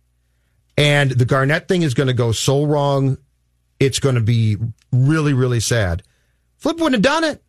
And 0.77 1.11
the 1.11 1.25
Garnett 1.25 1.67
thing 1.67 1.83
is 1.83 1.93
going 1.93 2.07
to 2.07 2.13
go 2.13 2.31
so 2.31 2.63
wrong. 2.63 3.17
It's 3.79 3.99
going 3.99 4.15
to 4.15 4.21
be 4.21 4.57
really, 4.91 5.33
really 5.33 5.59
sad. 5.59 6.03
Flip 6.57 6.77
wouldn't 6.77 7.05
have 7.05 7.21
done 7.21 7.23
it. 7.23 7.43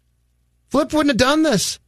Flip 0.68 0.92
wouldn't 0.92 1.11
have 1.11 1.29
done 1.29 1.42
this. 1.42 1.79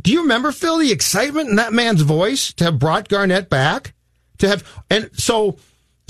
Do 0.00 0.12
you 0.12 0.22
remember, 0.22 0.52
Phil, 0.52 0.78
the 0.78 0.92
excitement 0.92 1.50
in 1.50 1.56
that 1.56 1.72
man's 1.72 2.02
voice 2.02 2.52
to 2.54 2.64
have 2.64 2.78
brought 2.78 3.08
Garnett 3.08 3.50
back? 3.50 3.94
To 4.38 4.48
have, 4.48 4.82
and 4.88 5.10
so, 5.12 5.58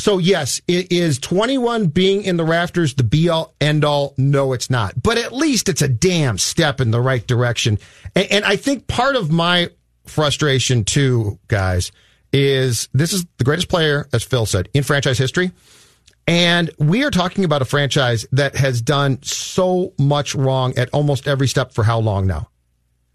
so 0.03 0.19
yes, 0.19 0.61
it 0.67 0.91
is 0.91 1.21
21 1.21 1.87
being 1.87 2.25
in 2.25 2.37
the 2.37 2.45
rafters 2.45 2.95
the 2.95 3.05
be 3.05 3.29
all 3.29 3.55
end 3.61 3.85
all? 3.85 4.15
No, 4.19 4.53
it's 4.53 4.69
not. 4.69 5.01
But 5.01 5.17
at 5.17 5.33
least 5.33 5.69
it's 5.69 5.81
a 5.81 5.87
damn 5.87 6.39
step 6.39 6.81
in 6.81 6.91
the 6.91 7.01
right 7.01 7.25
direction. 7.25 7.79
And, 8.17 8.27
and 8.33 8.45
I 8.45 8.57
think 8.57 8.89
part 8.89 9.15
of 9.15 9.31
my 9.31 9.71
frustration 10.07 10.83
too, 10.83 11.39
guys, 11.47 11.93
is 12.33 12.89
this 12.93 13.13
is 13.13 13.25
the 13.39 13.45
greatest 13.45 13.69
player, 13.69 14.09
as 14.13 14.25
Phil 14.25 14.45
said, 14.45 14.69
in 14.75 14.83
franchise 14.83 15.19
history. 15.19 15.53
And 16.27 16.69
we 16.79 17.05
are 17.05 17.11
talking 17.13 17.45
about 17.45 17.63
a 17.63 17.65
franchise 17.65 18.27
that 18.33 18.57
has 18.57 18.83
done 18.83 19.23
so 19.23 19.93
much 20.01 20.35
wrong 20.35 20.77
at 20.77 20.91
almost 20.91 21.29
every 21.29 21.47
step 21.47 21.75
for 21.75 21.85
how 21.85 22.01
long 22.01 22.27
now? 22.27 22.49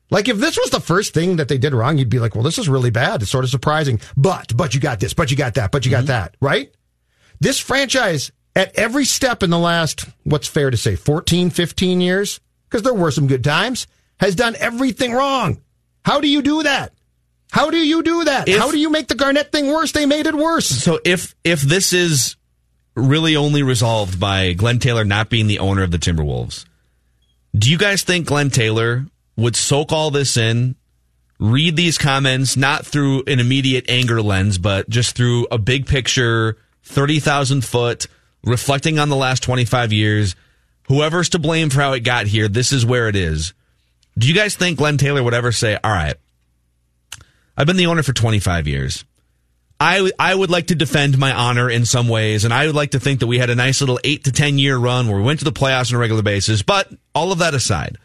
Like 0.09 0.29
if 0.29 0.37
this 0.37 0.57
was 0.57 0.69
the 0.69 0.79
first 0.79 1.13
thing 1.13 1.35
that 1.35 1.49
they 1.49 1.57
did 1.57 1.73
wrong, 1.73 1.97
you'd 1.97 2.07
be 2.07 2.19
like, 2.19 2.33
well, 2.33 2.45
this 2.45 2.57
is 2.57 2.69
really 2.69 2.91
bad. 2.91 3.21
It's 3.21 3.31
sort 3.31 3.43
of 3.43 3.49
surprising. 3.49 3.99
But, 4.15 4.55
but 4.55 4.73
you 4.73 4.79
got 4.79 5.01
this, 5.01 5.13
but 5.13 5.31
you 5.31 5.35
got 5.35 5.55
that, 5.55 5.73
but 5.73 5.83
you 5.83 5.91
got 5.91 6.05
mm-hmm. 6.05 6.07
that, 6.07 6.37
right? 6.39 6.73
This 7.39 7.59
franchise 7.59 8.31
at 8.55 8.75
every 8.77 9.05
step 9.05 9.43
in 9.43 9.49
the 9.49 9.59
last, 9.59 10.05
what's 10.23 10.47
fair 10.47 10.69
to 10.71 10.77
say, 10.77 10.95
14, 10.95 11.49
15 11.49 12.01
years, 12.01 12.39
because 12.69 12.81
there 12.83 12.93
were 12.93 13.11
some 13.11 13.27
good 13.27 13.43
times, 13.43 13.87
has 14.19 14.35
done 14.35 14.55
everything 14.59 15.13
wrong. 15.13 15.61
How 16.03 16.19
do 16.19 16.27
you 16.27 16.41
do 16.41 16.63
that? 16.63 16.93
How 17.51 17.69
do 17.69 17.77
you 17.77 18.01
do 18.03 18.23
that? 18.25 18.47
If- 18.47 18.57
How 18.59 18.71
do 18.71 18.79
you 18.79 18.89
make 18.89 19.07
the 19.07 19.15
Garnett 19.15 19.51
thing 19.51 19.67
worse? 19.67 19.91
They 19.91 20.05
made 20.05 20.25
it 20.25 20.35
worse. 20.35 20.67
So 20.67 20.99
if 21.05 21.35
if 21.43 21.61
this 21.61 21.93
is 21.93 22.35
really 22.95 23.35
only 23.35 23.61
resolved 23.63 24.19
by 24.19 24.53
Glenn 24.53 24.79
Taylor 24.79 25.05
not 25.05 25.29
being 25.29 25.47
the 25.47 25.59
owner 25.59 25.83
of 25.83 25.91
the 25.91 25.99
Timberwolves, 25.99 26.65
do 27.55 27.69
you 27.71 27.77
guys 27.77 28.01
think 28.03 28.25
Glenn 28.27 28.49
Taylor 28.49 29.05
would 29.35 29.55
soak 29.55 29.91
all 29.91 30.09
this 30.11 30.35
in, 30.35 30.75
read 31.39 31.75
these 31.75 31.97
comments 31.97 32.57
not 32.57 32.85
through 32.85 33.23
an 33.27 33.39
immediate 33.39 33.85
anger 33.87 34.21
lens, 34.21 34.57
but 34.57 34.89
just 34.89 35.15
through 35.15 35.45
a 35.51 35.57
big 35.59 35.85
picture, 35.85 36.57
thirty 36.87 37.19
thousand 37.19 37.63
foot, 37.65 38.07
reflecting 38.43 38.99
on 38.99 39.09
the 39.09 39.15
last 39.15 39.43
twenty 39.43 39.65
five 39.65 39.93
years? 39.93 40.35
Whoever's 40.87 41.29
to 41.29 41.39
blame 41.39 41.69
for 41.69 41.81
how 41.81 41.93
it 41.93 42.01
got 42.01 42.27
here, 42.27 42.47
this 42.47 42.71
is 42.71 42.85
where 42.85 43.09
it 43.09 43.15
is. 43.15 43.53
Do 44.17 44.27
you 44.27 44.33
guys 44.33 44.55
think 44.55 44.77
Glenn 44.77 44.97
Taylor 44.97 45.21
would 45.21 45.33
ever 45.33 45.51
say, 45.51 45.77
"All 45.83 45.91
right"? 45.91 46.15
I've 47.57 47.67
been 47.67 47.77
the 47.77 47.87
owner 47.87 48.03
for 48.03 48.13
25 48.13 48.67
years. 48.67 49.03
I, 49.79 50.11
I 50.17 50.33
would 50.33 50.49
like 50.49 50.67
to 50.67 50.75
defend 50.75 51.17
my 51.17 51.33
honor 51.33 51.69
in 51.69 51.85
some 51.85 52.07
ways, 52.07 52.45
and 52.45 52.53
I 52.53 52.65
would 52.65 52.75
like 52.75 52.91
to 52.91 52.99
think 52.99 53.19
that 53.19 53.27
we 53.27 53.37
had 53.37 53.49
a 53.49 53.55
nice 53.55 53.79
little 53.79 53.99
eight 54.03 54.23
to 54.23 54.31
10 54.31 54.57
year 54.57 54.77
run 54.77 55.07
where 55.07 55.17
we 55.17 55.23
went 55.23 55.39
to 55.39 55.45
the 55.45 55.51
playoffs 55.51 55.91
on 55.91 55.97
a 55.97 55.99
regular 55.99 56.23
basis. 56.23 56.63
But 56.63 56.91
all 57.13 57.31
of 57.31 57.39
that 57.39 57.53
aside, 57.53 57.97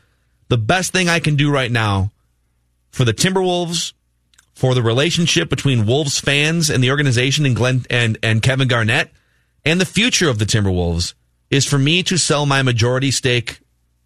the 0.49 0.59
best 0.59 0.93
thing 0.93 1.09
I 1.09 1.19
can 1.19 1.37
do 1.37 1.51
right 1.51 1.71
now 1.71 2.11
for 2.91 3.05
the 3.05 3.15
Timberwolves, 3.15 3.95
for 4.55 4.75
the 4.75 4.83
relationship 4.83 5.49
between 5.49 5.87
Wolves 5.87 6.21
fans 6.21 6.71
and 6.71 6.83
the 6.83 6.91
organization 6.91 7.47
and 7.47 7.57
Glenn 7.57 7.85
and, 7.91 8.19
and 8.23 8.43
Kevin 8.43 8.69
Garnett, 8.69 9.11
and 9.65 9.81
the 9.81 9.87
future 9.87 10.29
of 10.29 10.39
the 10.39 10.45
Timberwolves 10.45 11.15
is 11.51 11.67
for 11.67 11.79
me 11.79 12.03
to 12.05 12.17
sell 12.17 12.47
my 12.47 12.63
majority 12.63 13.11
stake 13.11 13.61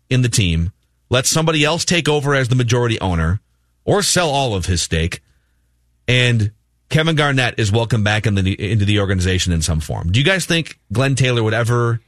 in 0.09 0.23
the 0.23 0.29
team, 0.29 0.73
let 1.11 1.27
somebody 1.27 1.65
else 1.65 1.85
take 1.85 2.09
over 2.09 2.35
as 2.35 2.49
the 2.49 2.55
majority 2.55 3.01
owner, 3.01 3.41
or 3.85 4.03
sell 4.03 4.31
all 4.31 4.55
of 4.55 4.67
his 4.67 4.83
stake 4.83 5.23
and 6.09 6.53
Kevin 6.89 7.17
Garnett 7.17 7.59
is 7.59 7.73
welcome 7.73 8.05
back 8.05 8.27
in 8.27 8.35
the, 8.35 8.73
into 8.73 8.85
the 8.85 9.01
organization 9.01 9.53
in 9.53 9.63
some 9.63 9.81
form. 9.81 10.13
Do 10.13 10.21
you 10.21 10.25
guys 10.25 10.47
think 10.47 10.79
Glenn 10.93 11.15
Taylor 11.15 11.43
would 11.43 11.55
ever 11.55 12.01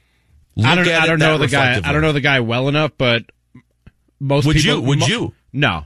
I 0.57 0.75
don't. 0.75 0.87
I 0.87 1.05
don't 1.05 1.19
know 1.19 1.37
the 1.37 1.47
guy. 1.47 1.79
I 1.83 1.91
don't 1.93 2.01
know 2.01 2.11
the 2.11 2.21
guy 2.21 2.39
well 2.41 2.67
enough, 2.67 2.91
but 2.97 3.23
most 4.19 4.45
Would 4.45 4.57
people 4.57 4.75
you? 4.75 4.81
Would 4.81 4.99
mo- 4.99 5.07
you? 5.07 5.33
No, 5.53 5.85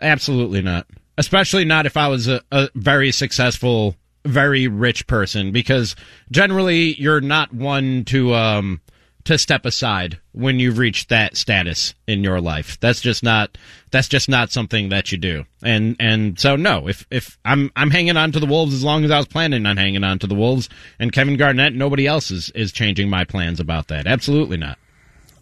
absolutely 0.00 0.60
not. 0.62 0.86
Especially 1.18 1.64
not 1.64 1.86
if 1.86 1.96
I 1.96 2.08
was 2.08 2.28
a, 2.28 2.40
a 2.50 2.68
very 2.74 3.12
successful, 3.12 3.96
very 4.24 4.68
rich 4.68 5.06
person, 5.06 5.52
because 5.52 5.94
generally 6.30 6.94
you're 7.00 7.20
not 7.20 7.52
one 7.52 8.04
to 8.06 8.34
um 8.34 8.80
to 9.24 9.38
step 9.38 9.64
aside 9.64 10.18
when 10.32 10.58
you've 10.58 10.78
reached 10.78 11.08
that 11.08 11.36
status 11.36 11.94
in 12.08 12.24
your 12.24 12.40
life. 12.40 12.78
That's 12.80 13.00
just 13.00 13.22
not 13.22 13.56
that's 13.90 14.08
just 14.08 14.28
not 14.28 14.50
something 14.50 14.88
that 14.88 15.12
you 15.12 15.18
do. 15.18 15.44
And 15.62 15.96
and 16.00 16.38
so 16.40 16.56
no, 16.56 16.88
if 16.88 17.06
if 17.10 17.38
I'm 17.44 17.70
I'm 17.76 17.90
hanging 17.90 18.16
on 18.16 18.32
to 18.32 18.40
the 18.40 18.46
Wolves 18.46 18.74
as 18.74 18.82
long 18.82 19.04
as 19.04 19.10
I 19.10 19.18
was 19.18 19.26
planning 19.28 19.66
on 19.66 19.76
hanging 19.76 20.04
on 20.04 20.18
to 20.20 20.26
the 20.26 20.34
Wolves, 20.34 20.68
and 20.98 21.12
Kevin 21.12 21.36
Garnett, 21.36 21.74
nobody 21.74 22.06
else 22.06 22.30
is 22.30 22.50
is 22.50 22.72
changing 22.72 23.08
my 23.08 23.24
plans 23.24 23.60
about 23.60 23.88
that. 23.88 24.06
Absolutely 24.06 24.56
not. 24.56 24.78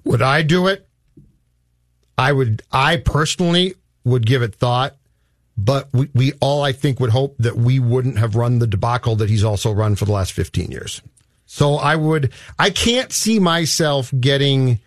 Would 0.04 0.22
I 0.22 0.42
do 0.42 0.66
it? 0.66 0.86
I 2.18 2.32
would. 2.32 2.62
I 2.70 2.98
personally 2.98 3.74
would 4.04 4.26
give 4.26 4.42
it 4.42 4.54
thought, 4.54 4.96
but 5.64 5.88
we, 5.92 6.08
we 6.14 6.32
all, 6.40 6.62
I 6.62 6.72
think, 6.72 7.00
would 7.00 7.10
hope 7.10 7.36
that 7.38 7.56
we 7.56 7.78
wouldn't 7.78 8.18
have 8.18 8.36
run 8.36 8.58
the 8.58 8.66
debacle 8.66 9.16
that 9.16 9.28
he's 9.28 9.44
also 9.44 9.72
run 9.72 9.94
for 9.96 10.04
the 10.04 10.12
last 10.12 10.32
fifteen 10.32 10.70
years. 10.70 11.02
So 11.46 11.74
I 11.74 11.96
would. 11.96 12.32
I 12.58 12.70
can't 12.70 13.12
see 13.12 13.38
myself 13.40 14.12
getting 14.18 14.78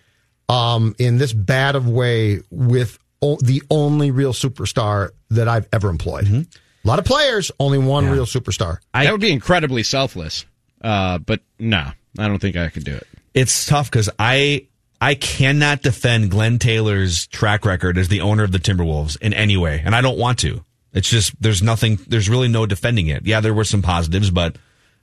um, 0.49 0.95
in 0.97 1.17
this 1.17 1.33
bad 1.33 1.75
of 1.75 1.87
way 1.89 2.39
with 2.49 2.97
o- 3.21 3.37
the 3.41 3.61
only 3.69 4.11
real 4.11 4.33
superstar 4.33 5.11
that 5.29 5.47
I've 5.47 5.67
ever 5.73 5.89
employed. 5.89 6.27
A 6.27 6.87
lot 6.87 6.99
of 6.99 7.05
players, 7.05 7.51
only 7.59 7.77
one 7.77 8.09
real 8.09 8.25
superstar. 8.25 8.77
that 9.05 9.11
would 9.11 9.21
be 9.21 9.31
incredibly 9.31 9.83
selfless. 9.83 10.45
Uh, 10.81 11.17
but 11.17 11.41
no, 11.59 11.91
I 12.19 12.27
don't 12.27 12.39
think 12.39 12.55
I 12.57 12.69
could 12.69 12.83
do 12.83 12.93
it. 12.95 13.07
It's 13.33 13.65
tough 13.65 13.89
because 13.89 14.09
I 14.19 14.67
I 15.03 15.15
cannot 15.15 15.81
defend 15.81 16.31
Glenn 16.31 16.59
Taylor's 16.59 17.27
track 17.27 17.65
record 17.65 17.97
as 17.97 18.07
the 18.07 18.21
owner 18.21 18.43
of 18.43 18.53
the 18.53 18.57
Timberwolves 18.57 19.19
in 19.19 19.33
any 19.33 19.57
way, 19.57 19.81
and 19.83 19.93
I 19.93 19.99
don't 19.99 20.17
want 20.17 20.39
to. 20.39 20.63
It's 20.93 21.09
just 21.09 21.33
there's 21.41 21.61
nothing. 21.61 21.99
There's 22.07 22.29
really 22.29 22.47
no 22.47 22.65
defending 22.65 23.07
it. 23.07 23.25
Yeah, 23.25 23.41
there 23.41 23.53
were 23.53 23.65
some 23.65 23.81
positives, 23.81 24.31
but 24.31 24.55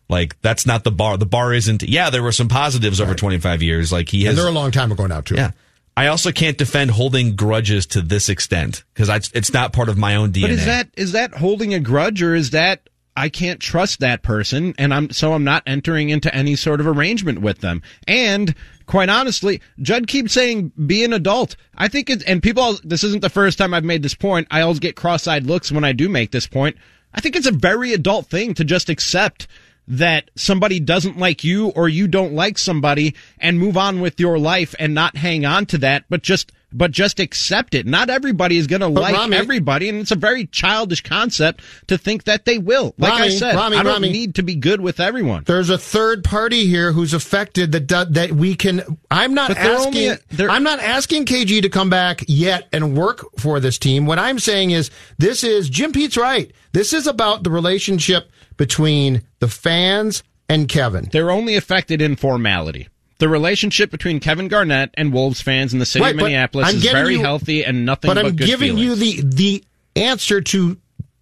like 0.08 0.40
that's 0.40 0.64
not 0.64 0.84
the 0.84 0.90
bar. 0.90 1.18
The 1.18 1.26
bar 1.26 1.52
isn't. 1.52 1.82
Yeah, 1.82 2.08
there 2.08 2.22
were 2.22 2.32
some 2.32 2.48
positives 2.48 2.98
over 2.98 3.14
25 3.14 3.62
years. 3.62 3.92
Like 3.92 4.08
he 4.08 4.24
has. 4.24 4.30
And 4.30 4.38
they're 4.38 4.50
a 4.50 4.54
long 4.54 4.70
time 4.70 4.90
ago 4.90 5.06
now, 5.06 5.20
too. 5.20 5.34
Yeah. 5.34 5.50
I 5.98 6.06
also 6.06 6.32
can't 6.32 6.56
defend 6.56 6.92
holding 6.92 7.36
grudges 7.36 7.84
to 7.88 8.00
this 8.00 8.30
extent 8.30 8.84
because 8.94 9.10
it's 9.34 9.52
not 9.52 9.74
part 9.74 9.90
of 9.90 9.98
my 9.98 10.16
own 10.16 10.32
DNA. 10.32 10.42
But 10.42 10.50
is 10.50 10.64
that 10.64 10.88
is 10.96 11.12
that 11.12 11.34
holding 11.34 11.74
a 11.74 11.80
grudge 11.80 12.22
or 12.22 12.34
is 12.34 12.50
that 12.50 12.88
I 13.14 13.28
can't 13.28 13.60
trust 13.60 14.00
that 14.00 14.22
person 14.22 14.74
and 14.78 14.94
I'm 14.94 15.10
so 15.10 15.34
I'm 15.34 15.44
not 15.44 15.62
entering 15.66 16.08
into 16.08 16.34
any 16.34 16.56
sort 16.56 16.80
of 16.80 16.86
arrangement 16.86 17.42
with 17.42 17.58
them. 17.58 17.82
And 18.08 18.54
quite 18.90 19.08
honestly, 19.08 19.60
Judd 19.80 20.08
keeps 20.08 20.32
saying 20.32 20.72
be 20.84 21.04
an 21.04 21.12
adult. 21.12 21.54
I 21.76 21.86
think 21.86 22.10
it 22.10 22.24
and 22.26 22.42
people 22.42 22.76
this 22.82 23.04
isn't 23.04 23.22
the 23.22 23.30
first 23.30 23.56
time 23.56 23.72
I've 23.72 23.84
made 23.84 24.02
this 24.02 24.16
point. 24.16 24.48
I 24.50 24.62
always 24.62 24.80
get 24.80 24.96
cross-eyed 24.96 25.46
looks 25.46 25.70
when 25.70 25.84
I 25.84 25.92
do 25.92 26.08
make 26.08 26.32
this 26.32 26.48
point. 26.48 26.76
I 27.14 27.20
think 27.20 27.36
it's 27.36 27.46
a 27.46 27.52
very 27.52 27.92
adult 27.92 28.26
thing 28.26 28.52
to 28.54 28.64
just 28.64 28.88
accept 28.88 29.46
that 29.86 30.32
somebody 30.34 30.80
doesn't 30.80 31.18
like 31.18 31.44
you 31.44 31.68
or 31.68 31.88
you 31.88 32.08
don't 32.08 32.32
like 32.32 32.58
somebody 32.58 33.14
and 33.38 33.60
move 33.60 33.76
on 33.76 34.00
with 34.00 34.18
your 34.18 34.40
life 34.40 34.74
and 34.80 34.92
not 34.92 35.16
hang 35.16 35.46
on 35.46 35.66
to 35.66 35.78
that, 35.78 36.04
but 36.08 36.22
just 36.22 36.50
but 36.72 36.90
just 36.90 37.20
accept 37.20 37.74
it. 37.74 37.86
Not 37.86 38.10
everybody 38.10 38.56
is 38.56 38.66
going 38.66 38.80
to 38.80 38.88
like 38.88 39.14
Rami- 39.14 39.36
everybody, 39.36 39.88
and 39.88 39.98
it's 39.98 40.10
a 40.10 40.16
very 40.16 40.46
childish 40.46 41.02
concept 41.02 41.62
to 41.88 41.98
think 41.98 42.24
that 42.24 42.44
they 42.44 42.58
will. 42.58 42.94
Like 42.98 43.12
I 43.14 43.28
said, 43.30 43.54
Rami, 43.56 43.76
I 43.76 43.82
don't 43.82 43.94
Rami. 43.94 44.10
need 44.12 44.36
to 44.36 44.42
be 44.42 44.54
good 44.54 44.80
with 44.80 45.00
everyone. 45.00 45.44
There's 45.46 45.70
a 45.70 45.78
third 45.78 46.24
party 46.24 46.66
here 46.66 46.92
who's 46.92 47.14
affected 47.14 47.72
that 47.72 48.12
that 48.14 48.32
we 48.32 48.54
can. 48.54 48.98
I'm 49.10 49.34
not 49.34 49.50
asking. 49.50 50.10
Only, 50.10 50.48
I'm 50.48 50.62
not 50.62 50.80
asking 50.80 51.26
KG 51.26 51.62
to 51.62 51.68
come 51.68 51.90
back 51.90 52.24
yet 52.28 52.68
and 52.72 52.96
work 52.96 53.24
for 53.38 53.60
this 53.60 53.78
team. 53.78 54.06
What 54.06 54.18
I'm 54.18 54.38
saying 54.38 54.70
is 54.70 54.90
this 55.18 55.44
is 55.44 55.68
Jim 55.68 55.92
Pete's 55.92 56.16
right. 56.16 56.52
This 56.72 56.92
is 56.92 57.06
about 57.06 57.42
the 57.42 57.50
relationship 57.50 58.30
between 58.56 59.22
the 59.40 59.48
fans 59.48 60.22
and 60.48 60.68
Kevin. 60.68 61.08
They're 61.10 61.30
only 61.30 61.56
affected 61.56 62.02
in 62.02 62.16
formality. 62.16 62.88
The 63.20 63.28
relationship 63.28 63.90
between 63.90 64.18
Kevin 64.18 64.48
Garnett 64.48 64.90
and 64.94 65.12
Wolves 65.12 65.40
fans 65.40 65.72
in 65.72 65.78
the 65.78 65.86
city 65.86 66.02
Right, 66.02 66.10
of 66.10 66.16
Minneapolis 66.16 66.68
I'm 66.68 66.76
is 66.76 66.82
very 66.82 67.14
you- 67.14 67.20
healthy 67.20 67.64
and 67.64 67.86
nothing 67.86 68.08
but 68.08 68.14
but, 68.14 68.24
I'm 68.26 68.34
good 68.36 68.46
giving 68.46 68.76
you 68.78 68.94
the 68.96 69.20
the 69.22 69.64
answer 69.94 70.40
to 70.40 70.76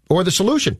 or 0.08 0.24
the 0.24 0.30
solution. 0.30 0.78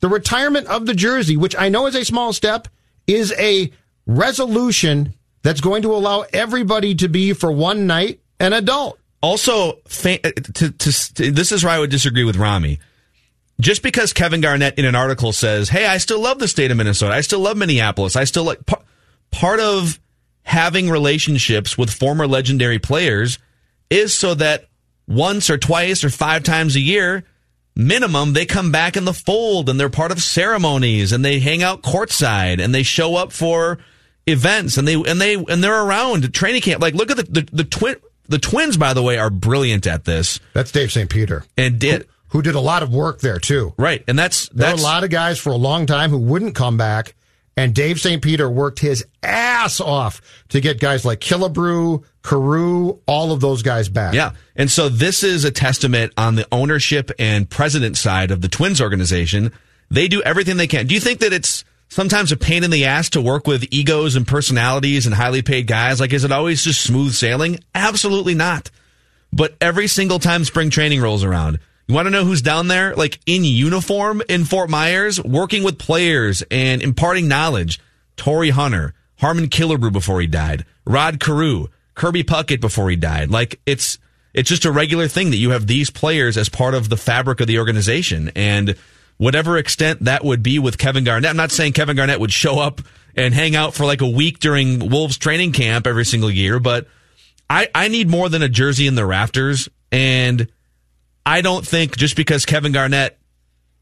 The 0.00 0.08
retirement 0.08 0.66
of 0.68 0.86
the 0.86 0.94
jersey, 0.94 1.36
which 1.36 1.54
I 1.56 1.68
know 1.68 1.86
is 1.86 1.94
a 1.94 2.04
small 2.04 2.32
step, 2.32 2.66
is 3.06 3.32
a 3.38 3.70
resolution 4.06 5.14
that's 5.42 5.60
going 5.60 5.82
to 5.82 5.94
allow 5.94 6.24
everybody 6.32 6.94
to 6.96 7.08
be 7.08 7.32
for 7.32 7.50
one 7.52 7.86
night 7.86 8.20
an 8.40 8.52
adult. 8.52 8.98
also 9.22 9.78
fa- 9.86 10.18
uh, 10.26 10.30
to, 10.54 10.70
to, 10.72 11.14
to 11.14 11.30
this 11.30 11.52
is 11.52 11.62
where 11.64 11.72
I 11.74 11.78
would 11.78 11.90
disagree 11.90 12.24
with 12.24 12.36
Rami. 12.36 12.78
Just 13.60 13.82
because 13.82 14.12
Kevin 14.12 14.40
Garnett 14.40 14.78
in 14.78 14.84
an 14.84 14.94
article 14.94 15.32
says, 15.32 15.68
"Hey, 15.68 15.84
I 15.86 15.98
still 15.98 16.20
love 16.20 16.38
the 16.38 16.46
state 16.48 16.70
of 16.70 16.76
Minnesota. 16.76 17.12
I 17.14 17.20
still 17.22 17.40
love 17.40 17.56
Minneapolis. 17.56 18.14
I 18.16 18.24
still 18.24 18.44
like 18.44 18.64
par- 18.66 18.82
part 19.32 19.58
of 19.60 19.98
having 20.48 20.88
relationships 20.88 21.76
with 21.76 21.90
former 21.90 22.26
legendary 22.26 22.78
players 22.78 23.38
is 23.90 24.14
so 24.14 24.32
that 24.34 24.64
once 25.06 25.50
or 25.50 25.58
twice 25.58 26.02
or 26.02 26.08
five 26.08 26.42
times 26.42 26.74
a 26.74 26.80
year, 26.80 27.24
minimum, 27.76 28.32
they 28.32 28.46
come 28.46 28.72
back 28.72 28.96
in 28.96 29.04
the 29.04 29.12
fold 29.12 29.68
and 29.68 29.78
they're 29.78 29.90
part 29.90 30.10
of 30.10 30.22
ceremonies 30.22 31.12
and 31.12 31.22
they 31.22 31.38
hang 31.38 31.62
out 31.62 31.82
courtside 31.82 32.62
and 32.62 32.74
they 32.74 32.82
show 32.82 33.14
up 33.14 33.30
for 33.30 33.78
events 34.26 34.78
and 34.78 34.88
they 34.88 34.94
and 34.94 35.20
they 35.20 35.34
and 35.34 35.62
they're 35.62 35.84
around 35.84 36.32
training 36.32 36.62
camp. 36.62 36.80
Like, 36.80 36.94
look 36.94 37.10
at 37.10 37.18
the 37.18 37.24
the, 37.24 37.48
the 37.52 37.64
twin. 37.64 37.96
The 38.30 38.38
twins, 38.38 38.76
by 38.76 38.92
the 38.92 39.02
way, 39.02 39.16
are 39.16 39.30
brilliant 39.30 39.86
at 39.86 40.04
this 40.04 40.38
That's 40.52 40.70
Dave 40.70 40.92
St. 40.92 41.08
Peter, 41.08 41.44
and 41.56 41.78
did 41.78 42.06
who 42.28 42.42
did 42.42 42.54
a 42.54 42.60
lot 42.60 42.82
of 42.82 42.92
work 42.92 43.20
there 43.20 43.38
too. 43.38 43.72
right. 43.78 44.04
And 44.06 44.18
that's 44.18 44.50
There 44.50 44.66
that's 44.68 44.82
were 44.82 44.86
a 44.86 44.90
lot 44.90 45.02
of 45.04 45.08
guys 45.08 45.38
for 45.38 45.50
a 45.50 45.56
long 45.56 45.86
time 45.86 46.10
who 46.10 46.18
wouldn't 46.18 46.54
come 46.54 46.76
back, 46.76 47.14
and 47.58 47.74
Dave 47.74 48.00
St. 48.00 48.22
Peter 48.22 48.48
worked 48.48 48.78
his 48.78 49.04
ass 49.22 49.80
off 49.80 50.22
to 50.48 50.60
get 50.60 50.80
guys 50.80 51.04
like 51.04 51.20
Killebrew, 51.20 52.04
Carew, 52.22 52.98
all 53.06 53.32
of 53.32 53.40
those 53.40 53.62
guys 53.62 53.88
back. 53.88 54.14
Yeah. 54.14 54.32
And 54.56 54.70
so 54.70 54.88
this 54.88 55.22
is 55.22 55.44
a 55.44 55.50
testament 55.50 56.12
on 56.16 56.36
the 56.36 56.46
ownership 56.52 57.10
and 57.18 57.48
president 57.48 57.96
side 57.96 58.30
of 58.30 58.40
the 58.42 58.48
Twins 58.48 58.80
organization 58.80 59.52
They 59.90 60.08
do 60.08 60.22
everything 60.22 60.56
they 60.56 60.66
can. 60.66 60.86
Do 60.86 60.94
you 60.94 61.00
think 61.00 61.20
that 61.20 61.32
it's 61.32 61.64
sometimes 61.88 62.32
a 62.32 62.36
pain 62.36 62.64
in 62.64 62.70
the 62.70 62.84
ass 62.84 63.10
to 63.10 63.20
work 63.22 63.46
with 63.46 63.66
egos 63.70 64.16
and 64.16 64.26
personalities 64.26 65.06
and 65.06 65.14
highly 65.14 65.42
paid 65.42 65.66
guys? 65.66 66.00
Like, 66.00 66.12
is 66.12 66.24
it 66.24 66.32
always 66.32 66.62
just 66.62 66.82
smooth 66.82 67.12
sailing? 67.12 67.60
Absolutely 67.74 68.34
not. 68.34 68.70
But 69.32 69.56
every 69.60 69.88
single 69.88 70.18
time 70.18 70.44
spring 70.44 70.70
training 70.70 71.00
rolls 71.00 71.24
around, 71.24 71.58
you 71.88 71.94
want 71.94 72.06
to 72.06 72.10
know 72.10 72.24
who's 72.24 72.42
down 72.42 72.68
there, 72.68 72.94
like 72.94 73.18
in 73.26 73.44
uniform 73.44 74.22
in 74.28 74.44
Fort 74.44 74.68
Myers, 74.68 75.22
working 75.22 75.62
with 75.62 75.78
players 75.78 76.42
and 76.50 76.82
imparting 76.82 77.28
knowledge? 77.28 77.80
Torii 78.16 78.50
Hunter, 78.50 78.92
Harmon 79.16 79.48
Killebrew 79.48 79.92
before 79.92 80.20
he 80.20 80.26
died, 80.26 80.66
Rod 80.84 81.18
Carew, 81.18 81.68
Kirby 81.94 82.24
Puckett 82.24 82.60
before 82.60 82.90
he 82.90 82.96
died. 82.96 83.30
Like 83.30 83.60
it's 83.64 83.98
it's 84.34 84.48
just 84.48 84.66
a 84.66 84.72
regular 84.72 85.08
thing 85.08 85.30
that 85.30 85.36
you 85.38 85.50
have 85.50 85.66
these 85.66 85.90
players 85.90 86.36
as 86.36 86.48
part 86.48 86.74
of 86.74 86.88
the 86.88 86.96
fabric 86.96 87.40
of 87.40 87.46
the 87.46 87.58
organization. 87.58 88.30
And 88.36 88.76
whatever 89.16 89.56
extent 89.56 90.04
that 90.04 90.24
would 90.24 90.42
be 90.42 90.58
with 90.58 90.78
Kevin 90.78 91.04
Garnett, 91.04 91.30
I'm 91.30 91.36
not 91.36 91.50
saying 91.50 91.72
Kevin 91.72 91.96
Garnett 91.96 92.20
would 92.20 92.32
show 92.32 92.58
up 92.58 92.82
and 93.16 93.34
hang 93.34 93.56
out 93.56 93.74
for 93.74 93.84
like 93.84 94.00
a 94.00 94.08
week 94.08 94.38
during 94.38 94.90
Wolves 94.90 95.18
training 95.18 95.52
camp 95.52 95.86
every 95.86 96.04
single 96.04 96.30
year, 96.30 96.60
but 96.60 96.86
I, 97.50 97.68
I 97.74 97.88
need 97.88 98.08
more 98.08 98.28
than 98.28 98.42
a 98.42 98.48
jersey 98.48 98.86
in 98.86 98.94
the 98.94 99.06
rafters. 99.06 99.68
And 99.90 100.48
I 101.24 101.40
don't 101.40 101.66
think 101.66 101.96
just 101.96 102.16
because 102.16 102.46
Kevin 102.46 102.72
Garnett 102.72 103.18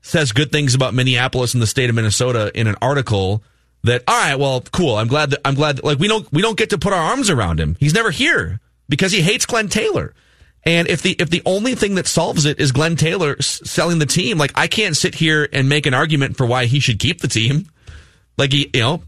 says 0.03 0.33
good 0.33 0.53
things 0.53 0.75
about 0.75 0.95
Minneapolis 0.95 1.55
and 1.55 1.63
the 1.63 1.67
state 1.67 1.91
of 1.91 1.97
Minnesota 1.97 2.51
in 2.55 2.67
an 2.67 2.77
article 2.81 3.43
that 3.85 4.03
all 4.07 4.17
right, 4.17 4.37
well, 4.37 4.61
cool. 4.73 4.97
I'm 4.97 5.09
glad 5.09 5.31
that 5.31 5.41
I'm 5.45 5.55
glad 5.55 5.77
that, 5.77 5.85
like 5.85 5.99
we 5.99 6.09
don't 6.09 6.31
we 6.33 6.43
don't 6.43 6.59
get 6.59 6.71
to 6.71 6.79
put 6.79 6.93
our 6.93 7.03
arms 7.03 7.31
around 7.31 7.61
him. 7.61 7.77
He's 7.81 7.95
never 7.95 8.11
here 8.11 8.61
because 8.89 9.13
he 9.13 9.21
hates 9.21 9.47
Glenn 9.47 9.69
Taylor. 9.69 10.15
And 10.65 10.89
if 10.89 11.03
the 11.03 11.13
if 11.19 11.31
the 11.31 11.43
only 11.47 11.75
thing 11.75 11.95
that 11.95 12.07
solves 12.07 12.45
it 12.45 12.59
is 12.59 12.73
Glenn 12.73 12.97
Taylor 12.97 13.41
selling 13.41 13.99
the 13.99 14.07
team, 14.07 14.39
like 14.39 14.53
I 14.55 14.67
can't 14.67 14.97
sit 14.97 15.15
here 15.15 15.49
and 15.53 15.69
make 15.69 15.87
an 15.87 15.95
argument 15.95 16.37
for 16.37 16.47
why 16.47 16.67
he 16.67 16.81
should 16.81 16.99
keep 16.99 17.21
the 17.21 17.29
team. 17.29 17.69
Like 18.37 18.53
he, 18.53 18.71
you 18.75 18.81
know, 18.81 19.03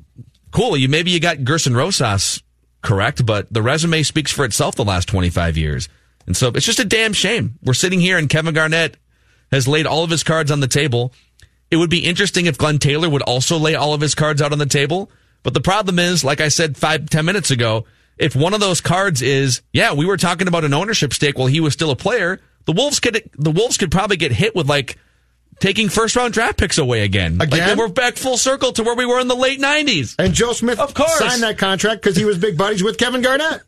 cool. 0.53 0.77
You 0.77 0.89
maybe 0.89 1.11
you 1.11 1.21
got 1.21 1.39
Gersson 1.39 1.75
Rosas 1.75 2.43
correct, 2.83 3.27
but 3.27 3.53
the 3.53 3.63
resume 3.63 4.05
speaks 4.05 4.31
for 4.31 4.45
itself 4.45 4.77
the 4.77 4.85
last 4.85 5.09
25 5.09 5.59
years. 5.59 5.89
And 6.29 6.37
so 6.37 6.49
it's 6.49 6.67
just 6.67 6.79
a 6.79 6.85
damn 6.85 7.15
shame. 7.15 7.59
We're 7.65 7.73
sitting 7.73 8.01
here 8.01 8.19
and 8.19 8.29
Kevin 8.29 8.53
Garnett 8.53 8.99
has 9.51 9.67
laid 9.67 9.87
all 9.87 10.05
of 10.05 10.11
his 10.11 10.23
cards 10.23 10.51
on 10.51 10.61
the 10.61 10.69
table. 10.69 11.15
It 11.71 11.77
would 11.77 11.89
be 11.89 12.05
interesting 12.05 12.45
if 12.45 12.59
Glenn 12.59 12.79
Taylor 12.79 13.09
would 13.09 13.23
also 13.23 13.57
lay 13.57 13.75
all 13.75 13.95
of 13.95 14.03
his 14.03 14.15
cards 14.15 14.43
out 14.43 14.53
on 14.53 14.59
the 14.59 14.67
table. 14.67 15.11
But 15.43 15.55
the 15.55 15.63
problem 15.63 15.99
is, 15.99 16.25
like 16.25 16.43
I 16.43 16.49
said 16.49 16.77
five, 16.77 17.09
ten 17.09 17.25
minutes 17.25 17.51
ago, 17.51 17.87
if 18.19 18.37
one 18.37 18.53
of 18.53 18.61
those 18.61 18.83
cards 18.83 19.23
is, 19.23 19.63
yeah, 19.73 19.95
we 19.95 20.05
were 20.05 20.19
talking 20.19 20.49
about 20.49 20.65
an 20.65 20.75
ownership 20.75 21.15
stake 21.15 21.39
while 21.39 21.47
he 21.47 21.61
was 21.61 21.73
still 21.73 21.91
a 21.91 21.97
player, 21.97 22.41
the 22.67 22.73
Wolves 22.73 23.01
could 23.01 23.31
the 23.35 23.51
Wolves 23.51 23.79
could 23.79 23.91
probably 23.91 24.19
get 24.19 24.31
hit 24.31 24.55
with 24.55 24.69
like 24.69 24.99
taking 25.61 25.89
first 25.89 26.15
round 26.15 26.35
draft 26.35 26.59
picks 26.59 26.77
away 26.77 27.05
again. 27.05 27.41
Again? 27.41 27.71
Like, 27.71 27.79
we're 27.79 27.89
back 27.89 28.17
full 28.17 28.37
circle 28.37 28.73
to 28.73 28.83
where 28.83 28.95
we 28.95 29.07
were 29.07 29.19
in 29.19 29.29
the 29.29 29.37
late 29.37 29.61
nineties. 29.61 30.15
And 30.19 30.35
Joe 30.35 30.53
Smith, 30.53 30.79
of 30.79 30.93
course, 30.93 31.19
signed 31.19 31.43
that 31.43 31.57
contract 31.57 32.03
because 32.03 32.17
he 32.17 32.27
was 32.27 32.37
big 32.37 32.59
buddies 32.59 32.83
with 32.83 32.99
Kevin 32.99 33.23
Garnett. 33.23 33.63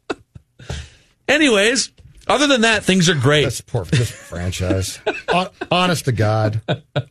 Anyways, 1.29 1.91
other 2.31 2.47
than 2.47 2.63
that, 2.63 2.85
things 2.85 3.09
are 3.09 3.15
great. 3.15 3.45
This 3.45 3.61
poor 3.61 3.85
this 3.85 4.11
franchise. 4.11 4.99
Honest 5.71 6.07
to 6.07 6.13
God, 6.13 6.61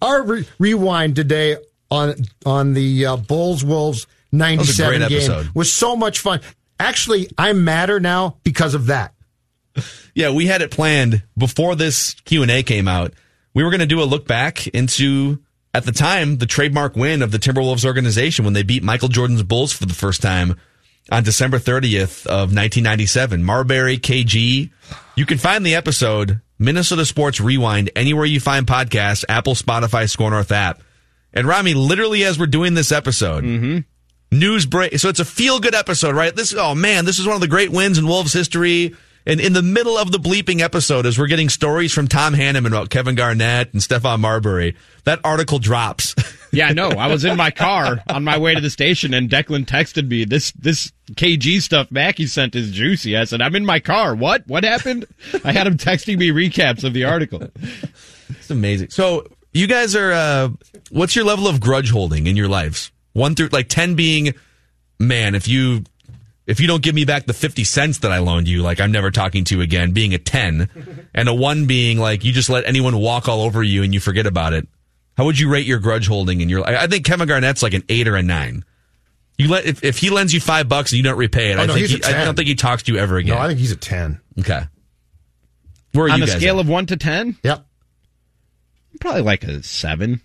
our 0.01 0.23
re- 0.23 0.47
rewind 0.57 1.15
today 1.15 1.57
on 1.91 2.15
on 2.45 2.73
the 2.73 3.05
uh, 3.05 3.17
Bulls 3.17 3.63
Wolves 3.63 4.07
ninety 4.31 4.63
seven 4.65 5.01
game 5.01 5.17
episode. 5.17 5.49
was 5.53 5.71
so 5.71 5.95
much 5.95 6.19
fun. 6.19 6.41
Actually, 6.79 7.29
I'm 7.37 7.63
madder 7.65 7.99
now 7.99 8.37
because 8.43 8.73
of 8.73 8.87
that. 8.87 9.13
Yeah, 10.15 10.31
we 10.31 10.47
had 10.47 10.61
it 10.61 10.71
planned 10.71 11.23
before 11.37 11.75
this 11.75 12.13
Q 12.25 12.41
and 12.41 12.51
A 12.51 12.63
came 12.63 12.87
out. 12.87 13.13
We 13.53 13.63
were 13.63 13.69
going 13.69 13.79
to 13.79 13.85
do 13.85 14.01
a 14.01 14.05
look 14.05 14.27
back 14.27 14.67
into 14.67 15.39
at 15.73 15.85
the 15.85 15.91
time 15.91 16.37
the 16.37 16.45
trademark 16.45 16.95
win 16.95 17.21
of 17.21 17.31
the 17.31 17.37
Timberwolves 17.37 17.85
organization 17.85 18.45
when 18.45 18.53
they 18.53 18.63
beat 18.63 18.83
Michael 18.83 19.09
Jordan's 19.09 19.43
Bulls 19.43 19.71
for 19.71 19.85
the 19.85 19.93
first 19.93 20.21
time 20.21 20.57
on 21.11 21.23
December 21.23 21.59
30th 21.59 22.25
of 22.25 22.53
1997. 22.53 23.43
Marbury, 23.43 23.97
KG. 23.97 24.69
You 25.15 25.25
can 25.25 25.37
find 25.37 25.65
the 25.65 25.75
episode 25.75 26.41
Minnesota 26.57 27.05
Sports 27.05 27.39
Rewind 27.39 27.89
anywhere 27.95 28.25
you 28.25 28.39
find 28.39 28.65
podcasts, 28.65 29.25
Apple, 29.27 29.55
Spotify, 29.55 30.09
SKOR 30.09 30.31
North 30.31 30.51
app. 30.51 30.81
And 31.33 31.47
Rami, 31.47 31.73
literally 31.73 32.23
as 32.23 32.39
we're 32.39 32.47
doing 32.47 32.73
this 32.73 32.91
episode, 32.91 33.43
mm-hmm 33.43 33.79
news 34.31 34.65
break. 34.65 34.97
So 34.99 35.09
it's 35.09 35.19
a 35.19 35.25
feel 35.25 35.59
good 35.59 35.75
episode, 35.75 36.15
right? 36.15 36.35
This, 36.35 36.53
oh 36.55 36.75
man, 36.75 37.05
this 37.05 37.19
is 37.19 37.25
one 37.25 37.35
of 37.35 37.41
the 37.41 37.47
great 37.47 37.71
wins 37.71 37.97
in 37.97 38.07
Wolves 38.07 38.33
history. 38.33 38.95
And 39.25 39.39
in 39.39 39.53
the 39.53 39.61
middle 39.61 39.97
of 39.97 40.11
the 40.11 40.17
bleeping 40.17 40.61
episode, 40.61 41.05
as 41.05 41.19
we're 41.19 41.27
getting 41.27 41.49
stories 41.49 41.93
from 41.93 42.07
Tom 42.07 42.33
Hanneman 42.33 42.67
about 42.67 42.89
Kevin 42.89 43.15
Garnett 43.15 43.73
and 43.73 43.81
Stephon 43.81 44.19
Marbury, 44.19 44.75
that 45.03 45.19
article 45.23 45.59
drops. 45.59 46.15
yeah, 46.51 46.71
no, 46.71 46.89
I 46.89 47.07
was 47.07 47.25
in 47.25 47.37
my 47.37 47.51
car 47.51 48.03
on 48.09 48.23
my 48.23 48.37
way 48.37 48.55
to 48.55 48.61
the 48.61 48.69
station, 48.69 49.13
and 49.13 49.29
Declan 49.29 49.65
texted 49.65 50.07
me 50.07 50.25
this 50.25 50.51
this 50.53 50.91
KG 51.11 51.61
stuff 51.61 51.91
Mackey 51.91 52.27
sent 52.27 52.55
is 52.55 52.71
juicy. 52.71 53.17
I 53.17 53.23
said, 53.23 53.41
I'm 53.41 53.55
in 53.55 53.65
my 53.65 53.79
car. 53.79 54.15
What? 54.15 54.47
What 54.47 54.63
happened? 54.63 55.05
I 55.43 55.51
had 55.51 55.67
him 55.67 55.77
texting 55.77 56.17
me 56.17 56.29
recaps 56.29 56.83
of 56.83 56.93
the 56.93 57.05
article. 57.05 57.43
It's 58.29 58.49
amazing. 58.49 58.89
So 58.89 59.25
you 59.53 59.67
guys 59.67 59.95
are, 59.95 60.11
uh, 60.11 60.49
what's 60.91 61.15
your 61.15 61.25
level 61.25 61.47
of 61.47 61.59
grudge 61.59 61.91
holding 61.91 62.27
in 62.27 62.35
your 62.35 62.47
lives? 62.47 62.91
One 63.13 63.35
through 63.35 63.49
like 63.49 63.67
10 63.69 63.95
being, 63.95 64.33
man, 64.99 65.35
if 65.35 65.47
you, 65.47 65.83
if 66.45 66.59
you 66.59 66.67
don't 66.67 66.83
give 66.83 66.95
me 66.95 67.05
back 67.05 67.25
the 67.25 67.33
50 67.33 67.63
cents 67.63 67.99
that 67.99 68.11
I 68.11 68.19
loaned 68.19 68.47
you, 68.47 68.61
like 68.61 68.79
I'm 68.79 68.91
never 68.91 69.11
talking 69.11 69.43
to 69.45 69.57
you 69.57 69.61
again, 69.61 69.91
being 69.91 70.13
a 70.13 70.19
10 70.19 71.07
and 71.13 71.29
a 71.29 71.33
one 71.33 71.65
being 71.65 71.97
like 71.97 72.23
you 72.23 72.31
just 72.31 72.49
let 72.49 72.65
anyone 72.65 72.97
walk 72.97 73.27
all 73.27 73.41
over 73.41 73.63
you 73.63 73.83
and 73.83 73.93
you 73.93 73.99
forget 73.99 74.25
about 74.25 74.53
it. 74.53 74.67
How 75.19 75.25
would 75.25 75.37
you 75.37 75.49
rate 75.49 75.65
your 75.65 75.79
grudge 75.79 76.07
holding 76.07 76.39
in 76.39 76.47
your, 76.47 76.61
life? 76.61 76.77
I 76.79 76.87
think 76.87 77.03
Kevin 77.03 77.27
Garnett's 77.27 77.61
like 77.61 77.73
an 77.73 77.83
eight 77.89 78.07
or 78.07 78.15
a 78.15 78.23
nine. 78.23 78.63
You 79.37 79.49
let, 79.49 79.65
if, 79.65 79.83
if 79.83 79.97
he 79.97 80.11
lends 80.11 80.33
you 80.33 80.39
five 80.39 80.69
bucks 80.69 80.93
and 80.93 80.97
you 80.97 81.03
don't 81.03 81.17
repay 81.17 81.51
it, 81.51 81.59
oh, 81.59 81.63
I, 81.63 81.65
no, 81.65 81.73
think 81.73 81.87
he, 81.87 82.01
I 82.05 82.23
don't 82.23 82.35
think 82.35 82.47
he 82.47 82.55
talks 82.55 82.83
to 82.83 82.93
you 82.93 82.99
ever 82.99 83.17
again. 83.17 83.35
No, 83.35 83.41
I 83.41 83.47
think 83.49 83.59
he's 83.59 83.73
a 83.73 83.75
10. 83.75 84.21
Okay. 84.39 84.61
Where 85.91 86.05
are 86.05 86.11
On 86.11 86.19
you 86.19 86.23
a 86.23 86.27
scale 86.27 86.59
at? 86.59 86.61
of 86.61 86.69
one 86.69 86.85
to 86.85 86.95
10? 86.95 87.35
Yep. 87.43 87.65
Probably 89.01 89.21
like 89.23 89.43
a 89.43 89.61
seven. 89.61 90.21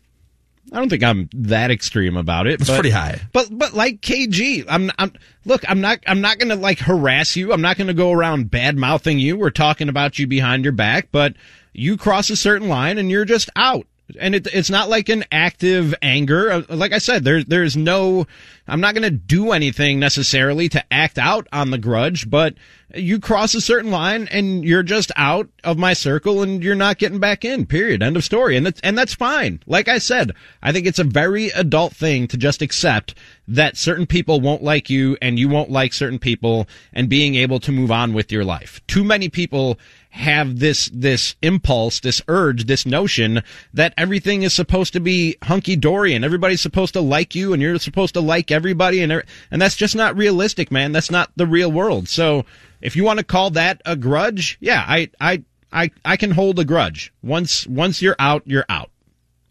I 0.72 0.76
don't 0.76 0.88
think 0.90 1.02
I'm 1.02 1.28
that 1.32 1.72
extreme 1.72 2.16
about 2.16 2.46
it. 2.46 2.60
It's 2.60 2.70
but, 2.70 2.74
pretty 2.74 2.90
high. 2.90 3.20
But 3.32 3.48
but 3.50 3.74
like 3.74 4.00
KG, 4.00 4.64
I'm 4.68 4.92
I'm 4.96 5.12
look, 5.44 5.68
I'm 5.68 5.80
not 5.80 5.98
I'm 6.06 6.20
not 6.20 6.38
going 6.38 6.50
to 6.50 6.56
like 6.56 6.78
harass 6.78 7.34
you. 7.34 7.52
I'm 7.52 7.60
not 7.60 7.76
going 7.76 7.88
to 7.88 7.94
go 7.94 8.12
around 8.12 8.50
bad 8.50 8.76
mouthing 8.76 9.18
you. 9.18 9.36
We're 9.36 9.50
talking 9.50 9.88
about 9.88 10.20
you 10.20 10.28
behind 10.28 10.64
your 10.64 10.72
back, 10.72 11.08
but 11.10 11.34
you 11.72 11.96
cross 11.96 12.30
a 12.30 12.36
certain 12.36 12.68
line 12.68 12.98
and 12.98 13.10
you're 13.10 13.24
just 13.24 13.50
out 13.56 13.86
and 14.18 14.34
it, 14.34 14.46
it's 14.52 14.70
not 14.70 14.88
like 14.88 15.08
an 15.08 15.24
active 15.32 15.94
anger. 16.02 16.50
Uh, 16.50 16.62
like 16.68 16.92
I 16.92 16.98
said, 16.98 17.24
there's 17.24 17.44
there's 17.46 17.76
no. 17.76 18.26
I'm 18.66 18.80
not 18.80 18.94
going 18.94 19.02
to 19.02 19.10
do 19.10 19.52
anything 19.52 20.00
necessarily 20.00 20.68
to 20.70 20.84
act 20.92 21.18
out 21.18 21.46
on 21.52 21.70
the 21.70 21.78
grudge, 21.78 22.30
but 22.30 22.54
you 22.94 23.18
cross 23.20 23.54
a 23.54 23.60
certain 23.60 23.90
line 23.90 24.28
and 24.30 24.64
you're 24.64 24.82
just 24.82 25.10
out 25.16 25.48
of 25.62 25.78
my 25.78 25.92
circle 25.92 26.42
and 26.42 26.62
you're 26.62 26.74
not 26.74 26.98
getting 26.98 27.18
back 27.18 27.44
in. 27.44 27.66
Period. 27.66 28.02
End 28.02 28.16
of 28.16 28.24
story. 28.24 28.56
And 28.56 28.66
that's 28.66 28.80
and 28.80 28.96
that's 28.96 29.14
fine. 29.14 29.60
Like 29.66 29.88
I 29.88 29.98
said, 29.98 30.32
I 30.62 30.72
think 30.72 30.86
it's 30.86 30.98
a 30.98 31.04
very 31.04 31.48
adult 31.48 31.94
thing 31.94 32.28
to 32.28 32.36
just 32.36 32.62
accept 32.62 33.14
that 33.48 33.76
certain 33.76 34.06
people 34.06 34.40
won't 34.40 34.62
like 34.62 34.88
you 34.88 35.16
and 35.20 35.38
you 35.38 35.48
won't 35.48 35.70
like 35.70 35.92
certain 35.92 36.18
people 36.18 36.68
and 36.92 37.08
being 37.08 37.34
able 37.34 37.60
to 37.60 37.72
move 37.72 37.90
on 37.90 38.14
with 38.14 38.32
your 38.32 38.44
life. 38.44 38.80
Too 38.86 39.04
many 39.04 39.28
people 39.28 39.78
have 40.10 40.60
this 40.60 40.88
this 40.92 41.34
impulse, 41.42 42.00
this 42.00 42.22
urge, 42.28 42.66
this 42.66 42.86
notion 42.86 43.42
that 43.72 43.92
everything 43.98 44.44
is 44.44 44.54
supposed 44.54 44.92
to 44.92 45.00
be 45.00 45.36
hunky 45.42 45.74
dory 45.74 46.14
and 46.14 46.24
everybody's 46.24 46.60
supposed 46.60 46.94
to 46.94 47.00
like 47.00 47.34
you 47.34 47.52
and 47.52 47.60
you're 47.60 47.78
supposed 47.78 48.14
to 48.14 48.20
like 48.20 48.52
everybody 48.54 49.02
and 49.02 49.22
and 49.50 49.60
that's 49.60 49.76
just 49.76 49.94
not 49.94 50.16
realistic, 50.16 50.70
man. 50.70 50.92
That's 50.92 51.10
not 51.10 51.30
the 51.36 51.46
real 51.46 51.70
world. 51.70 52.08
So 52.08 52.46
if 52.80 52.96
you 52.96 53.04
want 53.04 53.18
to 53.18 53.24
call 53.24 53.50
that 53.50 53.82
a 53.84 53.96
grudge, 53.96 54.56
yeah, 54.60 54.84
I 54.86 55.10
I 55.20 55.42
I 55.72 55.90
I 56.04 56.16
can 56.16 56.30
hold 56.30 56.58
a 56.58 56.64
grudge. 56.64 57.12
Once 57.22 57.66
once 57.66 58.00
you're 58.00 58.16
out, 58.18 58.42
you're 58.46 58.66
out. 58.68 58.90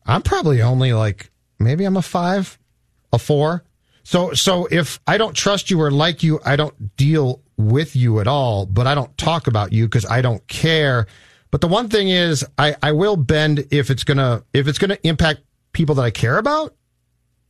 I'm 0.05 0.21
probably 0.21 0.61
only 0.61 0.93
like 0.93 1.29
maybe 1.59 1.85
I'm 1.85 1.97
a 1.97 2.01
5, 2.01 2.59
a 3.11 3.19
4. 3.19 3.63
So 4.03 4.33
so 4.33 4.67
if 4.71 4.99
I 5.07 5.17
don't 5.17 5.35
trust 5.35 5.69
you 5.69 5.81
or 5.81 5.91
like 5.91 6.23
you, 6.23 6.39
I 6.45 6.55
don't 6.55 6.95
deal 6.97 7.41
with 7.57 7.95
you 7.95 8.19
at 8.19 8.27
all, 8.27 8.65
but 8.65 8.87
I 8.87 8.95
don't 8.95 9.15
talk 9.17 9.47
about 9.47 9.71
you 9.71 9.85
because 9.85 10.05
I 10.05 10.21
don't 10.21 10.45
care. 10.47 11.07
But 11.51 11.61
the 11.61 11.67
one 11.67 11.87
thing 11.87 12.09
is, 12.09 12.43
I, 12.57 12.75
I 12.81 12.93
will 12.93 13.15
bend 13.15 13.67
if 13.71 13.89
it's 13.89 14.03
gonna 14.03 14.43
if 14.53 14.67
it's 14.67 14.79
gonna 14.79 14.97
impact 15.03 15.41
people 15.71 15.95
that 15.95 16.01
I 16.03 16.11
care 16.11 16.37
about. 16.37 16.75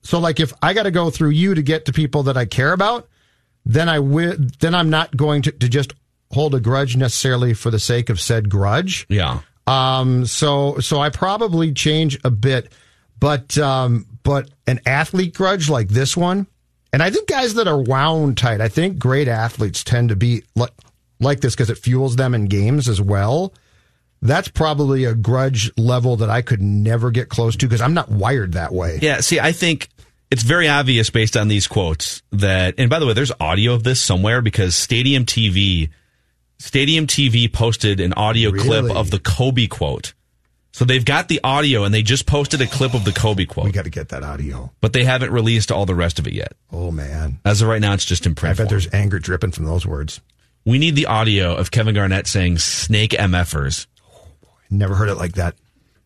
So 0.04 0.20
like 0.20 0.40
if 0.40 0.54
I 0.62 0.74
got 0.74 0.84
to 0.84 0.92
go 0.92 1.10
through 1.10 1.32
you 1.32 1.56
to 1.56 1.62
get 1.62 1.86
to 1.86 1.94
people 1.94 2.24
that 2.24 2.38
I 2.38 2.46
care 2.46 2.74
about, 2.74 3.08
then 3.66 3.90
I 3.90 4.00
will. 4.00 4.36
Then 4.60 4.76
I'm 4.76 4.90
not 4.90 5.16
going 5.16 5.42
to, 5.44 5.52
to 5.52 5.70
just 5.70 5.94
hold 6.32 6.54
a 6.56 6.60
grudge 6.60 6.96
necessarily 6.96 7.54
for 7.54 7.72
the 7.72 7.80
sake 7.80 8.10
of 8.10 8.20
said 8.20 8.50
grudge. 8.50 9.06
Yeah. 9.10 9.40
Um. 9.66 10.26
So 10.26 10.80
so 10.80 11.00
I 11.00 11.10
probably 11.10 11.74
change 11.74 12.20
a 12.24 12.32
bit, 12.32 12.72
but 13.20 13.58
um. 13.58 14.06
But 14.24 14.52
an 14.68 14.80
athlete 14.86 15.34
grudge 15.34 15.70
like 15.70 15.90
this 15.90 16.16
one, 16.16 16.48
and 16.94 17.04
I 17.04 17.10
think 17.10 17.28
guys 17.28 17.56
that 17.56 17.68
are 17.68 17.82
wound 17.82 18.38
tight, 18.38 18.62
I 18.62 18.70
think 18.70 18.98
great 18.98 19.28
athletes 19.28 19.84
tend 19.84 20.08
to 20.10 20.16
be 20.16 20.44
like, 20.56 20.72
like 21.20 21.42
this 21.42 21.56
because 21.56 21.70
it 21.70 21.78
fuels 21.78 22.16
them 22.16 22.34
in 22.34 22.46
games 22.46 22.88
as 22.88 23.02
well. 23.02 23.54
That's 24.28 24.48
probably 24.48 25.06
a 25.06 25.14
grudge 25.14 25.72
level 25.78 26.16
that 26.18 26.30
I 26.30 26.42
could 26.42 26.62
never 26.62 27.12
get 27.12 27.30
close 27.30 27.56
to 27.58 27.68
because 27.68 27.82
I'm 27.82 27.94
not 27.94 28.10
wired 28.10 28.54
that 28.54 28.74
way. 28.74 29.00
Yeah, 29.02 29.20
see, 29.22 29.40
I 29.40 29.52
think 29.52 29.90
it's 30.32 30.44
very 30.44 30.68
obvious 30.68 31.10
based 31.10 31.38
on 31.38 31.48
these 31.48 31.68
quotes 31.68 32.22
that, 32.32 32.76
and 32.78 32.90
by 32.90 33.00
the 33.00 33.06
way, 33.06 33.14
there's 33.14 33.32
audio 33.40 33.74
of 33.74 33.84
this 33.84 34.02
somewhere 34.02 34.42
because 34.42 34.76
Stadium 34.76 35.26
TV, 35.26 35.90
Stadium 36.60 37.08
TV 37.08 37.52
posted 37.52 38.00
an 38.00 38.14
audio 38.14 38.52
clip 38.52 38.90
of 38.96 39.12
the 39.12 39.20
Kobe 39.20 39.68
quote. 39.68 40.14
So 40.72 40.86
they've 40.86 41.06
got 41.06 41.28
the 41.28 41.40
audio 41.44 41.84
and 41.84 41.94
they 41.94 42.02
just 42.02 42.26
posted 42.26 42.60
a 42.62 42.66
clip 42.66 42.96
of 42.96 43.06
the 43.06 43.12
Kobe 43.12 43.46
quote. 43.46 43.66
We 43.66 43.72
got 43.72 43.84
to 43.84 43.92
get 43.92 44.10
that 44.10 44.24
audio. 44.24 44.72
but 44.82 44.92
they 44.94 45.04
haven't 45.04 45.32
released 45.32 45.72
all 45.72 45.86
the 45.86 45.94
rest 45.94 46.18
of 46.18 46.26
it 46.26 46.34
yet. 46.34 46.54
Oh 46.72 46.90
man, 46.90 47.40
As 47.46 47.62
of 47.62 47.68
right 47.68 47.80
now, 47.82 47.94
it's 47.94 48.06
just 48.06 48.26
in 48.26 48.32
I 48.32 48.34
bet 48.42 48.58
form. 48.58 48.70
there's 48.70 48.92
anger 48.92 49.20
dripping 49.20 49.52
from 49.52 49.66
those 49.66 49.86
words. 49.86 50.20
We 50.66 50.80
need 50.80 50.96
the 50.96 51.06
audio 51.06 51.56
of 51.56 51.70
Kevin 51.70 51.94
Garnett 51.94 52.26
saying 52.26 52.58
"snake 52.58 53.12
mfers." 53.12 53.86
Never 54.74 54.96
heard 54.96 55.10
it 55.10 55.16
like 55.16 55.34
that. 55.34 55.56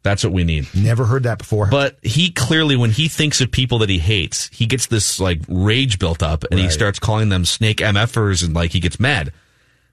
That's 0.03 0.23
what 0.23 0.31
we 0.31 0.43
need. 0.43 0.67
Never 0.73 1.05
heard 1.05 1.23
that 1.23 1.37
before. 1.37 1.67
But 1.67 1.97
he 2.01 2.31
clearly, 2.31 2.75
when 2.75 2.91
he 2.91 3.07
thinks 3.07 3.41
of 3.41 3.51
people 3.51 3.79
that 3.79 3.89
he 3.89 3.97
hates, 3.97 4.49
he 4.53 4.65
gets 4.65 4.87
this 4.87 5.19
like 5.19 5.41
rage 5.47 5.99
built 5.99 6.21
up, 6.23 6.43
and 6.49 6.59
he 6.59 6.69
starts 6.69 6.99
calling 6.99 7.29
them 7.29 7.45
snake 7.45 7.77
mfers, 7.77 8.43
and 8.43 8.53
like 8.53 8.71
he 8.71 8.79
gets 8.79 8.99
mad. 8.99 9.33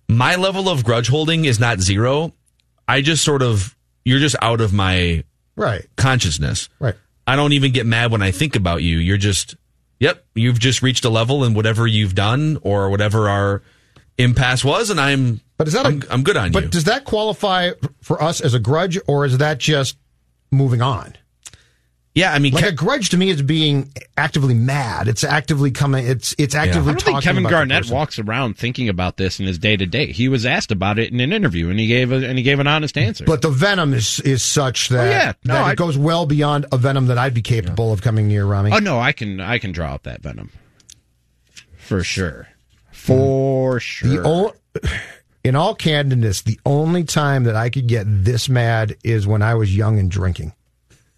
My 0.08 0.36
level 0.36 0.68
of 0.68 0.84
grudge 0.84 1.08
holding 1.08 1.46
is 1.46 1.58
not 1.58 1.80
zero. 1.80 2.34
I 2.86 3.00
just 3.00 3.24
sort 3.24 3.42
of 3.42 3.74
you're 4.04 4.20
just 4.20 4.36
out 4.42 4.60
of 4.60 4.72
my 4.72 5.24
right, 5.56 5.86
consciousness. 5.96 6.68
right. 6.78 6.94
I 7.26 7.36
don't 7.36 7.52
even 7.52 7.72
get 7.72 7.86
mad 7.86 8.12
when 8.12 8.22
I 8.22 8.30
think 8.30 8.54
about 8.54 8.82
you. 8.82 8.98
You're 8.98 9.16
just, 9.16 9.56
yep, 9.98 10.26
you've 10.34 10.58
just 10.58 10.82
reached 10.82 11.06
a 11.06 11.08
level 11.08 11.42
in 11.44 11.54
whatever 11.54 11.86
you've 11.86 12.14
done 12.14 12.58
or 12.60 12.90
whatever 12.90 13.30
our 13.30 13.62
impasse 14.18 14.62
was, 14.62 14.90
and 14.90 15.00
I'm, 15.00 15.40
But 15.56 15.68
is 15.68 15.74
that 15.74 15.86
I'm, 15.86 16.02
a, 16.02 16.12
I'm 16.12 16.22
good 16.24 16.36
on 16.36 16.50
But 16.52 16.58
you. 16.64 16.68
But 16.68 16.72
does 16.72 16.84
that 16.84 17.04
qualify 17.04 17.70
for 18.02 18.22
us 18.22 18.40
as 18.40 18.54
a 18.54 18.58
grudge, 18.58 18.98
or 19.06 19.24
is 19.24 19.38
that 19.38 19.58
just 19.58 19.96
moving 20.50 20.82
on? 20.82 21.14
yeah, 22.16 22.32
I 22.32 22.38
mean, 22.38 22.52
Like 22.54 22.64
Ke- 22.64 22.68
a 22.68 22.72
grudge 22.72 23.08
to 23.10 23.16
me 23.16 23.28
is 23.28 23.42
being 23.42 23.92
actively 24.16 24.54
mad. 24.54 25.08
It's 25.08 25.24
actively 25.24 25.72
coming. 25.72 26.06
It's 26.06 26.32
it's 26.38 26.54
actively 26.54 26.90
I 26.90 26.94
don't 26.94 26.98
talking 27.00 27.12
think 27.14 27.24
Kevin 27.24 27.42
Garnett 27.44 27.90
walks 27.90 28.20
around 28.20 28.56
thinking 28.56 28.88
about 28.88 29.16
this 29.16 29.40
in 29.40 29.46
his 29.46 29.58
day 29.58 29.76
to 29.76 29.84
day. 29.84 30.12
He 30.12 30.28
was 30.28 30.46
asked 30.46 30.70
about 30.70 31.00
it 31.00 31.12
in 31.12 31.18
an 31.18 31.32
interview, 31.32 31.70
and 31.70 31.78
he 31.80 31.88
gave 31.88 32.12
a, 32.12 32.24
and 32.24 32.38
he 32.38 32.44
gave 32.44 32.60
an 32.60 32.68
honest 32.68 32.96
answer. 32.96 33.24
But 33.24 33.42
the 33.42 33.50
venom 33.50 33.94
is 33.94 34.20
is 34.20 34.44
such 34.44 34.92
oh, 34.92 34.94
that, 34.94 35.06
Oh, 35.06 35.10
yeah. 35.10 35.32
No, 35.44 35.54
that 35.54 35.64
I- 35.64 35.72
it 35.72 35.76
goes 35.76 35.98
well 35.98 36.24
beyond 36.24 36.66
a 36.70 36.78
venom 36.78 37.06
that 37.08 37.18
I'd 37.18 37.34
be 37.34 37.42
capable 37.42 37.92
of 37.92 38.00
coming 38.02 38.28
near, 38.28 38.44
Rami. 38.44 38.70
oh 38.72 38.78
no, 38.78 39.00
I 39.00 39.10
can 39.10 39.40
I 39.40 39.58
can 39.58 39.72
draw 39.72 39.92
up 39.94 40.04
that 40.04 40.22
venom 40.22 40.50
for 41.76 42.02
sure, 42.04 42.46
for 42.92 43.80
sure. 43.80 44.08
The 44.22 44.22
o- 44.24 44.54
in 45.44 45.54
all 45.54 45.76
candidness, 45.76 46.42
the 46.42 46.58
only 46.64 47.04
time 47.04 47.44
that 47.44 47.54
I 47.54 47.68
could 47.68 47.86
get 47.86 48.06
this 48.06 48.48
mad 48.48 48.96
is 49.04 49.26
when 49.26 49.42
I 49.42 49.54
was 49.54 49.76
young 49.76 49.98
and 49.98 50.10
drinking. 50.10 50.54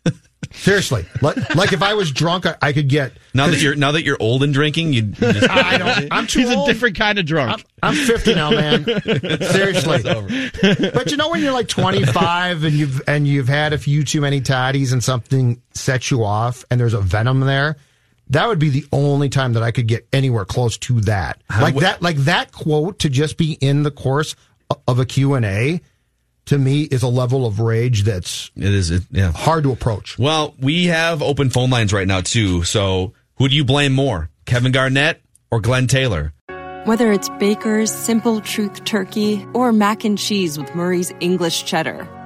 Seriously, 0.53 1.07
like, 1.23 1.55
like 1.55 1.73
if 1.73 1.83
I 1.83 1.95
was 1.95 2.11
drunk, 2.11 2.45
I, 2.45 2.57
I 2.61 2.73
could 2.73 2.89
get. 2.89 3.13
now 3.35 3.47
that 3.47 3.61
you're 3.61 3.75
now 3.75 3.93
that 3.93 4.03
you're 4.03 4.17
old 4.21 4.43
and 4.43 4.53
drinking, 4.53 4.93
you, 4.93 5.03
you 5.03 5.13
just, 5.13 5.49
I 5.51 5.79
don't. 5.79 6.09
I'm 6.13 6.27
too 6.27 6.41
He's 6.41 6.51
a 6.51 6.65
different 6.67 6.97
kind 6.97 7.19
of 7.19 7.27
drunk. 7.27 7.65
I'm 7.83 7.95
50 7.95 8.35
now, 8.35 8.51
man. 8.51 8.85
Seriously. 9.05 10.03
But 10.03 11.11
you 11.11 11.17
know 11.17 11.31
when 11.31 11.43
you're 11.43 11.53
like 11.53 11.69
25 11.69 12.65
and 12.65 12.75
you've 12.75 13.03
and 13.09 13.27
you've 13.27 13.49
had 13.49 13.73
a 13.73 13.79
few 13.79 14.05
too 14.05 14.21
many 14.21 14.41
toddies 14.41 14.93
and 14.93 15.03
something 15.03 15.63
sets 15.75 16.11
you 16.11 16.25
off 16.25 16.65
and 16.71 16.81
there's 16.81 16.95
a 16.95 17.01
venom 17.01 17.41
there, 17.41 17.77
that 18.31 18.49
would 18.49 18.59
be 18.59 18.71
the 18.71 18.85
only 18.93 19.29
time 19.29 19.53
that 19.53 19.63
I 19.63 19.71
could 19.71 19.87
get 19.87 20.07
anywhere 20.13 20.45
close 20.45 20.77
to 20.79 21.01
that. 21.03 21.43
Like 21.51 21.75
w- 21.75 21.81
that 21.81 22.03
like 22.03 22.17
that 22.19 22.53
quote 22.53 23.01
to 23.01 23.09
just 23.09 23.37
be 23.37 23.53
in 23.53 23.83
the 23.83 23.91
course 23.91 24.35
of 24.89 24.99
a 24.99 25.07
Q&A 25.07 25.81
to 26.47 26.59
me 26.59 26.83
is 26.83 27.03
a 27.03 27.09
level 27.09 27.47
of 27.47 27.61
rage 27.61 28.03
that's 28.05 28.51
it 28.57 28.65
is, 28.65 28.91
it, 28.91 29.03
yeah. 29.11 29.33
hard 29.33 29.65
to 29.65 29.73
approach. 29.73 30.19
Well, 30.19 30.55
we 30.61 30.87
have 30.87 31.23
open 31.23 31.51
phone 31.51 31.71
lines 31.71 31.93
right 31.93 32.07
now 32.07 32.21
too. 32.21 32.63
So 32.65 33.15
who 33.37 33.49
do 33.49 33.55
you 33.55 33.65
blame 33.65 33.93
more, 33.93 34.31
Kevin 34.45 34.73
Garnett 34.73 35.23
or 35.51 35.61
Glenn 35.61 35.87
Taylor? 35.87 36.33
Whether 36.85 37.11
it's 37.11 37.29
Baker's 37.41 37.93
Simple 37.93 38.41
Truth 38.41 38.85
Turkey 38.85 39.45
or 39.55 39.73
mac 39.73 40.05
and 40.05 40.17
cheese 40.17 40.57
with 40.57 40.73
Murray's 40.75 41.13
English 41.21 41.65
Cheddar 41.65 42.09